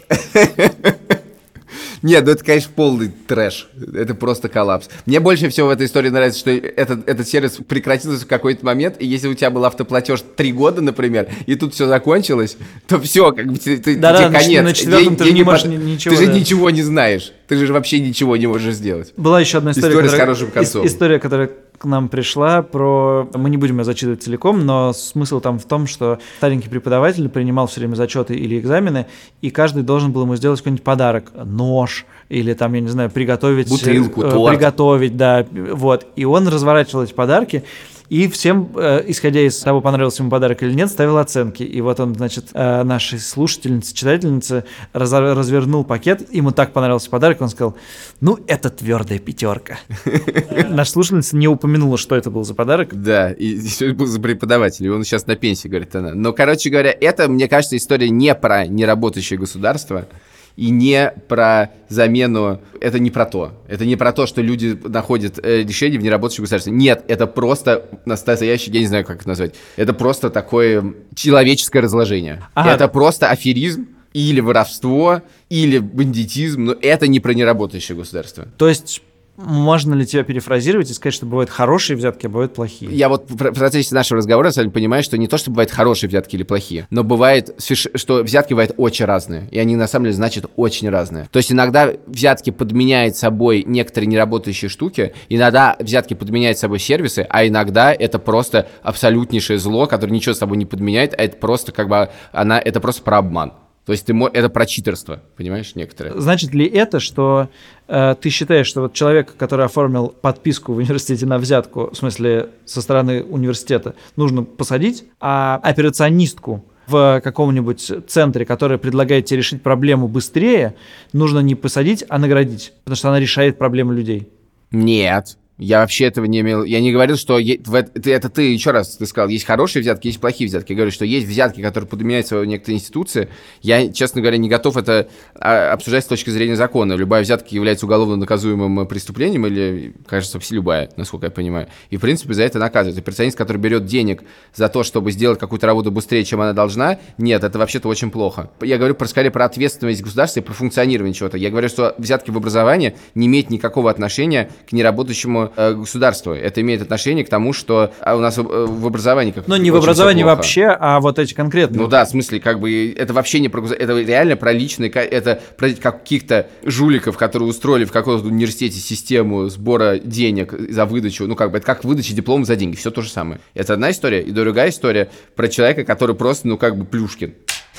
Нет, 2.02 2.26
ну 2.26 2.32
это, 2.32 2.44
конечно, 2.44 2.72
полный 2.76 3.12
трэш. 3.28 3.70
Это 3.94 4.16
просто 4.16 4.50
коллапс. 4.50 4.90
Мне 5.06 5.20
больше 5.20 5.50
всего 5.50 5.68
в 5.68 5.72
этой 5.72 5.86
истории 5.86 6.10
нравится, 6.10 6.40
что 6.40 6.52
этот, 6.52 7.08
этот 7.08 7.28
сервис 7.28 7.60
прекратился 7.68 8.26
в 8.26 8.28
какой-то 8.28 8.66
момент, 8.66 8.96
и 9.00 9.06
если 9.06 9.28
у 9.28 9.34
тебя 9.34 9.52
был 9.52 9.66
автоплатеж 9.66 10.24
три 10.36 10.52
года, 10.52 10.82
например, 10.82 11.30
и 11.46 11.56
тут 11.56 11.74
все 11.74 11.88
закончилось, 11.88 12.58
то 12.88 13.00
все, 13.00 13.32
как 13.32 13.52
бы 13.52 13.58
ты, 13.58 13.78
ты, 13.78 13.98
да, 13.98 14.18
тебе 14.18 14.30
да, 14.30 14.40
конец. 14.40 14.64
На 14.64 14.74
четвертом 14.74 15.16
ты, 15.16 15.32
не 15.32 15.44
можешь 15.44 15.66
ничего. 15.66 16.16
Ты 16.16 16.26
же 16.26 16.34
ничего 16.34 16.70
не 16.70 16.82
знаешь. 16.82 17.34
Ты 17.52 17.66
же 17.66 17.74
вообще 17.74 18.00
ничего 18.00 18.38
не 18.38 18.48
можешь 18.48 18.76
сделать. 18.76 19.12
Была 19.18 19.42
еще 19.42 19.58
одна 19.58 19.72
история, 19.72 19.90
история 19.90 20.08
которая, 20.08 20.18
с 20.18 20.22
хорошим 20.22 20.52
концом. 20.52 20.86
История, 20.88 21.20
которая 21.20 21.52
к 21.78 21.84
нам 21.84 22.08
пришла 22.08 22.62
про... 22.62 23.28
Мы 23.34 23.50
не 23.50 23.58
будем 23.58 23.80
ее 23.80 23.84
зачитывать 23.84 24.24
целиком, 24.24 24.66
но 24.66 24.94
смысл 24.94 25.42
там 25.42 25.60
в 25.60 25.66
том, 25.66 25.86
что 25.86 26.20
старенький 26.38 26.70
преподаватель 26.70 27.28
принимал 27.28 27.68
все 27.68 27.82
время 27.82 27.96
зачеты 27.96 28.36
или 28.36 28.58
экзамены, 28.58 29.08
и 29.42 29.50
каждый 29.50 29.84
должен 29.84 30.14
был 30.14 30.22
ему 30.22 30.38
сделать 30.38 30.62
какой-нибудь 30.62 30.86
подарок. 30.86 31.34
Нож 31.44 32.06
или 32.30 32.54
там, 32.54 32.74
я 32.74 32.80
не 32.80 32.88
знаю, 32.88 33.10
приготовить... 33.10 33.68
Бутылку, 33.68 34.24
э, 34.24 34.32
торт. 34.32 34.56
Приготовить, 34.56 35.18
да. 35.18 35.46
Вот. 35.52 36.08
И 36.16 36.24
он 36.24 36.48
разворачивал 36.48 37.04
эти 37.04 37.12
подарки, 37.12 37.66
и 38.12 38.28
всем, 38.28 38.74
э, 38.76 39.06
исходя 39.08 39.40
из 39.40 39.58
того, 39.60 39.80
понравился 39.80 40.22
ему 40.22 40.30
подарок 40.30 40.62
или 40.64 40.74
нет, 40.74 40.90
ставил 40.90 41.18
оценки. 41.18 41.64
И 41.64 41.80
вот 41.80 42.02
он, 42.02 42.14
значит, 42.14 42.50
э, 42.52 42.84
нашей 42.84 43.20
слушательнице, 43.20 43.96
читательнице 43.96 44.66
раз, 44.92 45.14
развернул 45.14 45.86
пакет, 45.86 46.28
ему 46.34 46.52
так 46.52 46.74
понравился 46.74 47.10
подарок, 47.10 47.40
он 47.40 47.48
сказал, 47.48 47.78
ну, 48.20 48.38
это 48.48 48.70
твердая 48.70 49.18
пятерка. 49.18 49.80
Наша 50.70 50.92
слушательница 50.92 51.38
не 51.38 51.48
упомянула, 51.48 51.98
что 51.98 52.18
это 52.18 52.30
был 52.30 52.44
за 52.44 52.54
подарок. 52.54 53.02
Да, 53.02 53.32
и 53.32 53.58
все 53.62 53.88
это 53.88 53.96
был 53.96 54.08
за 54.08 54.20
преподаватель, 54.20 54.88
и 54.88 54.90
он 54.90 55.06
сейчас 55.06 55.26
на 55.26 55.38
пенсии, 55.38 55.70
говорит 55.70 55.96
она. 55.96 56.14
Но, 56.14 56.34
короче 56.34 56.70
говоря, 56.70 56.94
это, 57.00 57.30
мне 57.30 57.48
кажется, 57.48 57.78
история 57.78 58.10
не 58.10 58.36
про 58.36 58.68
неработающее 58.68 59.40
государство, 59.40 60.10
и 60.56 60.70
не 60.70 61.14
про 61.28 61.72
замену, 61.90 62.62
это 62.80 63.00
не 63.00 63.12
про 63.12 63.26
то. 63.26 63.54
Это 63.68 63.86
не 63.86 63.96
про 63.96 64.12
то, 64.12 64.26
что 64.26 64.42
люди 64.42 64.78
находят 64.84 65.40
э, 65.42 65.64
решение 65.64 66.00
в 66.00 66.04
неработающем 66.04 66.44
государстве. 66.44 66.74
Нет, 66.74 67.04
это 67.08 67.28
просто 67.28 67.90
настоящий, 68.06 68.72
я 68.72 68.80
не 68.80 68.88
знаю, 68.88 69.06
как 69.06 69.22
это 69.22 69.30
назвать, 69.30 69.56
это 69.76 69.94
просто 69.94 70.30
такое 70.30 70.94
человеческое 71.16 71.82
разложение. 71.82 72.44
Ага. 72.54 72.74
Это 72.74 72.88
просто 72.88 73.30
аферизм, 73.30 73.88
или 74.14 74.42
воровство, 74.42 75.22
или 75.50 75.80
бандитизм, 75.80 76.66
но 76.66 76.76
это 76.82 77.08
не 77.08 77.20
про 77.20 77.34
неработающее 77.34 77.98
государство. 77.98 78.46
То 78.58 78.68
есть 78.68 79.02
можно 79.46 79.94
ли 79.94 80.06
тебя 80.06 80.24
перефразировать 80.24 80.90
и 80.90 80.94
сказать, 80.94 81.14
что 81.14 81.26
бывают 81.26 81.50
хорошие 81.50 81.98
взятки, 81.98 82.26
а 82.26 82.30
бывают 82.30 82.54
плохие? 82.54 82.92
Я 82.92 83.10
вот 83.10 83.30
в 83.30 83.36
процессе 83.36 83.94
нашего 83.96 84.18
разговора 84.18 84.52
с 84.52 84.58
вами 84.58 84.70
понимаю, 84.70 85.04
что 85.04 85.18
не 85.18 85.28
то, 85.28 85.38
что 85.38 85.52
бывают 85.52 85.72
хорошие 85.72 86.10
взятки 86.10 86.36
или 86.36 86.44
плохие, 86.44 86.88
но 86.90 87.04
бывает, 87.04 87.56
что 87.60 88.24
взятки 88.24 88.54
бывают 88.54 88.74
очень 88.78 89.06
разные, 89.06 89.48
и 89.52 89.60
они 89.60 89.76
на 89.76 89.88
самом 89.88 90.06
деле 90.06 90.16
значат 90.16 90.46
очень 90.56 90.90
разные. 90.90 91.28
То 91.32 91.38
есть 91.38 91.52
иногда 91.52 91.92
взятки 92.08 92.50
подменяют 92.50 93.16
собой 93.16 93.64
некоторые 93.66 94.08
неработающие 94.08 94.70
штуки, 94.70 95.14
иногда 95.30 95.76
взятки 95.80 96.14
подменяют 96.14 96.58
собой 96.58 96.80
сервисы, 96.80 97.26
а 97.30 97.48
иногда 97.48 97.94
это 97.94 98.20
просто 98.20 98.68
абсолютнейшее 98.84 99.60
зло, 99.60 99.88
которое 99.88 100.14
ничего 100.14 100.34
с 100.34 100.40
собой 100.40 100.58
не 100.58 100.66
подменяет, 100.66 101.14
а 101.18 101.24
это 101.24 101.38
просто 101.38 101.72
как 101.72 101.90
бы, 101.90 102.10
она, 102.32 102.60
это 102.60 102.80
просто 102.80 103.02
про 103.04 103.18
обман. 103.18 103.54
То 103.86 103.94
есть 103.94 104.06
ты, 104.06 104.14
это 104.34 104.50
про 104.50 104.66
читерство, 104.66 105.22
понимаешь, 105.36 105.74
некоторые. 105.76 106.20
Значит 106.20 106.54
ли 106.54 106.66
это, 106.66 107.00
что 107.00 107.50
э, 107.88 108.16
ты 108.22 108.30
считаешь, 108.30 108.68
что 108.68 108.82
вот 108.82 108.94
человек, 108.94 109.36
который 109.36 109.66
оформил 109.66 110.10
подписку 110.10 110.74
в 110.74 110.78
университете 110.78 111.26
на 111.26 111.40
взятку, 111.40 111.90
в 111.92 111.96
смысле 111.96 112.50
со 112.66 112.82
стороны 112.82 113.24
университета, 113.24 113.96
нужно 114.16 114.44
посадить, 114.44 115.06
а 115.20 115.60
операционистку 115.64 116.64
в 116.86 117.22
каком-нибудь 117.24 117.92
центре, 118.08 118.46
который 118.46 118.78
предлагает 118.78 119.26
тебе 119.26 119.38
решить 119.38 119.64
проблему 119.64 120.08
быстрее, 120.08 120.76
нужно 121.14 121.40
не 121.40 121.56
посадить, 121.56 122.04
а 122.08 122.20
наградить, 122.20 122.74
потому 122.84 122.96
что 122.98 123.10
она 123.10 123.20
решает 123.20 123.58
проблемы 123.58 123.96
людей? 123.96 124.30
Нет. 124.72 125.38
Я 125.62 125.82
вообще 125.82 126.06
этого 126.06 126.26
не 126.26 126.40
имел. 126.40 126.64
Я 126.64 126.82
не 126.82 126.92
говорил, 126.92 127.18
что 127.18 127.38
е... 127.38 127.62
это, 127.62 128.30
ты 128.30 128.52
еще 128.52 128.72
раз 128.72 128.98
ты 128.98 129.06
сказал, 129.06 129.30
есть 129.30 129.46
хорошие 129.46 129.84
взятки, 129.84 130.08
есть 130.08 130.20
плохие 130.20 130.48
взятки. 130.48 130.72
Я 130.72 130.76
говорю, 130.76 130.92
что 130.92 131.06
есть 131.06 131.28
взятки, 131.28 131.62
которые 131.62 131.88
подменяют 131.88 132.26
свою 132.26 132.46
некоторые 132.46 132.80
институции. 132.80 133.30
Я, 133.62 133.94
честно 133.94 134.22
говоря, 134.22 134.38
не 134.38 134.50
готов 134.50 134.76
это 134.76 135.08
а, 135.36 135.72
обсуждать 135.72 136.04
с 136.04 136.08
точки 136.08 136.32
зрения 136.32 136.56
закона. 136.56 136.94
Любая 136.94 137.22
взятка 137.22 137.50
является 137.52 137.86
уголовно 137.86 138.16
наказуемым 138.16 138.88
преступлением 138.88 139.46
или, 139.46 139.94
кажется, 140.08 140.40
все 140.40 140.56
любая, 140.56 140.90
насколько 140.98 141.28
я 141.28 141.32
понимаю. 141.32 141.68
И, 141.92 141.98
в 141.98 142.02
принципе, 142.02 142.34
за 142.34 142.42
это 142.42 142.58
наказывают. 142.58 142.98
И 142.98 143.04
персонист, 143.04 143.38
который 143.38 143.58
берет 143.58 143.86
денег 143.86 144.24
за 144.56 144.68
то, 144.68 144.82
чтобы 144.82 145.12
сделать 145.12 145.38
какую-то 145.38 145.68
работу 145.68 145.92
быстрее, 145.92 146.26
чем 146.26 146.42
она 146.42 146.54
должна, 146.54 146.98
нет, 147.20 147.44
это 147.44 147.60
вообще-то 147.60 147.88
очень 147.88 148.10
плохо. 148.10 148.50
Я 148.62 148.80
говорю 148.80 148.96
про, 148.96 149.06
скорее 149.06 149.30
про 149.30 149.46
ответственность 149.46 150.02
государства 150.02 150.40
и 150.40 150.44
про 150.44 150.54
функционирование 150.54 151.14
чего-то. 151.14 151.38
Я 151.38 151.52
говорю, 151.52 151.70
что 151.70 151.94
взятки 152.00 152.32
в 152.32 152.38
образовании 152.38 152.96
не 153.14 153.28
имеют 153.28 153.52
никакого 153.52 153.92
отношения 153.92 154.50
к 154.68 154.72
неработающему 154.72 155.51
Э, 155.56 155.74
государства. 155.74 156.34
Это 156.34 156.62
имеет 156.62 156.82
отношение 156.82 157.26
к 157.26 157.30
тому, 157.30 157.52
что 157.52 157.94
а, 158.00 158.16
у 158.16 158.20
нас 158.20 158.38
в 158.38 158.88
образовании 158.88 159.32
как 159.32 159.48
Но 159.48 159.58
не 159.58 159.72
в 159.72 159.76
образовании 159.76 160.24
вообще, 160.24 160.66
а 160.68 161.00
вот 161.00 161.20
эти 161.20 161.34
конкретные. 161.34 161.82
Ну 161.82 161.88
да, 161.88 162.06
в 162.06 162.10
смысле, 162.10 162.40
как 162.40 162.60
бы 162.60 162.94
это 162.98 163.14
вообще 163.14 163.40
не 163.40 163.50
про 163.50 163.66
это 163.66 164.00
реально 164.00 164.36
про 164.38 164.54
личные, 164.54 164.90
это 164.90 165.42
про 165.58 165.70
каких-то 165.72 166.48
жуликов, 166.64 167.18
которые 167.18 167.50
устроили 167.50 167.86
в 167.86 167.92
каком-то 167.92 168.28
университете 168.28 168.80
систему 168.80 169.50
сбора 169.50 169.98
денег 169.98 170.54
за 170.70 170.86
выдачу, 170.86 171.28
ну 171.28 171.36
как 171.36 171.52
бы 171.52 171.58
это 171.58 171.66
как 171.66 171.84
выдача 171.84 172.14
диплома 172.14 172.46
за 172.46 172.56
деньги, 172.56 172.76
все 172.76 172.92
то 172.92 173.02
же 173.02 173.10
самое. 173.10 173.42
Это 173.54 173.74
одна 173.74 173.92
история, 173.92 174.22
и 174.22 174.32
другая 174.32 174.70
история 174.70 175.10
про 175.36 175.48
человека, 175.48 175.84
который 175.84 176.16
просто, 176.16 176.48
ну 176.48 176.58
как 176.58 176.78
бы 176.78 176.86
Плюшкин. 176.86 177.34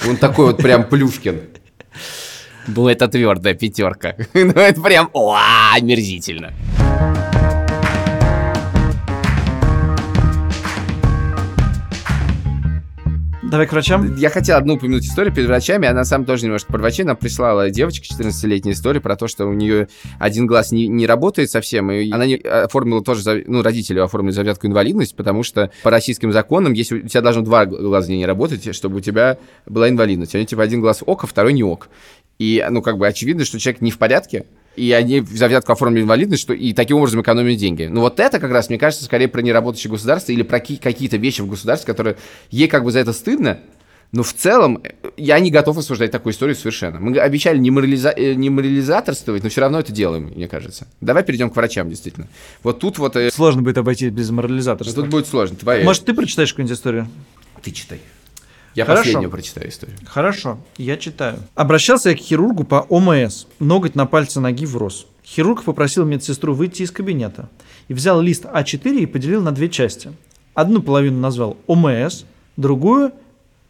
Он 0.08 0.16
такой 0.16 0.46
вот 0.46 0.58
прям 0.58 0.84
Плюшкин. 0.84 1.40
Ну, 2.66 2.88
это 2.88 3.08
твердая 3.08 3.54
пятерка. 3.54 4.14
Ну, 4.34 4.52
это 4.52 4.80
прям, 4.80 5.10
о, 5.12 5.36
омерзительно. 5.74 6.52
Давай 13.52 13.66
к 13.66 13.72
врачам. 13.72 14.16
Я 14.16 14.30
хотел 14.30 14.56
одну 14.56 14.76
упомянуть 14.76 15.04
историю 15.04 15.34
перед 15.34 15.46
врачами. 15.46 15.86
Она 15.86 16.06
сам 16.06 16.24
тоже 16.24 16.46
немножко 16.46 16.72
про 16.72 16.78
врачей. 16.78 17.04
Нам 17.04 17.18
прислала 17.18 17.68
девочка 17.68 18.06
14-летняя 18.06 18.72
история 18.72 19.02
про 19.02 19.14
то, 19.14 19.28
что 19.28 19.44
у 19.44 19.52
нее 19.52 19.88
один 20.18 20.46
глаз 20.46 20.72
не, 20.72 20.88
не 20.88 21.06
работает 21.06 21.50
совсем. 21.50 21.90
И 21.90 22.10
она 22.10 22.24
не 22.24 22.36
оформила 22.36 23.04
тоже, 23.04 23.44
ну, 23.46 23.60
родители 23.60 23.98
оформили 23.98 24.32
завятку 24.32 24.68
инвалидность, 24.68 25.14
потому 25.16 25.42
что 25.42 25.70
по 25.82 25.90
российским 25.90 26.32
законам, 26.32 26.72
если 26.72 27.00
у 27.00 27.06
тебя 27.06 27.20
должно 27.20 27.42
два 27.42 27.66
глаза 27.66 28.10
не 28.10 28.24
работать, 28.24 28.74
чтобы 28.74 28.96
у 28.96 29.00
тебя 29.00 29.36
была 29.66 29.90
инвалидность. 29.90 30.34
У 30.34 30.38
нее 30.38 30.46
типа 30.46 30.62
один 30.62 30.80
глаз 30.80 31.02
ок, 31.04 31.24
а 31.24 31.26
второй 31.26 31.52
не 31.52 31.62
ок. 31.62 31.90
И, 32.38 32.66
ну, 32.70 32.80
как 32.80 32.96
бы 32.96 33.06
очевидно, 33.06 33.44
что 33.44 33.58
человек 33.58 33.82
не 33.82 33.90
в 33.90 33.98
порядке, 33.98 34.46
и 34.76 34.92
они 34.92 35.20
за 35.20 35.48
взятку 35.48 35.72
оформили 35.72 36.02
инвалидность, 36.02 36.42
что 36.42 36.52
и 36.52 36.72
таким 36.72 36.96
образом 36.98 37.22
экономят 37.22 37.58
деньги. 37.58 37.84
Ну 37.84 38.00
вот 38.00 38.20
это 38.20 38.38
как 38.38 38.50
раз, 38.50 38.68
мне 38.68 38.78
кажется, 38.78 39.04
скорее 39.04 39.28
про 39.28 39.42
неработающее 39.42 39.90
государство 39.90 40.32
или 40.32 40.42
про 40.42 40.60
какие-то 40.60 41.16
вещи 41.16 41.40
в 41.40 41.48
государстве, 41.48 41.86
которые 41.92 42.16
ей 42.50 42.68
как 42.68 42.84
бы 42.84 42.90
за 42.90 43.00
это 43.00 43.12
стыдно, 43.12 43.60
но 44.12 44.22
в 44.22 44.34
целом 44.34 44.82
я 45.16 45.38
не 45.40 45.50
готов 45.50 45.78
осуждать 45.78 46.10
такую 46.10 46.34
историю 46.34 46.54
совершенно. 46.54 47.00
Мы 47.00 47.18
обещали 47.18 47.58
не, 47.58 47.70
морализа... 47.70 48.10
Э, 48.10 48.34
не 48.34 48.50
морализаторствовать, 48.50 49.42
но 49.42 49.48
все 49.48 49.62
равно 49.62 49.80
это 49.80 49.90
делаем, 49.90 50.32
мне 50.36 50.48
кажется. 50.48 50.86
Давай 51.00 51.24
перейдем 51.24 51.48
к 51.48 51.56
врачам, 51.56 51.88
действительно. 51.88 52.28
Вот 52.62 52.78
тут 52.78 52.98
вот... 52.98 53.16
Э, 53.16 53.30
сложно 53.30 53.62
будет 53.62 53.78
обойти 53.78 54.10
без 54.10 54.28
морализаторства. 54.28 55.02
Тут 55.02 55.10
будет 55.10 55.26
сложно. 55.26 55.56
Давай... 55.58 55.82
Может, 55.82 56.04
ты 56.04 56.12
прочитаешь 56.12 56.52
какую-нибудь 56.52 56.76
историю? 56.76 57.08
Ты 57.62 57.70
читай. 57.70 58.00
Я 58.74 58.84
Хорошо. 58.84 59.02
последнюю 59.02 59.30
прочитаю 59.30 59.68
историю. 59.68 59.96
Хорошо, 60.06 60.58
я 60.78 60.96
читаю. 60.96 61.38
Обращался 61.54 62.10
я 62.10 62.16
к 62.16 62.18
хирургу 62.18 62.64
по 62.64 62.86
ОМС. 62.88 63.46
Ноготь 63.58 63.94
на 63.94 64.06
пальце 64.06 64.40
ноги 64.40 64.64
врос. 64.64 65.06
Хирург 65.24 65.62
попросил 65.62 66.04
медсестру 66.04 66.54
выйти 66.54 66.82
из 66.82 66.90
кабинета 66.90 67.48
и 67.88 67.94
взял 67.94 68.20
лист 68.20 68.44
А4 68.44 69.00
и 69.00 69.06
поделил 69.06 69.42
на 69.42 69.52
две 69.52 69.68
части. 69.68 70.12
Одну 70.54 70.82
половину 70.82 71.18
назвал 71.18 71.56
ОМС, 71.66 72.24
другую 72.56 73.12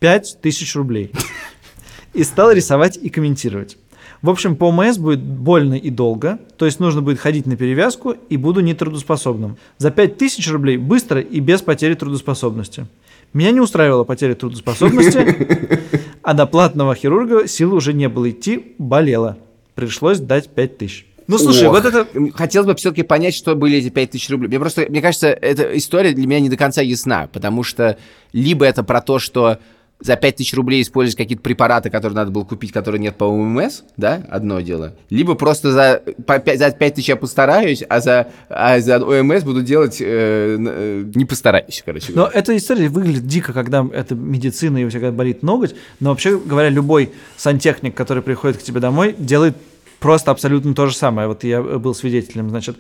5000 0.01 0.77
рублей. 0.77 1.11
И 2.15 2.25
стал 2.25 2.53
рисовать 2.53 2.99
и 2.99 3.09
комментировать. 3.09 3.79
В 4.21 4.29
общем, 4.29 4.55
по 4.55 4.67
ОМС 4.67 4.99
будет 4.99 5.21
больно 5.21 5.75
и 5.75 5.91
долго, 5.91 6.39
то 6.57 6.67
есть 6.67 6.79
нужно 6.79 7.01
будет 7.01 7.19
ходить 7.19 7.47
на 7.47 7.57
перевязку 7.57 8.15
и 8.29 8.37
буду 8.37 8.61
нетрудоспособным. 8.61 9.57
За 9.79 9.91
5000 9.91 10.47
рублей 10.49 10.77
быстро 10.77 11.21
и 11.21 11.41
без 11.41 11.63
потери 11.63 11.95
трудоспособности. 11.95 12.87
Меня 13.33 13.51
не 13.51 13.61
устраивала 13.61 14.05
потеря 14.05 14.35
трудоспособности, 14.35 15.81
а 16.23 16.35
до 16.35 16.47
платного 16.47 16.95
хирурга 16.95 17.49
силы 17.49 17.77
уже 17.77 17.93
не 17.93 18.09
было 18.09 18.31
идти, 18.31 18.75
болела. 18.79 19.39
Пришлось 19.75 20.19
дать 20.19 20.51
5 20.51 20.79
тысяч. 20.79 21.07
Ну, 21.29 21.39
слушай, 21.39 21.67
Ох, 21.69 21.75
вот 21.75 21.85
это... 21.87 22.07
Хотелось 22.35 22.67
бы 22.67 22.75
все-таки 22.75 23.03
понять, 23.03 23.35
что 23.35 23.55
были 23.55 23.79
эти 23.79 23.89
5 23.89 24.11
тысяч 24.11 24.29
рублей. 24.29 24.49
Мне 24.49 24.59
просто, 24.59 24.87
мне 24.89 25.01
кажется, 25.01 25.29
эта 25.29 25.77
история 25.79 26.13
для 26.13 26.27
меня 26.27 26.41
не 26.41 26.51
до 26.51 26.57
конца 26.57 26.83
ясна, 26.83 27.29
потому 27.33 27.63
что 27.63 27.97
либо 28.33 28.67
это 28.67 28.83
про 28.83 29.01
то, 29.01 29.19
что 29.19 29.59
за 30.03 30.17
5 30.17 30.37
тысяч 30.37 30.55
рублей 30.55 30.83
использовать 30.83 31.17
какие-то 31.17 31.43
препараты, 31.43 31.91
которые 31.91 32.17
надо 32.17 32.31
было 32.31 32.45
купить, 32.45 32.73
которые 32.73 33.01
нет 33.01 33.17
по 33.17 33.25
ОМС, 33.25 33.83
да, 33.97 34.23
одно 34.31 34.61
дело. 34.61 34.95
Либо 35.11 35.35
просто 35.35 35.73
за, 35.73 36.03
по 36.27 36.39
5, 36.39 36.59
за 36.59 36.71
5 36.71 36.95
тысяч 36.95 37.09
я 37.09 37.17
постараюсь, 37.17 37.83
а 37.89 38.01
за, 38.01 38.29
а 38.49 38.81
за 38.81 39.03
ОМС 39.03 39.45
буду 39.45 39.63
делать 39.63 40.01
э, 40.01 40.57
э, 40.59 41.05
не 41.15 41.25
постараюсь, 41.25 41.83
короче. 41.85 42.13
Но 42.15 42.27
эта 42.27 42.57
история 42.57 42.89
выглядит 42.89 43.27
дико, 43.27 43.53
когда 43.53 43.87
это 43.93 44.15
медицина 44.15 44.79
и 44.79 44.85
у 44.85 44.91
тебя 44.91 45.13
болит 45.13 45.43
ноготь, 45.43 45.75
но 46.01 46.11
вообще 46.11 46.39
говоря, 46.39 46.69
любой 46.69 47.13
сантехник, 47.37 47.95
который 47.95 48.23
приходит 48.23 48.59
к 48.59 48.63
тебе 48.63 48.81
домой, 48.81 49.15
делает 49.19 49.57
просто 50.01 50.31
абсолютно 50.31 50.75
то 50.75 50.87
же 50.87 50.97
самое. 50.97 51.29
Вот 51.29 51.45
я 51.45 51.63
был 51.63 51.95
свидетелем, 51.95 52.51
значит, 52.51 52.77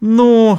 ну, 0.00 0.58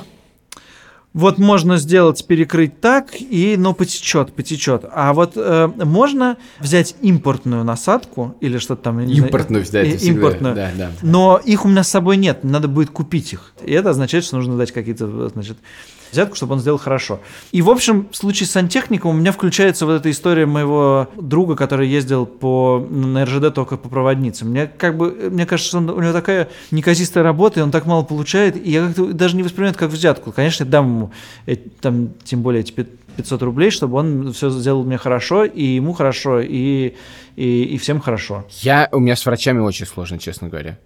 вот 1.14 1.38
можно 1.38 1.78
сделать, 1.78 2.26
перекрыть 2.26 2.82
так, 2.82 3.10
и, 3.20 3.56
ну, 3.58 3.74
потечет, 3.74 4.34
потечет. 4.34 4.84
А 4.92 5.14
вот 5.14 5.34
э, 5.36 5.68
можно 5.68 6.38
взять 6.60 6.96
импортную 7.02 7.64
насадку 7.64 8.36
или 8.42 8.58
что-то 8.58 8.84
там... 8.84 9.00
Импортную 9.00 9.64
знаю, 9.66 9.88
взять, 9.88 10.04
Импортную. 10.04 10.56
Да, 10.56 10.72
да. 10.76 10.92
Но 11.02 11.40
их 11.44 11.66
у 11.66 11.68
меня 11.68 11.84
с 11.84 11.90
собой 11.90 12.18
нет, 12.18 12.44
надо 12.44 12.68
будет 12.68 12.90
купить 12.90 13.34
их. 13.34 13.54
И 13.64 13.72
это 13.72 13.92
означает, 13.92 14.24
что 14.24 14.38
нужно 14.38 14.58
дать 14.58 14.72
какие-то, 14.72 15.30
значит, 15.30 15.58
взятку, 16.14 16.36
чтобы 16.36 16.54
он 16.54 16.60
сделал 16.60 16.78
хорошо. 16.78 17.20
И, 17.52 17.62
в 17.62 17.70
общем, 17.70 18.08
в 18.12 18.16
случае 18.16 18.48
с 18.48 18.52
сантехником 18.52 19.12
у 19.12 19.14
меня 19.14 19.32
включается 19.32 19.86
вот 19.86 19.94
эта 19.94 20.10
история 20.10 20.46
моего 20.46 21.10
друга, 21.16 21.56
который 21.56 21.88
ездил 21.88 22.26
по, 22.26 22.86
на 22.90 23.26
РЖД 23.26 23.54
только 23.54 23.78
по 23.78 23.90
проводнице. 23.90 24.46
Мне 24.46 24.68
как 24.68 24.98
бы, 24.98 25.12
мне 25.32 25.46
кажется, 25.46 25.78
он, 25.78 25.90
у 25.90 26.02
него 26.02 26.14
такая 26.14 26.50
неказистая 26.72 27.24
работа, 27.24 27.60
и 27.60 27.64
он 27.64 27.72
так 27.72 27.86
мало 27.86 28.04
получает, 28.04 28.56
и 28.56 28.72
я 28.72 28.88
как-то 28.88 29.14
даже 29.14 29.36
не 29.36 29.44
воспринимаю 29.44 29.72
это 29.72 29.80
как 29.80 29.92
взятку. 29.92 30.32
Конечно, 30.32 30.64
я 30.64 30.70
дам 30.70 30.88
ему, 30.88 31.12
там, 31.82 32.10
тем 32.24 32.42
более, 32.42 32.62
эти 32.62 32.72
500 32.72 33.42
рублей, 33.44 33.70
чтобы 33.70 33.98
он 33.98 34.34
все 34.34 34.50
сделал 34.50 34.84
мне 34.84 34.98
хорошо, 34.98 35.46
и 35.46 35.64
ему 35.64 35.94
хорошо, 35.94 36.40
и, 36.40 36.94
и, 37.36 37.64
и 37.64 37.78
всем 37.78 38.00
хорошо. 38.00 38.46
Я, 38.62 38.90
у 38.92 39.00
меня 39.00 39.16
с 39.16 39.26
врачами 39.26 39.60
очень 39.60 39.86
сложно, 39.86 40.20
честно 40.20 40.50
говоря. 40.50 40.78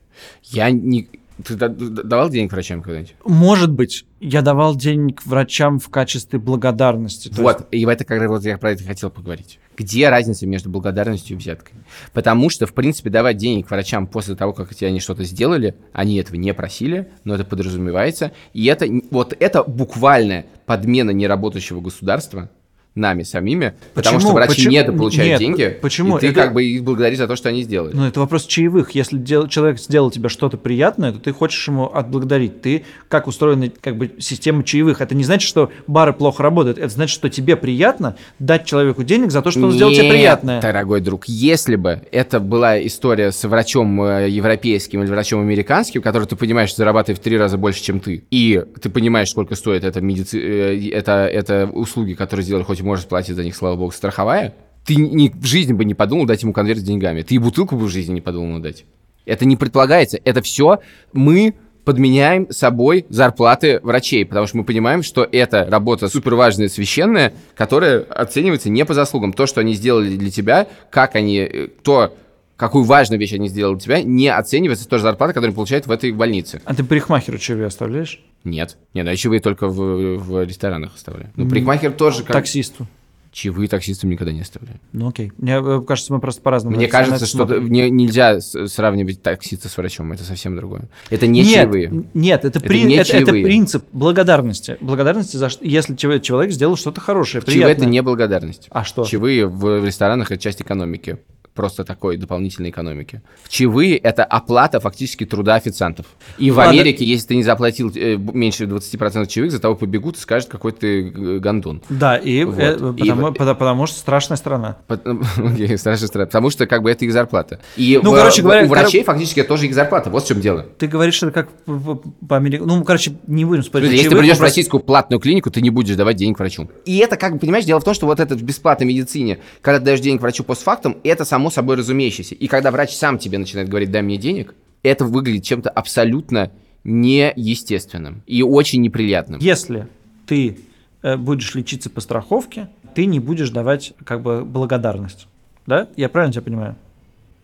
Я 0.44 0.70
не, 0.72 1.10
ты 1.44 1.56
давал 1.56 2.30
денег 2.30 2.52
врачам 2.52 2.82
когда-нибудь? 2.82 3.16
Может 3.26 3.72
быть. 3.72 4.06
Я 4.20 4.42
давал 4.42 4.76
денег 4.76 5.24
врачам 5.26 5.80
в 5.80 5.90
качестве 5.90 6.40
благодарности. 6.40 7.32
Вот, 7.38 7.68
есть... 7.72 7.84
и 7.84 7.88
это 7.88 8.04
как 8.04 8.20
раз 8.20 8.30
вот 8.30 8.44
я 8.44 8.58
про 8.58 8.72
это 8.72 8.84
хотел 8.84 9.12
поговорить. 9.12 9.60
Где 9.78 10.10
разница 10.10 10.48
между 10.48 10.70
благодарностью 10.72 11.36
и 11.36 11.40
взяткой? 11.40 11.76
Потому 12.14 12.50
что, 12.50 12.66
в 12.66 12.74
принципе, 12.74 13.12
давать 13.12 13.38
денег 13.38 13.70
врачам 13.70 14.08
после 14.08 14.36
того, 14.36 14.54
как 14.54 14.74
тебе 14.74 14.88
они 14.88 15.00
что-то 15.00 15.24
сделали, 15.24 15.76
они 15.94 16.18
этого 16.18 16.36
не 16.36 16.54
просили, 16.56 17.10
но 17.24 17.36
это 17.36 17.46
подразумевается. 17.46 18.32
И 18.54 18.66
это 18.66 18.88
вот 19.12 19.36
это 19.40 19.64
буквальная 19.64 20.48
подмена 20.66 21.12
неработающего 21.12 21.80
государства 21.80 22.50
нами 22.98 23.24
самими, 23.24 23.74
потому 23.94 24.18
Почему? 24.18 24.20
что 24.32 24.34
врачи 24.34 24.56
Почему? 24.56 24.72
недополучают 24.74 25.30
Нет, 25.30 25.40
деньги, 25.40 25.78
почему? 25.82 26.18
и 26.18 26.22
ты 26.22 26.28
Это- 26.28 26.42
как 26.42 26.54
бы 26.54 26.64
их 26.64 26.84
благодаришь 26.84 27.18
за 27.18 27.28
то, 27.28 27.36
что 27.36 27.50
они 27.50 27.64
сделали. 27.64 27.94
Ну, 27.96 28.06
это 28.06 28.20
вопрос 28.20 28.46
чаевых. 28.46 28.92
Если 28.92 29.18
дел- 29.18 29.48
человек 29.48 29.80
сделал 29.80 30.12
тебе 30.12 30.30
что-то 30.30 30.58
приятное, 30.58 31.12
то 31.12 31.20
ты 31.20 31.32
хочешь 31.32 31.68
ему 31.68 31.86
отблагодарить. 31.94 32.62
Ты, 32.62 32.84
как 33.08 33.28
устроена 33.28 33.70
как 33.82 33.98
бы, 33.98 34.12
система 34.20 34.64
чаевых, 34.64 35.02
это 35.02 35.16
не 35.16 35.24
значит, 35.24 35.48
что 35.48 35.72
бары 35.88 36.14
плохо 36.14 36.44
работают. 36.44 36.78
Это 36.78 36.90
значит, 36.90 37.14
что 37.14 37.30
тебе 37.30 37.56
приятно 37.56 38.16
дать 38.40 38.66
человеку 38.66 39.04
денег 39.04 39.32
за 39.32 39.42
то, 39.42 39.52
что 39.52 39.62
он 39.66 39.72
сделал 39.72 39.92
тебе 39.92 40.04
Нет, 40.04 40.12
приятное. 40.12 40.62
дорогой 40.62 41.02
друг, 41.02 41.26
если 41.28 41.76
бы 41.76 42.02
это 42.12 42.40
была 42.40 42.84
история 42.86 43.32
с 43.32 43.44
врачом 43.48 44.02
э, 44.02 44.30
европейским 44.30 45.04
или 45.04 45.10
врачом 45.10 45.42
американским, 45.42 46.02
который 46.02 46.28
ты 46.28 46.36
понимаешь, 46.36 46.76
зарабатывает 46.76 47.20
в 47.20 47.24
три 47.24 47.38
раза 47.38 47.58
больше, 47.58 47.82
чем 47.84 48.00
ты, 48.00 48.24
и 48.32 48.64
ты 48.82 48.90
понимаешь, 48.90 49.30
сколько 49.30 49.56
стоит 49.56 49.84
это, 49.84 50.02
медици... 50.02 50.38
э, 50.40 50.90
это, 50.92 51.28
это 51.28 51.70
услуги, 51.72 52.14
которые 52.14 52.44
сделали, 52.44 52.64
хоть 52.64 52.82
и 52.88 52.90
можешь 52.90 53.06
платить 53.06 53.36
за 53.36 53.44
них, 53.44 53.56
слава 53.56 53.76
богу, 53.76 53.92
страховая, 53.92 54.56
ты 54.86 54.96
ни, 54.96 55.30
в 55.30 55.46
жизни 55.46 55.74
бы 55.74 55.86
не 55.86 55.94
подумал 55.94 56.26
дать 56.26 56.42
ему 56.44 56.54
конверт 56.54 56.80
с 56.80 56.84
деньгами. 56.84 57.22
Ты 57.22 57.36
и 57.36 57.38
бутылку 57.38 57.76
бы 57.76 57.86
в 57.86 57.90
жизни 57.90 58.14
не 58.14 58.22
подумал 58.22 58.60
дать. 58.60 58.86
Это 59.26 59.46
не 59.46 59.58
предполагается. 59.58 60.18
Это 60.24 60.42
все 60.42 60.80
мы 61.12 61.56
подменяем 61.84 62.50
собой 62.52 63.06
зарплаты 63.10 63.80
врачей, 63.82 64.26
потому 64.26 64.48
что 64.48 64.58
мы 64.58 64.64
понимаем, 64.64 65.04
что 65.04 65.28
это 65.30 65.66
работа 65.70 66.10
суперважная, 66.10 66.70
священная, 66.70 67.34
которая 67.56 68.02
оценивается 68.02 68.70
не 68.70 68.84
по 68.86 68.94
заслугам. 68.94 69.34
То, 69.34 69.46
что 69.46 69.62
они 69.62 69.74
сделали 69.74 70.16
для 70.16 70.32
тебя, 70.32 70.68
как 70.90 71.16
они, 71.16 71.38
э, 71.38 71.68
то, 71.84 72.14
какую 72.58 72.84
важную 72.84 73.20
вещь 73.20 73.34
они 73.34 73.48
сделали 73.48 73.76
для 73.76 73.82
тебя, 73.82 74.02
не 74.04 74.28
оценивается 74.28 74.88
той 74.90 75.00
же 75.00 75.04
зарплата, 75.04 75.34
которую 75.34 75.50
они 75.52 75.56
получают 75.56 75.88
в 75.88 75.92
этой 75.92 76.12
больнице. 76.12 76.62
А 76.66 76.74
ты 76.76 76.84
парикмахеру 76.84 77.38
чаевые 77.38 77.68
оставляешь? 77.68 78.20
Нет. 78.44 78.78
Нет, 78.94 79.06
ну, 79.06 79.12
а 79.12 79.16
чаевые 79.16 79.40
только 79.40 79.68
в, 79.68 80.18
в 80.18 80.44
ресторанах 80.44 80.96
оставляю. 80.96 81.32
Ну, 81.36 81.48
парикмахер 81.48 81.92
тоже 81.94 82.24
как... 82.24 82.34
Таксисту. 82.36 82.88
Чаевые 83.30 83.68
таксистам 83.68 84.10
никогда 84.10 84.34
не 84.34 84.42
оставляю. 84.42 84.80
Ну 84.94 85.10
окей. 85.10 85.32
Мне 85.38 85.60
э, 85.62 85.82
кажется, 85.86 86.12
мы 86.12 86.20
просто 86.20 86.42
по-разному. 86.42 86.76
Мне 86.76 86.86
это- 86.86 86.92
кажется, 86.94 87.26
это 87.26 87.26
что 87.28 87.60
не- 87.60 87.92
нельзя 87.92 88.40
сравнивать 88.42 89.22
таксиста 89.22 89.70
с 89.70 89.78
врачом. 89.78 90.12
Это 90.12 90.24
совсем 90.24 90.56
другое. 90.56 90.88
Это 91.12 91.28
не 91.28 91.42
нет, 91.42 91.54
чаевые. 91.54 92.06
нет, 92.16 92.46
это, 92.46 92.58
Это 92.58 92.68
при- 92.68 92.82
не 92.84 92.96
это- 92.96 93.02
это 93.16 93.26
чаевые. 93.26 93.44
принцип 93.46 93.86
благодарности. 93.92 94.78
Благодарности 94.82 95.38
за 95.38 95.50
что, 95.50 95.64
если 95.64 95.96
человек, 95.96 96.52
сделал 96.52 96.78
что-то 96.78 97.00
хорошее, 97.00 97.44
Чаевые 97.44 97.66
приятное. 97.66 97.86
это 97.86 97.92
не 97.92 98.02
благодарность. 98.02 98.68
А 98.72 98.84
что? 98.84 99.04
Чаевые 99.04 99.46
в 99.46 99.86
ресторанах 99.86 100.32
это 100.32 100.42
часть 100.42 100.62
экономики. 100.62 101.20
Просто 101.58 101.84
такой 101.84 102.18
дополнительной 102.18 102.70
экономики. 102.70 103.22
Чаевые 103.50 103.98
это 103.98 104.24
оплата 104.24 104.80
фактически 104.80 105.26
труда 105.26 105.56
официантов. 105.56 106.06
И 106.38 106.52
в 106.52 106.58
Ладно. 106.58 106.72
Америке, 106.74 107.04
если 107.04 107.30
ты 107.30 107.36
не 107.36 107.42
заплатил 107.42 107.92
э, 107.96 108.16
меньше 108.16 108.66
20% 108.66 109.26
чаевых, 109.26 109.52
за 109.52 109.60
того 109.60 109.74
побегут 109.76 110.18
и 110.18 110.20
скажут, 110.20 110.50
какой 110.50 110.72
ты 110.72 111.08
э, 111.10 111.40
гондон. 111.40 111.82
Да, 111.90 112.16
и, 112.16 112.44
Вот. 112.44 112.60
э, 112.60 112.74
И 112.98 113.00
потому, 113.00 113.22
вот- 113.24 113.38
потому- 113.40 113.56
потому 113.58 113.88
что 113.88 113.98
страшная 114.00 114.38
страна. 114.38 114.78
Окей, 114.88 115.78
страшно, 115.80 116.06
страшно. 116.08 116.28
Потому 116.28 116.50
что 116.52 116.68
как 116.68 116.84
бы 116.84 116.92
это 116.92 117.06
их 117.06 117.12
зарплата. 117.12 117.60
И 117.76 118.00
Ну, 118.04 118.12
в- 118.12 118.16
короче 118.16 118.44
говоря, 118.44 118.66
у 118.66 118.68
врачей 118.68 119.04
фактически 119.04 119.40
это 119.40 119.50
тоже 119.50 119.66
их 119.66 119.74
зарплата. 119.74 120.12
Вот 120.12 120.24
в 120.26 120.28
чем 120.28 120.40
дело. 120.40 120.64
Ты 120.78 120.86
говоришь, 120.88 121.24
это 121.24 121.32
как 121.32 121.50
по- 121.66 121.96
по-американски. 122.28 122.72
Ну, 122.76 122.84
короче, 122.84 123.14
не 123.26 123.46
будем 123.46 123.64
спорить. 123.64 123.92
Если 123.92 124.10
ты 124.10 124.16
придешь 124.16 124.38
в 124.38 124.42
российскую 124.42 124.80
платную 124.82 125.20
клинику, 125.20 125.50
ты 125.50 125.62
не 125.62 125.72
будешь 125.72 125.96
давать 125.96 126.18
денег 126.18 126.38
врачу. 126.38 126.70
И 126.86 126.98
это, 127.00 127.18
как 127.18 127.34
бы, 127.34 127.40
понимаешь, 127.40 127.66
дело 127.66 127.80
в 127.80 127.84
том, 127.84 127.96
что 127.96 128.06
вот 128.06 128.20
это 128.20 128.36
в 128.36 128.44
бесплатной 128.44 128.86
медицине, 128.86 129.40
когда 129.62 129.80
ты 129.80 129.86
даешь 129.86 130.02
денег 130.02 130.22
врачу 130.22 130.44
постфактум, 130.44 130.98
это 131.04 131.26
само 131.26 131.47
собой 131.50 131.76
разумеющееся. 131.76 132.36
И 132.36 132.48
когда 132.48 132.72
врач 132.72 132.96
сам 132.96 133.18
тебе 133.18 133.38
начинает 133.38 133.70
говорить, 133.70 133.92
дай 133.92 134.02
мне 134.02 134.18
денег, 134.18 134.56
это 134.84 135.06
выглядит 135.06 135.44
чем-то 135.44 135.70
абсолютно 135.70 136.52
неестественным 136.84 138.24
и 138.26 138.44
очень 138.44 138.82
неприятным. 138.82 139.40
Если 139.42 139.88
ты 140.26 140.58
э, 141.02 141.18
будешь 141.18 141.54
лечиться 141.56 141.90
по 141.90 142.02
страховке, 142.02 142.70
ты 142.96 143.06
не 143.06 143.20
будешь 143.20 143.50
давать 143.50 143.94
как 144.06 144.22
бы 144.22 144.44
благодарность. 144.46 145.28
Да? 145.66 145.90
Я 145.98 146.10
правильно 146.10 146.34
тебя 146.34 146.44
понимаю? 146.44 146.76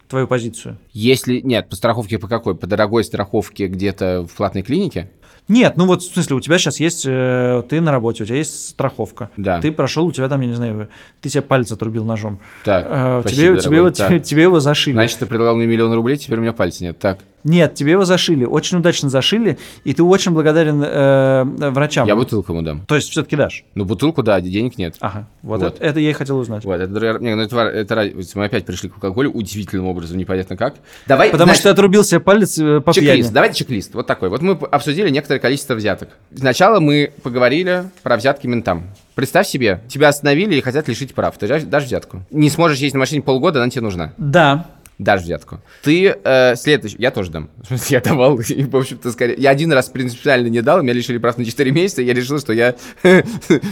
Твою 0.08 0.28
позицию. 0.28 0.78
Если... 0.92 1.42
Нет, 1.42 1.70
по 1.70 1.76
страховке 1.76 2.20
по 2.20 2.28
какой? 2.28 2.56
По 2.56 2.68
дорогой 2.68 3.04
страховке 3.04 3.68
где-то 3.68 4.26
в 4.30 4.36
платной 4.36 4.64
клинике? 4.64 5.12
Нет, 5.48 5.76
ну 5.78 5.86
вот 5.86 6.02
в 6.02 6.14
смысле, 6.14 6.38
у 6.38 6.40
тебя 6.40 6.58
сейчас 6.58 6.80
есть, 6.80 7.04
э, 7.06 7.64
ты 7.68 7.82
на 7.82 7.92
работе, 7.92 8.24
у 8.24 8.26
тебя 8.26 8.38
есть 8.38 8.70
страховка. 8.70 9.30
Да. 9.38 9.60
Ты 9.60 9.72
прошел, 9.72 10.06
у 10.06 10.12
тебя 10.12 10.30
там, 10.30 10.40
я 10.42 10.48
не 10.48 10.54
знаю, 10.54 10.88
ты 11.22 11.30
себе 11.30 11.42
палец 11.42 11.72
отрубил 11.72 12.06
ножом. 12.06 12.40
Так, 12.64 12.86
Э, 12.90 13.22
спасибо, 13.22 13.58
тебе, 13.58 13.62
тебе, 13.62 13.78
его, 13.78 13.90
Так. 13.92 14.08
тебе, 14.10 14.20
тебе 14.20 14.42
его 14.44 14.60
зашили. 14.60 14.94
Значит, 14.96 15.20
ты 15.20 15.26
предлагал 15.26 15.56
мне 15.56 15.66
миллион 15.66 15.94
рублей, 15.94 16.18
теперь 16.18 16.38
у 16.40 16.42
меня 16.42 16.54
пальца 16.54 16.84
нет. 16.84 16.98
Так, 17.00 17.20
Нет, 17.44 17.74
тебе 17.76 17.92
его 17.92 18.06
зашили, 18.06 18.46
очень 18.46 18.78
удачно 18.78 19.10
зашили, 19.10 19.58
и 19.84 19.94
ты 19.94 20.02
очень 20.02 20.32
благодарен 20.32 20.82
э, 20.82 21.44
врачам. 21.72 22.08
я 22.08 22.16
бутылку 22.16 22.54
ему 22.54 22.62
дам. 22.62 22.86
То 22.88 22.96
есть 22.96 23.10
все-таки 23.10 23.36
дашь? 23.36 23.66
Ну, 23.76 23.84
бутылку, 23.84 24.24
да, 24.24 24.40
денег 24.40 24.78
нет. 24.78 24.96
Ага, 25.02 25.28
вот, 25.42 25.60
Вот. 25.62 25.76
Это, 25.76 25.84
это 25.84 26.00
я 26.00 26.12
и 26.12 26.14
хотел 26.14 26.38
узнать. 26.38 26.64
Вот, 26.64 26.80
это, 26.80 27.18
не, 27.20 27.36
ну 27.36 27.42
это, 27.42 27.58
это 27.60 28.12
мы 28.36 28.46
опять 28.46 28.66
пришли 28.66 28.88
к 28.88 28.94
алкоголю 28.96 29.30
удивительным 29.32 29.88
образом, 29.88 30.18
непонятно 30.18 30.56
как. 30.56 30.76
Давай, 31.06 31.32
Потому 31.32 31.48
значит, 31.50 31.60
что 31.62 31.72
отрубил 31.72 32.06
себе 32.06 32.22
палец 32.22 32.58
э, 32.58 32.80
по 32.80 32.94
чек-лист, 32.94 33.16
пьяни. 33.18 33.34
давайте 33.34 33.56
чек-лист, 33.58 33.94
вот 33.94 34.08
такой. 34.08 34.30
Вот 34.30 34.42
мы 34.42 34.54
обсудили 34.54 35.10
некоторое 35.34 35.40
количество 35.40 35.74
взяток. 35.76 36.10
Сначала 36.36 36.80
мы 36.80 37.12
поговорили 37.24 37.86
про 38.04 38.18
взятки 38.18 38.48
ментам. 38.48 38.84
Представь 39.16 39.48
себе, 39.48 39.82
тебя 39.88 40.10
остановили 40.10 40.56
и 40.56 40.62
хотят 40.62 40.88
лишить 40.88 41.14
прав. 41.14 41.38
Ты 41.38 41.48
дашь, 41.48 41.84
взятку? 41.84 42.22
Не 42.32 42.50
сможешь 42.50 42.78
ездить 42.78 42.94
на 42.94 43.00
машине 43.00 43.22
полгода, 43.22 43.62
она 43.62 43.70
тебе 43.70 43.82
нужна. 43.82 44.14
Да. 44.18 44.66
Дашь 45.00 45.22
взятку. 45.24 45.60
Ты 45.82 46.16
э, 46.24 46.56
следующий... 46.56 46.98
Я 47.00 47.12
тоже 47.12 47.32
дам. 47.32 47.50
В 47.64 47.68
смысле, 47.68 47.98
Я 47.98 48.02
давал, 48.02 48.40
и, 48.48 48.64
в 48.64 48.76
общем-то, 48.76 49.12
скорее... 49.12 49.36
Я 49.38 49.50
один 49.50 49.72
раз 49.74 49.90
принципиально 49.90 50.48
не 50.48 50.62
дал, 50.62 50.82
меня 50.82 50.94
лишили 50.94 51.18
прав 51.18 51.38
на 51.38 51.46
4 51.46 51.72
месяца, 51.72 52.02
и 52.02 52.06
я 52.06 52.14
решил, 52.14 52.40
что 52.40 52.54
я 52.54 52.76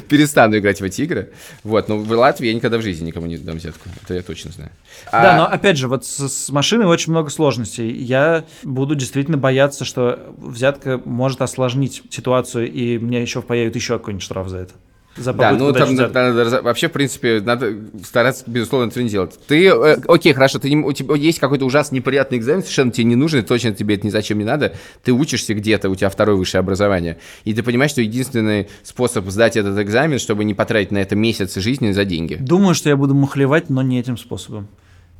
перестану 0.10 0.58
играть 0.58 0.82
в 0.82 0.84
эти 0.84 1.02
игры. 1.04 1.32
Вот, 1.64 1.88
но 1.90 1.98
в 1.98 2.12
Латвии 2.12 2.48
я 2.48 2.54
никогда 2.54 2.78
в 2.78 2.82
жизни 2.82 3.08
никому 3.08 3.28
не 3.28 3.38
дам 3.38 3.58
взятку. 3.58 3.88
Это 4.04 4.16
я 4.16 4.22
точно 4.22 4.52
знаю. 4.52 4.72
Да, 5.12 5.34
А- 5.34 5.38
но 5.38 5.46
опять 5.46 5.78
же, 5.78 5.88
вот 5.88 6.06
с, 6.06 6.28
с 6.28 6.50
машиной 6.50 6.86
очень 6.88 7.12
много 7.12 7.30
сложностей. 7.30 7.92
Я 7.92 8.46
буду 8.64 8.96
действительно 8.96 9.38
бояться, 9.38 9.86
что 9.86 10.34
взятка 10.38 11.00
может 11.06 11.42
осложнить 11.42 12.04
ситуацию, 12.10 12.72
и 12.72 12.98
мне 12.98 13.22
еще 13.22 13.42
впаяют 13.42 13.76
еще 13.76 13.98
какой-нибудь 13.98 14.24
штраф 14.24 14.48
за 14.50 14.58
это. 14.58 14.74
За 15.18 15.34
Да, 15.34 15.52
ну 15.52 15.74
там 15.74 15.94
надо- 15.94 16.32
надо 16.44 16.62
вообще, 16.62 16.88
в 16.88 16.92
принципе, 16.94 17.42
надо 17.42 17.76
стараться, 18.06 18.46
безусловно, 18.48 18.88
этого 18.90 19.04
не 19.04 19.10
делать. 19.10 19.38
Ты, 19.46 19.68
э, 19.68 19.98
окей, 20.08 20.34
хорошо, 20.34 20.58
ты, 20.60 20.70
не- 20.74 20.84
у 20.86 20.92
тебя 20.94 21.16
есть 21.16 21.40
какой-то 21.40 21.66
ужасно 21.66 21.96
неприятный 21.96 22.38
экзамен, 22.38 22.62
совершенно 22.62 22.92
тебе 22.92 23.04
не 23.06 23.16
нужен, 23.16 23.44
точно 23.44 23.74
тебе 23.74 23.96
это 23.96 24.08
ни 24.08 24.10
зачем 24.10 24.38
не 24.38 24.46
надо. 24.46 24.74
Ты 25.04 25.12
учишься 25.12 25.54
где-то, 25.54 25.90
у 25.90 25.96
тебя 25.96 26.10
второе 26.10 26.38
высшее 26.38 26.60
образование, 26.60 27.18
и 27.44 27.54
ты 27.54 27.62
понимаешь, 27.62 27.92
что 27.92 28.02
единственный 28.02 28.70
способ 28.84 29.30
сдать 29.30 29.58
этот 29.58 29.78
экзамен, 29.80 30.18
чтобы 30.18 30.46
не 30.46 30.54
потратить 30.54 30.92
на 30.92 31.00
это 31.00 31.16
месяцы 31.16 31.60
жизни 31.60 31.92
за 31.92 32.06
деньги. 32.06 32.36
Думаю, 32.40 32.74
что 32.74 32.88
я 32.90 32.96
буду 32.96 33.14
мухлевать, 33.14 33.70
но 33.70 33.82
не 33.82 34.00
этим 34.00 34.18
способом. 34.18 34.70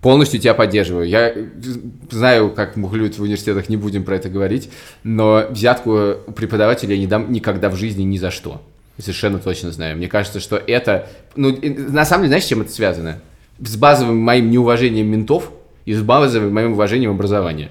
Полностью 0.02 0.40
тебя 0.40 0.54
поддерживаю. 0.56 1.08
Я 1.08 1.30
э, 1.30 1.46
знаю, 2.10 2.50
как 2.52 2.76
мухлюют 2.76 3.20
в 3.20 3.22
университетах, 3.22 3.70
не 3.70 3.78
будем 3.78 4.04
про 4.04 4.16
это 4.16 4.30
говорить, 4.30 4.70
но 5.04 5.46
взятку 5.50 6.16
преподавателя 6.36 6.96
я 6.96 7.00
не 7.00 7.08
дам 7.08 7.32
никогда 7.32 7.70
в 7.70 7.76
жизни 7.76 8.04
ни 8.04 8.18
за 8.18 8.32
что. 8.32 8.62
Совершенно 9.02 9.40
точно 9.40 9.72
знаю. 9.72 9.98
Мне 9.98 10.08
кажется, 10.08 10.40
что 10.40 10.58
это... 10.58 11.08
Ну, 11.36 11.58
на 11.62 12.06
самом 12.06 12.24
деле, 12.24 12.30
знаешь, 12.30 12.44
с 12.44 12.48
чем 12.48 12.62
это 12.62 12.72
связано? 12.72 13.20
С 13.60 13.76
базовым 13.76 14.18
моим 14.18 14.52
неуважением 14.52 15.08
ментов 15.08 15.52
и 15.86 15.94
с 15.94 16.02
базовым 16.02 16.54
моим 16.54 16.74
уважением 16.74 17.12
образования. 17.12 17.70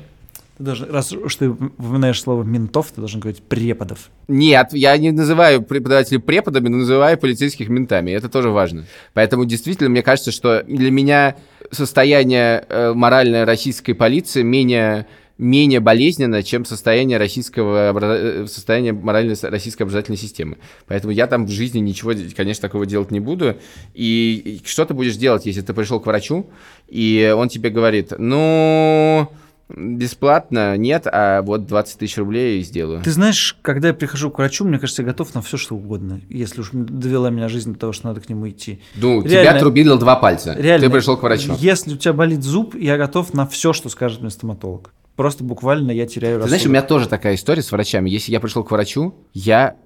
Ты 0.59 0.65
должен, 0.65 0.91
раз 0.91 1.13
уж 1.13 1.37
ты 1.37 1.49
упоминаешь 1.49 2.21
слово 2.21 2.43
ментов, 2.43 2.91
ты 2.95 3.01
должен 3.01 3.21
говорить 3.21 3.43
преподов. 3.43 4.11
Нет, 4.29 4.69
я 4.73 4.97
не 4.99 5.11
называю 5.11 5.63
преподавателей 5.63 6.21
преподами, 6.21 6.69
но 6.69 6.79
называю 6.79 7.17
полицейских 7.17 7.69
ментами. 7.69 8.11
Это 8.11 8.29
тоже 8.29 8.51
важно. 8.51 8.85
Поэтому 9.15 9.45
действительно, 9.45 9.89
мне 9.89 10.03
кажется, 10.03 10.33
что 10.33 10.63
для 10.65 10.91
меня 10.91 11.37
состояние 11.71 12.67
э, 12.69 12.93
моральной 12.93 13.45
российской 13.45 13.93
полиции 13.93 14.43
менее 14.43 15.07
менее 15.41 15.81
болезненно, 15.81 16.43
чем 16.43 16.65
состояние 16.65 17.19
российского 17.19 17.99
э, 17.99 18.47
состояние 18.47 18.93
моральной 18.93 19.35
российской 19.43 19.83
образовательной 19.83 20.19
системы. 20.19 20.59
Поэтому 20.87 21.13
я 21.13 21.27
там 21.27 21.47
в 21.47 21.51
жизни 21.51 21.79
ничего, 21.79 22.13
конечно, 22.37 22.63
такого 22.63 22.87
делать 22.87 23.11
не 23.11 23.21
буду. 23.21 23.57
И, 23.95 24.61
и 24.63 24.69
что 24.69 24.85
ты 24.85 24.95
будешь 24.95 25.17
делать, 25.17 25.47
если 25.47 25.63
ты 25.63 25.73
пришел 25.73 25.99
к 25.99 26.07
врачу, 26.07 26.51
и 26.89 27.35
он 27.37 27.49
тебе 27.49 27.71
говорит, 27.71 28.13
ну, 28.19 29.33
бесплатно 29.75 30.77
нет, 30.77 31.07
а 31.07 31.41
вот 31.41 31.67
20 31.67 31.99
тысяч 31.99 32.19
рублей 32.19 32.63
сделаю. 32.63 33.03
Ты 33.03 33.11
знаешь, 33.11 33.57
когда 33.63 33.89
я 33.89 33.95
прихожу 33.95 34.31
к 34.31 34.39
врачу, 34.39 34.67
мне 34.67 34.79
кажется, 34.79 35.03
я 35.03 35.09
готов 35.09 35.35
на 35.35 35.41
все, 35.41 35.57
что 35.57 35.75
угодно, 35.75 36.21
если 36.29 36.61
уж 36.61 36.71
довела 36.73 37.31
меня 37.31 37.49
жизнь 37.49 37.73
до 37.73 37.79
того, 37.79 37.93
что 37.93 38.09
надо 38.09 38.21
к 38.21 38.29
нему 38.29 38.49
идти. 38.49 38.81
Ну, 38.97 39.23
Реально. 39.23 39.29
тебя 39.29 39.57
отрубили 39.57 39.97
два 39.99 40.17
пальца. 40.17 40.55
Реально. 40.59 40.87
Ты 40.87 40.93
пришел 40.93 41.17
к 41.17 41.23
врачу. 41.23 41.55
Если 41.59 41.95
у 41.95 41.97
тебя 41.97 42.13
болит 42.13 42.43
зуб, 42.43 42.75
я 42.75 42.99
готов 42.99 43.33
на 43.33 43.47
все, 43.47 43.73
что 43.73 43.89
скажет 43.89 44.21
мне 44.21 44.31
стоматолог. 44.31 44.93
Просто 45.21 45.45
буквально 45.45 45.91
я 45.91 46.07
теряю 46.07 46.41
Ты 46.41 46.49
знаешь, 46.49 46.65
у 46.65 46.71
меня 46.71 46.81
тоже 46.81 47.07
такая 47.07 47.35
история 47.35 47.61
с 47.61 47.71
врачами. 47.71 48.09
Если 48.09 48.33
я 48.33 48.41
пришел 48.41 48.65
к 48.65 48.71
врачу, 48.71 49.15
я 49.35 49.77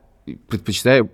предпочитаю 0.47 1.11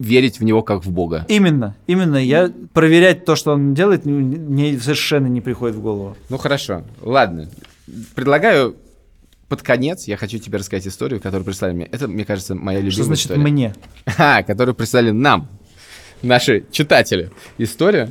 верить 0.00 0.40
в 0.40 0.42
него 0.42 0.62
как 0.64 0.84
в 0.84 0.90
Бога. 0.90 1.24
Именно, 1.28 1.76
именно. 1.86 2.16
Я 2.16 2.50
проверять 2.72 3.24
то, 3.24 3.36
что 3.36 3.52
он 3.52 3.72
делает, 3.72 4.06
мне 4.06 4.76
совершенно 4.80 5.28
не 5.28 5.40
приходит 5.40 5.76
в 5.76 5.82
голову. 5.82 6.16
Ну 6.30 6.36
хорошо, 6.36 6.82
ладно. 7.00 7.48
Предлагаю 8.16 8.74
под 9.48 9.62
конец, 9.62 10.08
я 10.08 10.16
хочу 10.16 10.38
тебе 10.38 10.58
рассказать 10.58 10.88
историю, 10.88 11.20
которую 11.20 11.44
прислали 11.44 11.72
мне. 11.72 11.84
Это, 11.92 12.08
мне 12.08 12.24
кажется, 12.24 12.56
моя 12.56 12.78
любимая 12.78 12.94
Что 12.94 13.04
значит 13.04 13.26
история. 13.26 13.40
мне? 13.40 13.74
Ха, 14.04 14.42
которую 14.48 14.74
прислали 14.74 15.12
нам. 15.12 15.48
наши 16.22 16.64
читатели 16.72 17.30
историю. 17.56 18.10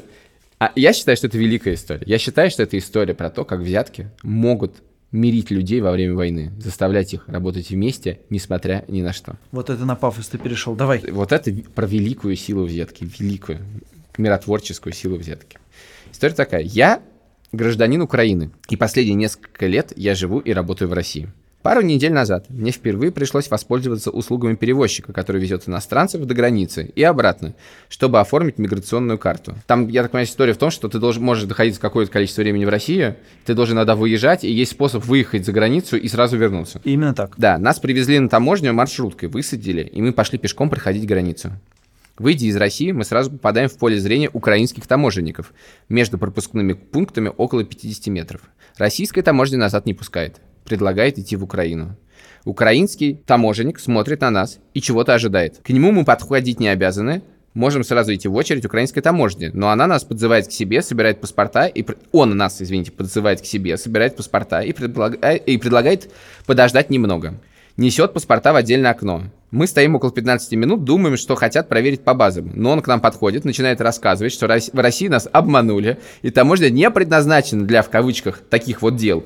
А 0.57 0.72
я 0.78 0.93
считаю, 0.93 1.18
что 1.18 1.28
это 1.28 1.38
великая 1.38 1.74
история. 1.74 2.03
Я 2.05 2.18
считаю, 2.18 2.49
что 2.49 2.64
это 2.64 2.78
история 2.78 3.14
про 3.14 3.30
то, 3.30 3.43
как 3.43 3.60
взятки 3.60 4.10
могут 4.24 4.76
мирить 5.12 5.51
людей 5.51 5.82
во 5.82 5.91
время 5.91 6.16
войны, 6.16 6.51
заставлять 6.60 7.14
их 7.14 7.28
работать 7.28 7.70
вместе, 7.70 8.20
несмотря 8.30 8.86
ни 8.88 9.01
на 9.01 9.14
что. 9.14 9.38
Вот 9.51 9.70
это 9.70 9.86
на 9.86 9.95
пафос 9.95 10.28
ты 10.28 10.38
перешел. 10.38 10.76
Давай. 10.76 11.03
Вот 11.12 11.32
это 11.32 11.51
про 11.74 11.88
великую 11.88 12.36
силу 12.36 12.66
взятки, 12.66 13.10
великую 13.20 13.60
миротворческую 14.18 14.93
силу 14.93 15.18
взятки. 15.18 15.57
История 16.12 16.36
такая. 16.36 16.62
Я 16.62 17.01
гражданин 17.51 18.01
Украины, 18.01 18.51
и 18.70 18.76
последние 18.76 19.16
несколько 19.16 19.66
лет 19.66 19.93
я 19.95 20.14
живу 20.16 20.39
и 20.39 20.53
работаю 20.53 20.89
в 20.89 20.93
России. 20.93 21.30
Пару 21.62 21.82
недель 21.82 22.14
назад 22.14 22.45
мне 22.47 22.72
впервые 22.72 23.12
пришлось 23.12 23.49
воспользоваться 23.51 24.12
услугами 24.12 24.55
перевозчика, 24.55 25.12
который 25.12 25.41
везет 25.41 25.68
иностранцев 25.68 26.24
до 26.24 26.34
границы 26.34 26.89
и 26.95 27.03
обратно, 27.03 27.53
чтобы 27.89 28.22
оформить 28.22 28.57
миграционную 28.57 29.18
карту. 29.18 29.55
Там, 29.68 29.89
я 29.89 30.03
так 30.03 30.12
понимаю, 30.12 30.28
история 30.28 30.53
в 30.53 30.57
том, 30.57 30.72
что 30.72 30.88
ты 30.88 30.99
должен, 30.99 31.22
можешь 31.22 31.43
доходить 31.43 31.78
какое-то 31.78 32.14
количество 32.14 32.43
времени 32.43 32.64
в 32.64 32.70
Россию, 32.70 33.18
ты 33.43 33.55
должен 33.55 33.76
иногда 33.76 33.95
выезжать, 33.95 34.45
и 34.45 34.51
есть 34.51 34.72
способ 34.72 35.03
выехать 35.03 35.45
за 35.45 35.51
границу 35.51 35.97
и 35.97 36.07
сразу 36.07 36.38
вернуться. 36.38 36.80
Именно 36.86 37.14
так. 37.14 37.34
Да, 37.36 37.57
нас 37.57 37.78
привезли 37.80 38.20
на 38.20 38.30
таможню 38.30 38.72
маршруткой, 38.72 39.28
высадили, 39.28 39.82
и 39.82 40.01
мы 40.01 40.14
пошли 40.14 40.38
пешком 40.38 40.70
проходить 40.70 41.05
границу. 41.05 41.51
Выйдя 42.18 42.45
из 42.45 42.55
России, 42.55 42.93
мы 42.93 43.03
сразу 43.03 43.32
попадаем 43.32 43.68
в 43.68 43.78
поле 43.78 43.99
зрения 43.99 44.30
украинских 44.32 44.88
таможенников. 44.88 45.53
Между 45.89 46.18
пропускными 46.18 46.72
пунктами 46.72 47.32
около 47.36 47.66
50 47.66 48.07
метров. 48.07 48.41
Российская 48.78 49.24
таможня 49.24 49.57
назад 49.57 49.86
не 49.86 49.93
пускает 49.93 50.39
предлагает 50.70 51.17
идти 51.17 51.36
в 51.36 51.43
Украину. 51.43 51.97
Украинский 52.45 53.15
таможенник 53.26 53.80
смотрит 53.80 54.22
на 54.22 54.30
нас 54.30 54.59
и 54.74 54.82
чего-то 54.82 55.13
ожидает. 55.13 55.59
К 55.63 55.70
нему 55.70 55.91
мы 55.91 56.05
подходить 56.05 56.59
не 56.59 56.70
обязаны, 56.70 57.24
можем 57.53 57.84
сразу 57.84 58.13
идти 58.13 58.28
в 58.28 58.36
очередь 58.36 58.65
украинской 58.65 59.01
таможни, 59.01 59.49
но 59.51 59.72
она 59.72 59.88
нас 59.88 60.03
подзывает 60.03 60.47
к 60.47 60.51
себе, 60.51 60.82
собирает 60.82 61.20
паспорта, 61.20 61.65
и 61.65 61.84
он 62.11 62.38
нас, 62.38 62.61
извините, 62.61 62.91
подзывает 62.91 63.41
к 63.41 63.45
себе, 63.45 63.78
собирает 63.78 64.15
паспорта 64.15 64.61
и, 64.61 64.72
предлагает, 64.72 65.43
и 65.47 65.57
предлагает 65.57 66.11
подождать 66.45 66.89
немного. 66.89 67.34
Несет 67.76 68.13
паспорта 68.13 68.53
в 68.53 68.57
отдельное 68.57 68.91
окно. 68.91 69.24
Мы 69.51 69.65
стоим 69.65 69.95
около 69.95 70.11
15 70.11 70.51
минут, 70.53 70.84
думаем, 70.84 71.17
что 71.17 71.36
хотят 71.36 71.70
проверить 71.70 72.03
по 72.03 72.13
базам. 72.13 72.51
Но 72.53 72.72
он 72.72 72.82
к 72.82 72.88
нам 72.88 72.99
подходит, 72.99 73.45
начинает 73.45 73.82
рассказывать, 73.82 74.34
что 74.34 74.47
в 74.47 74.80
России 74.80 75.07
нас 75.07 75.28
обманули, 75.32 75.97
и 76.22 76.30
таможня 76.30 76.70
не 76.70 76.89
предназначена 76.91 77.65
для, 77.65 77.82
в 77.82 77.89
кавычках, 77.89 78.41
таких 78.49 78.82
вот 78.82 78.97
дел 78.97 79.24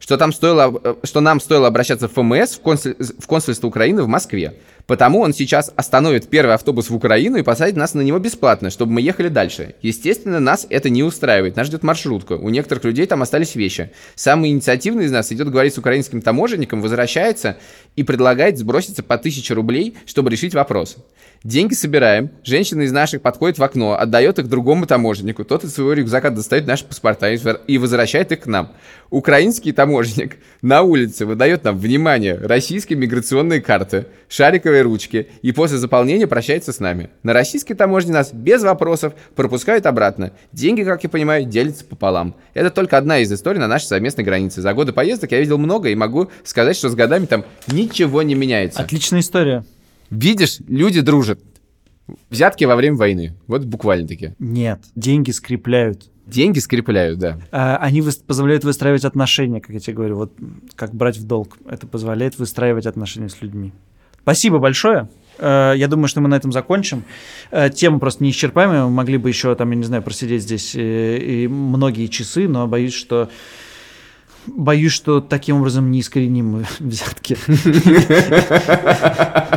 что, 0.00 0.16
там 0.16 0.32
стоило, 0.32 0.80
э, 0.82 0.94
что 1.04 1.20
нам 1.20 1.38
стоило 1.38 1.68
обращаться 1.68 2.08
в 2.08 2.12
ФМС, 2.12 2.56
в, 2.56 2.60
консуль, 2.60 2.96
консульство 3.26 3.68
Украины 3.68 4.02
в 4.02 4.08
Москве. 4.08 4.54
Потому 4.90 5.20
он 5.20 5.32
сейчас 5.32 5.72
остановит 5.76 6.26
первый 6.26 6.56
автобус 6.56 6.90
в 6.90 6.96
Украину 6.96 7.36
и 7.36 7.44
посадит 7.44 7.76
нас 7.76 7.94
на 7.94 8.00
него 8.00 8.18
бесплатно, 8.18 8.70
чтобы 8.70 8.90
мы 8.94 9.00
ехали 9.00 9.28
дальше. 9.28 9.76
Естественно, 9.82 10.40
нас 10.40 10.66
это 10.68 10.90
не 10.90 11.04
устраивает. 11.04 11.54
Нас 11.54 11.68
ждет 11.68 11.84
маршрутка. 11.84 12.32
У 12.32 12.48
некоторых 12.48 12.82
людей 12.82 13.06
там 13.06 13.22
остались 13.22 13.54
вещи. 13.54 13.92
Самый 14.16 14.50
инициативный 14.50 15.04
из 15.04 15.12
нас 15.12 15.30
идет 15.30 15.48
говорить 15.48 15.74
с 15.74 15.78
украинским 15.78 16.20
таможенником, 16.20 16.82
возвращается 16.82 17.56
и 17.94 18.02
предлагает 18.02 18.58
сброситься 18.58 19.04
по 19.04 19.14
1000 19.14 19.54
рублей, 19.54 19.96
чтобы 20.06 20.28
решить 20.28 20.54
вопрос. 20.54 20.96
Деньги 21.42 21.72
собираем, 21.72 22.32
женщина 22.44 22.82
из 22.82 22.92
наших 22.92 23.22
подходит 23.22 23.58
в 23.58 23.62
окно, 23.62 23.96
отдает 23.98 24.38
их 24.38 24.48
другому 24.48 24.86
таможеннику, 24.86 25.42
тот 25.42 25.64
из 25.64 25.72
своего 25.72 25.94
рюкзака 25.94 26.28
достает 26.28 26.66
наши 26.66 26.84
паспорта 26.84 27.30
и 27.30 27.78
возвращает 27.78 28.30
их 28.32 28.40
к 28.40 28.46
нам. 28.46 28.72
Украинский 29.08 29.72
таможенник 29.72 30.36
на 30.60 30.82
улице 30.82 31.24
выдает 31.24 31.64
нам, 31.64 31.78
внимание, 31.78 32.34
российские 32.34 32.98
миграционные 32.98 33.62
карты, 33.62 34.04
шариковые 34.28 34.79
ручки 34.82 35.28
и 35.42 35.52
после 35.52 35.78
заполнения 35.78 36.26
прощается 36.26 36.72
с 36.72 36.80
нами. 36.80 37.10
На 37.22 37.32
российской 37.32 37.74
таможне 37.74 38.12
нас 38.12 38.32
без 38.32 38.62
вопросов 38.62 39.14
пропускают 39.34 39.86
обратно. 39.86 40.32
Деньги, 40.52 40.82
как 40.82 41.02
я 41.02 41.08
понимаю, 41.08 41.44
делятся 41.44 41.84
пополам. 41.84 42.34
Это 42.54 42.70
только 42.70 42.96
одна 42.98 43.18
из 43.18 43.32
историй 43.32 43.60
на 43.60 43.68
нашей 43.68 43.86
совместной 43.86 44.24
границе. 44.24 44.62
За 44.62 44.72
годы 44.74 44.92
поездок 44.92 45.32
я 45.32 45.40
видел 45.40 45.58
много 45.58 45.88
и 45.88 45.94
могу 45.94 46.30
сказать, 46.44 46.76
что 46.76 46.88
с 46.88 46.94
годами 46.94 47.26
там 47.26 47.44
ничего 47.66 48.22
не 48.22 48.34
меняется. 48.34 48.80
Отличная 48.80 49.20
история. 49.20 49.64
Видишь, 50.10 50.58
люди 50.66 51.00
дружат. 51.00 51.40
Взятки 52.28 52.64
во 52.64 52.76
время 52.76 52.96
войны. 52.96 53.34
Вот 53.46 53.64
буквально 53.64 54.08
таки. 54.08 54.34
Нет, 54.38 54.80
деньги 54.96 55.30
скрепляют. 55.30 56.10
Деньги 56.26 56.60
скрепляют, 56.60 57.18
да. 57.18 57.38
А, 57.50 57.76
они 57.78 58.02
вы, 58.02 58.12
позволяют 58.26 58.62
выстраивать 58.62 59.04
отношения, 59.04 59.60
как 59.60 59.70
я 59.70 59.80
тебе 59.80 59.94
говорю, 59.94 60.16
вот 60.16 60.32
как 60.76 60.94
брать 60.94 61.18
в 61.18 61.26
долг. 61.26 61.58
Это 61.68 61.86
позволяет 61.86 62.38
выстраивать 62.38 62.86
отношения 62.86 63.28
с 63.28 63.40
людьми. 63.42 63.72
Спасибо 64.22 64.58
большое. 64.58 65.08
Э, 65.38 65.72
я 65.76 65.88
думаю, 65.88 66.08
что 66.08 66.20
мы 66.20 66.28
на 66.28 66.34
этом 66.34 66.52
закончим. 66.52 67.04
Э, 67.50 67.70
тема 67.70 67.98
просто 67.98 68.22
неисчерпаемая. 68.22 68.84
Мы 68.84 68.90
могли 68.90 69.18
бы 69.18 69.28
еще, 69.28 69.54
там, 69.54 69.70
я 69.70 69.76
не 69.76 69.84
знаю, 69.84 70.02
просидеть 70.02 70.42
здесь 70.42 70.74
э, 70.74 71.18
и 71.18 71.48
многие 71.48 72.06
часы, 72.06 72.48
но 72.48 72.66
боюсь, 72.66 72.94
что 72.94 73.30
боюсь, 74.46 74.92
что 74.92 75.20
таким 75.20 75.56
образом 75.56 75.90
неискоренимы 75.90 76.66
взятки. 76.78 77.36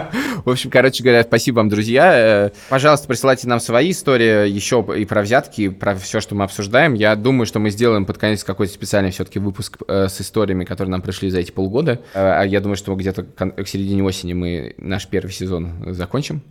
В 0.45 0.49
общем, 0.49 0.69
короче 0.69 1.03
говоря, 1.03 1.23
спасибо 1.23 1.57
вам, 1.57 1.69
друзья. 1.69 2.47
Э, 2.47 2.49
пожалуйста, 2.69 3.07
присылайте 3.07 3.47
нам 3.47 3.59
свои 3.61 3.91
истории 3.91 4.49
еще 4.49 4.85
и 4.97 5.05
про 5.05 5.21
взятки, 5.21 5.61
и 5.61 5.69
про 5.69 5.95
все, 5.95 6.19
что 6.19 6.35
мы 6.35 6.43
обсуждаем. 6.43 6.95
Я 6.95 7.15
думаю, 7.15 7.45
что 7.45 7.59
мы 7.59 7.69
сделаем 7.69 8.05
под 8.05 8.17
конец 8.17 8.43
какой-то 8.43 8.73
специальный 8.73 9.11
все-таки 9.11 9.39
выпуск 9.39 9.77
э, 9.87 10.07
с 10.09 10.19
историями, 10.19 10.65
которые 10.65 10.91
нам 10.91 11.01
пришли 11.01 11.29
за 11.29 11.39
эти 11.39 11.51
полгода. 11.51 12.01
Э, 12.13 12.41
а 12.41 12.43
я 12.43 12.59
думаю, 12.59 12.75
что 12.75 12.93
где-то 12.93 13.23
к 13.23 13.67
середине 13.67 14.03
осени 14.03 14.33
мы 14.33 14.75
наш 14.77 15.07
первый 15.07 15.31
сезон 15.31 15.93
закончим. 15.93 16.41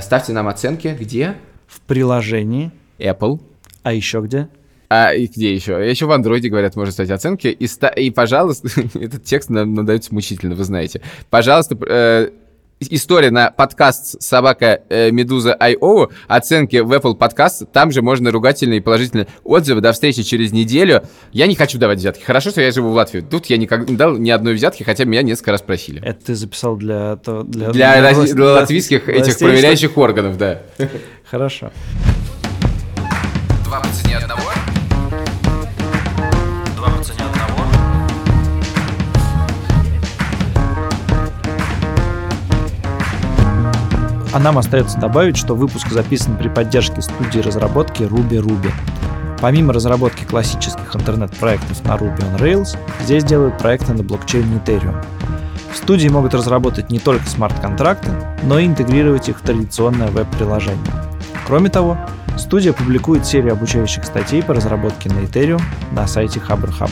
Ставьте 0.00 0.32
нам 0.32 0.48
оценки. 0.48 0.96
Где? 0.98 1.34
В 1.66 1.80
приложении. 1.80 2.72
Apple. 2.98 3.40
А 3.82 3.92
еще 3.92 4.20
где? 4.20 4.48
А 4.88 5.14
и 5.14 5.26
где 5.26 5.54
еще? 5.54 5.72
Еще 5.88 6.04
в 6.06 6.12
андроиде, 6.12 6.50
говорят, 6.50 6.76
можно 6.76 6.92
ставить 6.92 7.10
оценки. 7.10 7.46
И, 7.46 7.66
ста- 7.66 7.88
и 7.88 8.10
пожалуйста, 8.10 8.68
этот 8.94 9.24
текст 9.24 9.48
нам 9.48 9.74
надается 9.74 10.12
мучительно, 10.12 10.54
вы 10.54 10.64
знаете. 10.64 11.00
Пожалуйста, 11.30 11.78
э, 11.88 12.28
история 12.90 13.30
на 13.30 13.50
подкаст 13.50 14.20
собака 14.22 14.82
э, 14.88 15.10
Медуза 15.10 15.56
I.O. 15.58 16.08
Оценки 16.28 16.76
в 16.76 16.92
Apple 16.92 17.16
Podcast. 17.16 17.66
Там 17.72 17.90
же 17.90 18.02
можно 18.02 18.30
ругательные 18.30 18.78
и 18.78 18.80
положительные 18.80 19.26
отзывы. 19.44 19.80
До 19.80 19.92
встречи 19.92 20.22
через 20.22 20.52
неделю. 20.52 21.02
Я 21.32 21.46
не 21.46 21.54
хочу 21.54 21.78
давать 21.78 21.98
взятки. 21.98 22.22
Хорошо, 22.22 22.50
что 22.50 22.60
я 22.60 22.70
живу 22.70 22.90
в 22.90 22.94
Латвии. 22.94 23.20
Тут 23.20 23.46
я 23.46 23.56
никогда 23.56 23.90
не 23.90 23.96
дал 23.96 24.16
ни 24.16 24.30
одной 24.30 24.54
взятки, 24.54 24.82
хотя 24.82 25.04
меня 25.04 25.22
несколько 25.22 25.52
раз 25.52 25.62
просили. 25.62 26.02
Это 26.04 26.26
ты 26.26 26.34
записал 26.34 26.76
для... 26.76 27.16
То, 27.16 27.42
для, 27.42 27.70
для, 27.70 28.00
для, 28.00 28.14
для, 28.14 28.34
для 28.34 28.44
латвийских 28.44 29.08
этих 29.08 29.24
властей, 29.26 29.48
проверяющих 29.48 29.90
что... 29.92 30.00
органов, 30.00 30.38
да. 30.38 30.62
Хорошо. 31.30 31.70
Два 33.64 33.80
по 33.80 33.88
цене 33.88 34.16
одного. 34.16 34.61
А 44.32 44.38
нам 44.38 44.56
остается 44.56 44.98
добавить, 44.98 45.36
что 45.36 45.54
выпуск 45.54 45.88
записан 45.90 46.38
при 46.38 46.48
поддержке 46.48 47.02
студии 47.02 47.40
разработки 47.40 48.02
Ruby 48.02 48.40
Ruby. 48.42 48.70
Помимо 49.40 49.72
разработки 49.72 50.24
классических 50.24 50.94
интернет-проектов 50.96 51.84
на 51.84 51.96
Ruby 51.96 52.20
on 52.20 52.38
Rails, 52.38 52.78
здесь 53.02 53.24
делают 53.24 53.58
проекты 53.58 53.92
на 53.92 54.02
блокчейне 54.02 54.58
Ethereum. 54.64 55.04
В 55.72 55.76
студии 55.76 56.08
могут 56.08 56.32
разработать 56.32 56.90
не 56.90 56.98
только 56.98 57.26
смарт-контракты, 57.28 58.10
но 58.44 58.58
и 58.58 58.66
интегрировать 58.66 59.28
их 59.28 59.38
в 59.38 59.42
традиционное 59.42 60.08
веб-приложение. 60.08 60.92
Кроме 61.46 61.68
того, 61.68 61.98
студия 62.38 62.72
публикует 62.72 63.26
серию 63.26 63.52
обучающих 63.52 64.04
статей 64.04 64.42
по 64.42 64.54
разработке 64.54 65.10
на 65.10 65.18
Ethereum 65.18 65.60
на 65.92 66.06
сайте 66.06 66.40
HubberHub. 66.40 66.90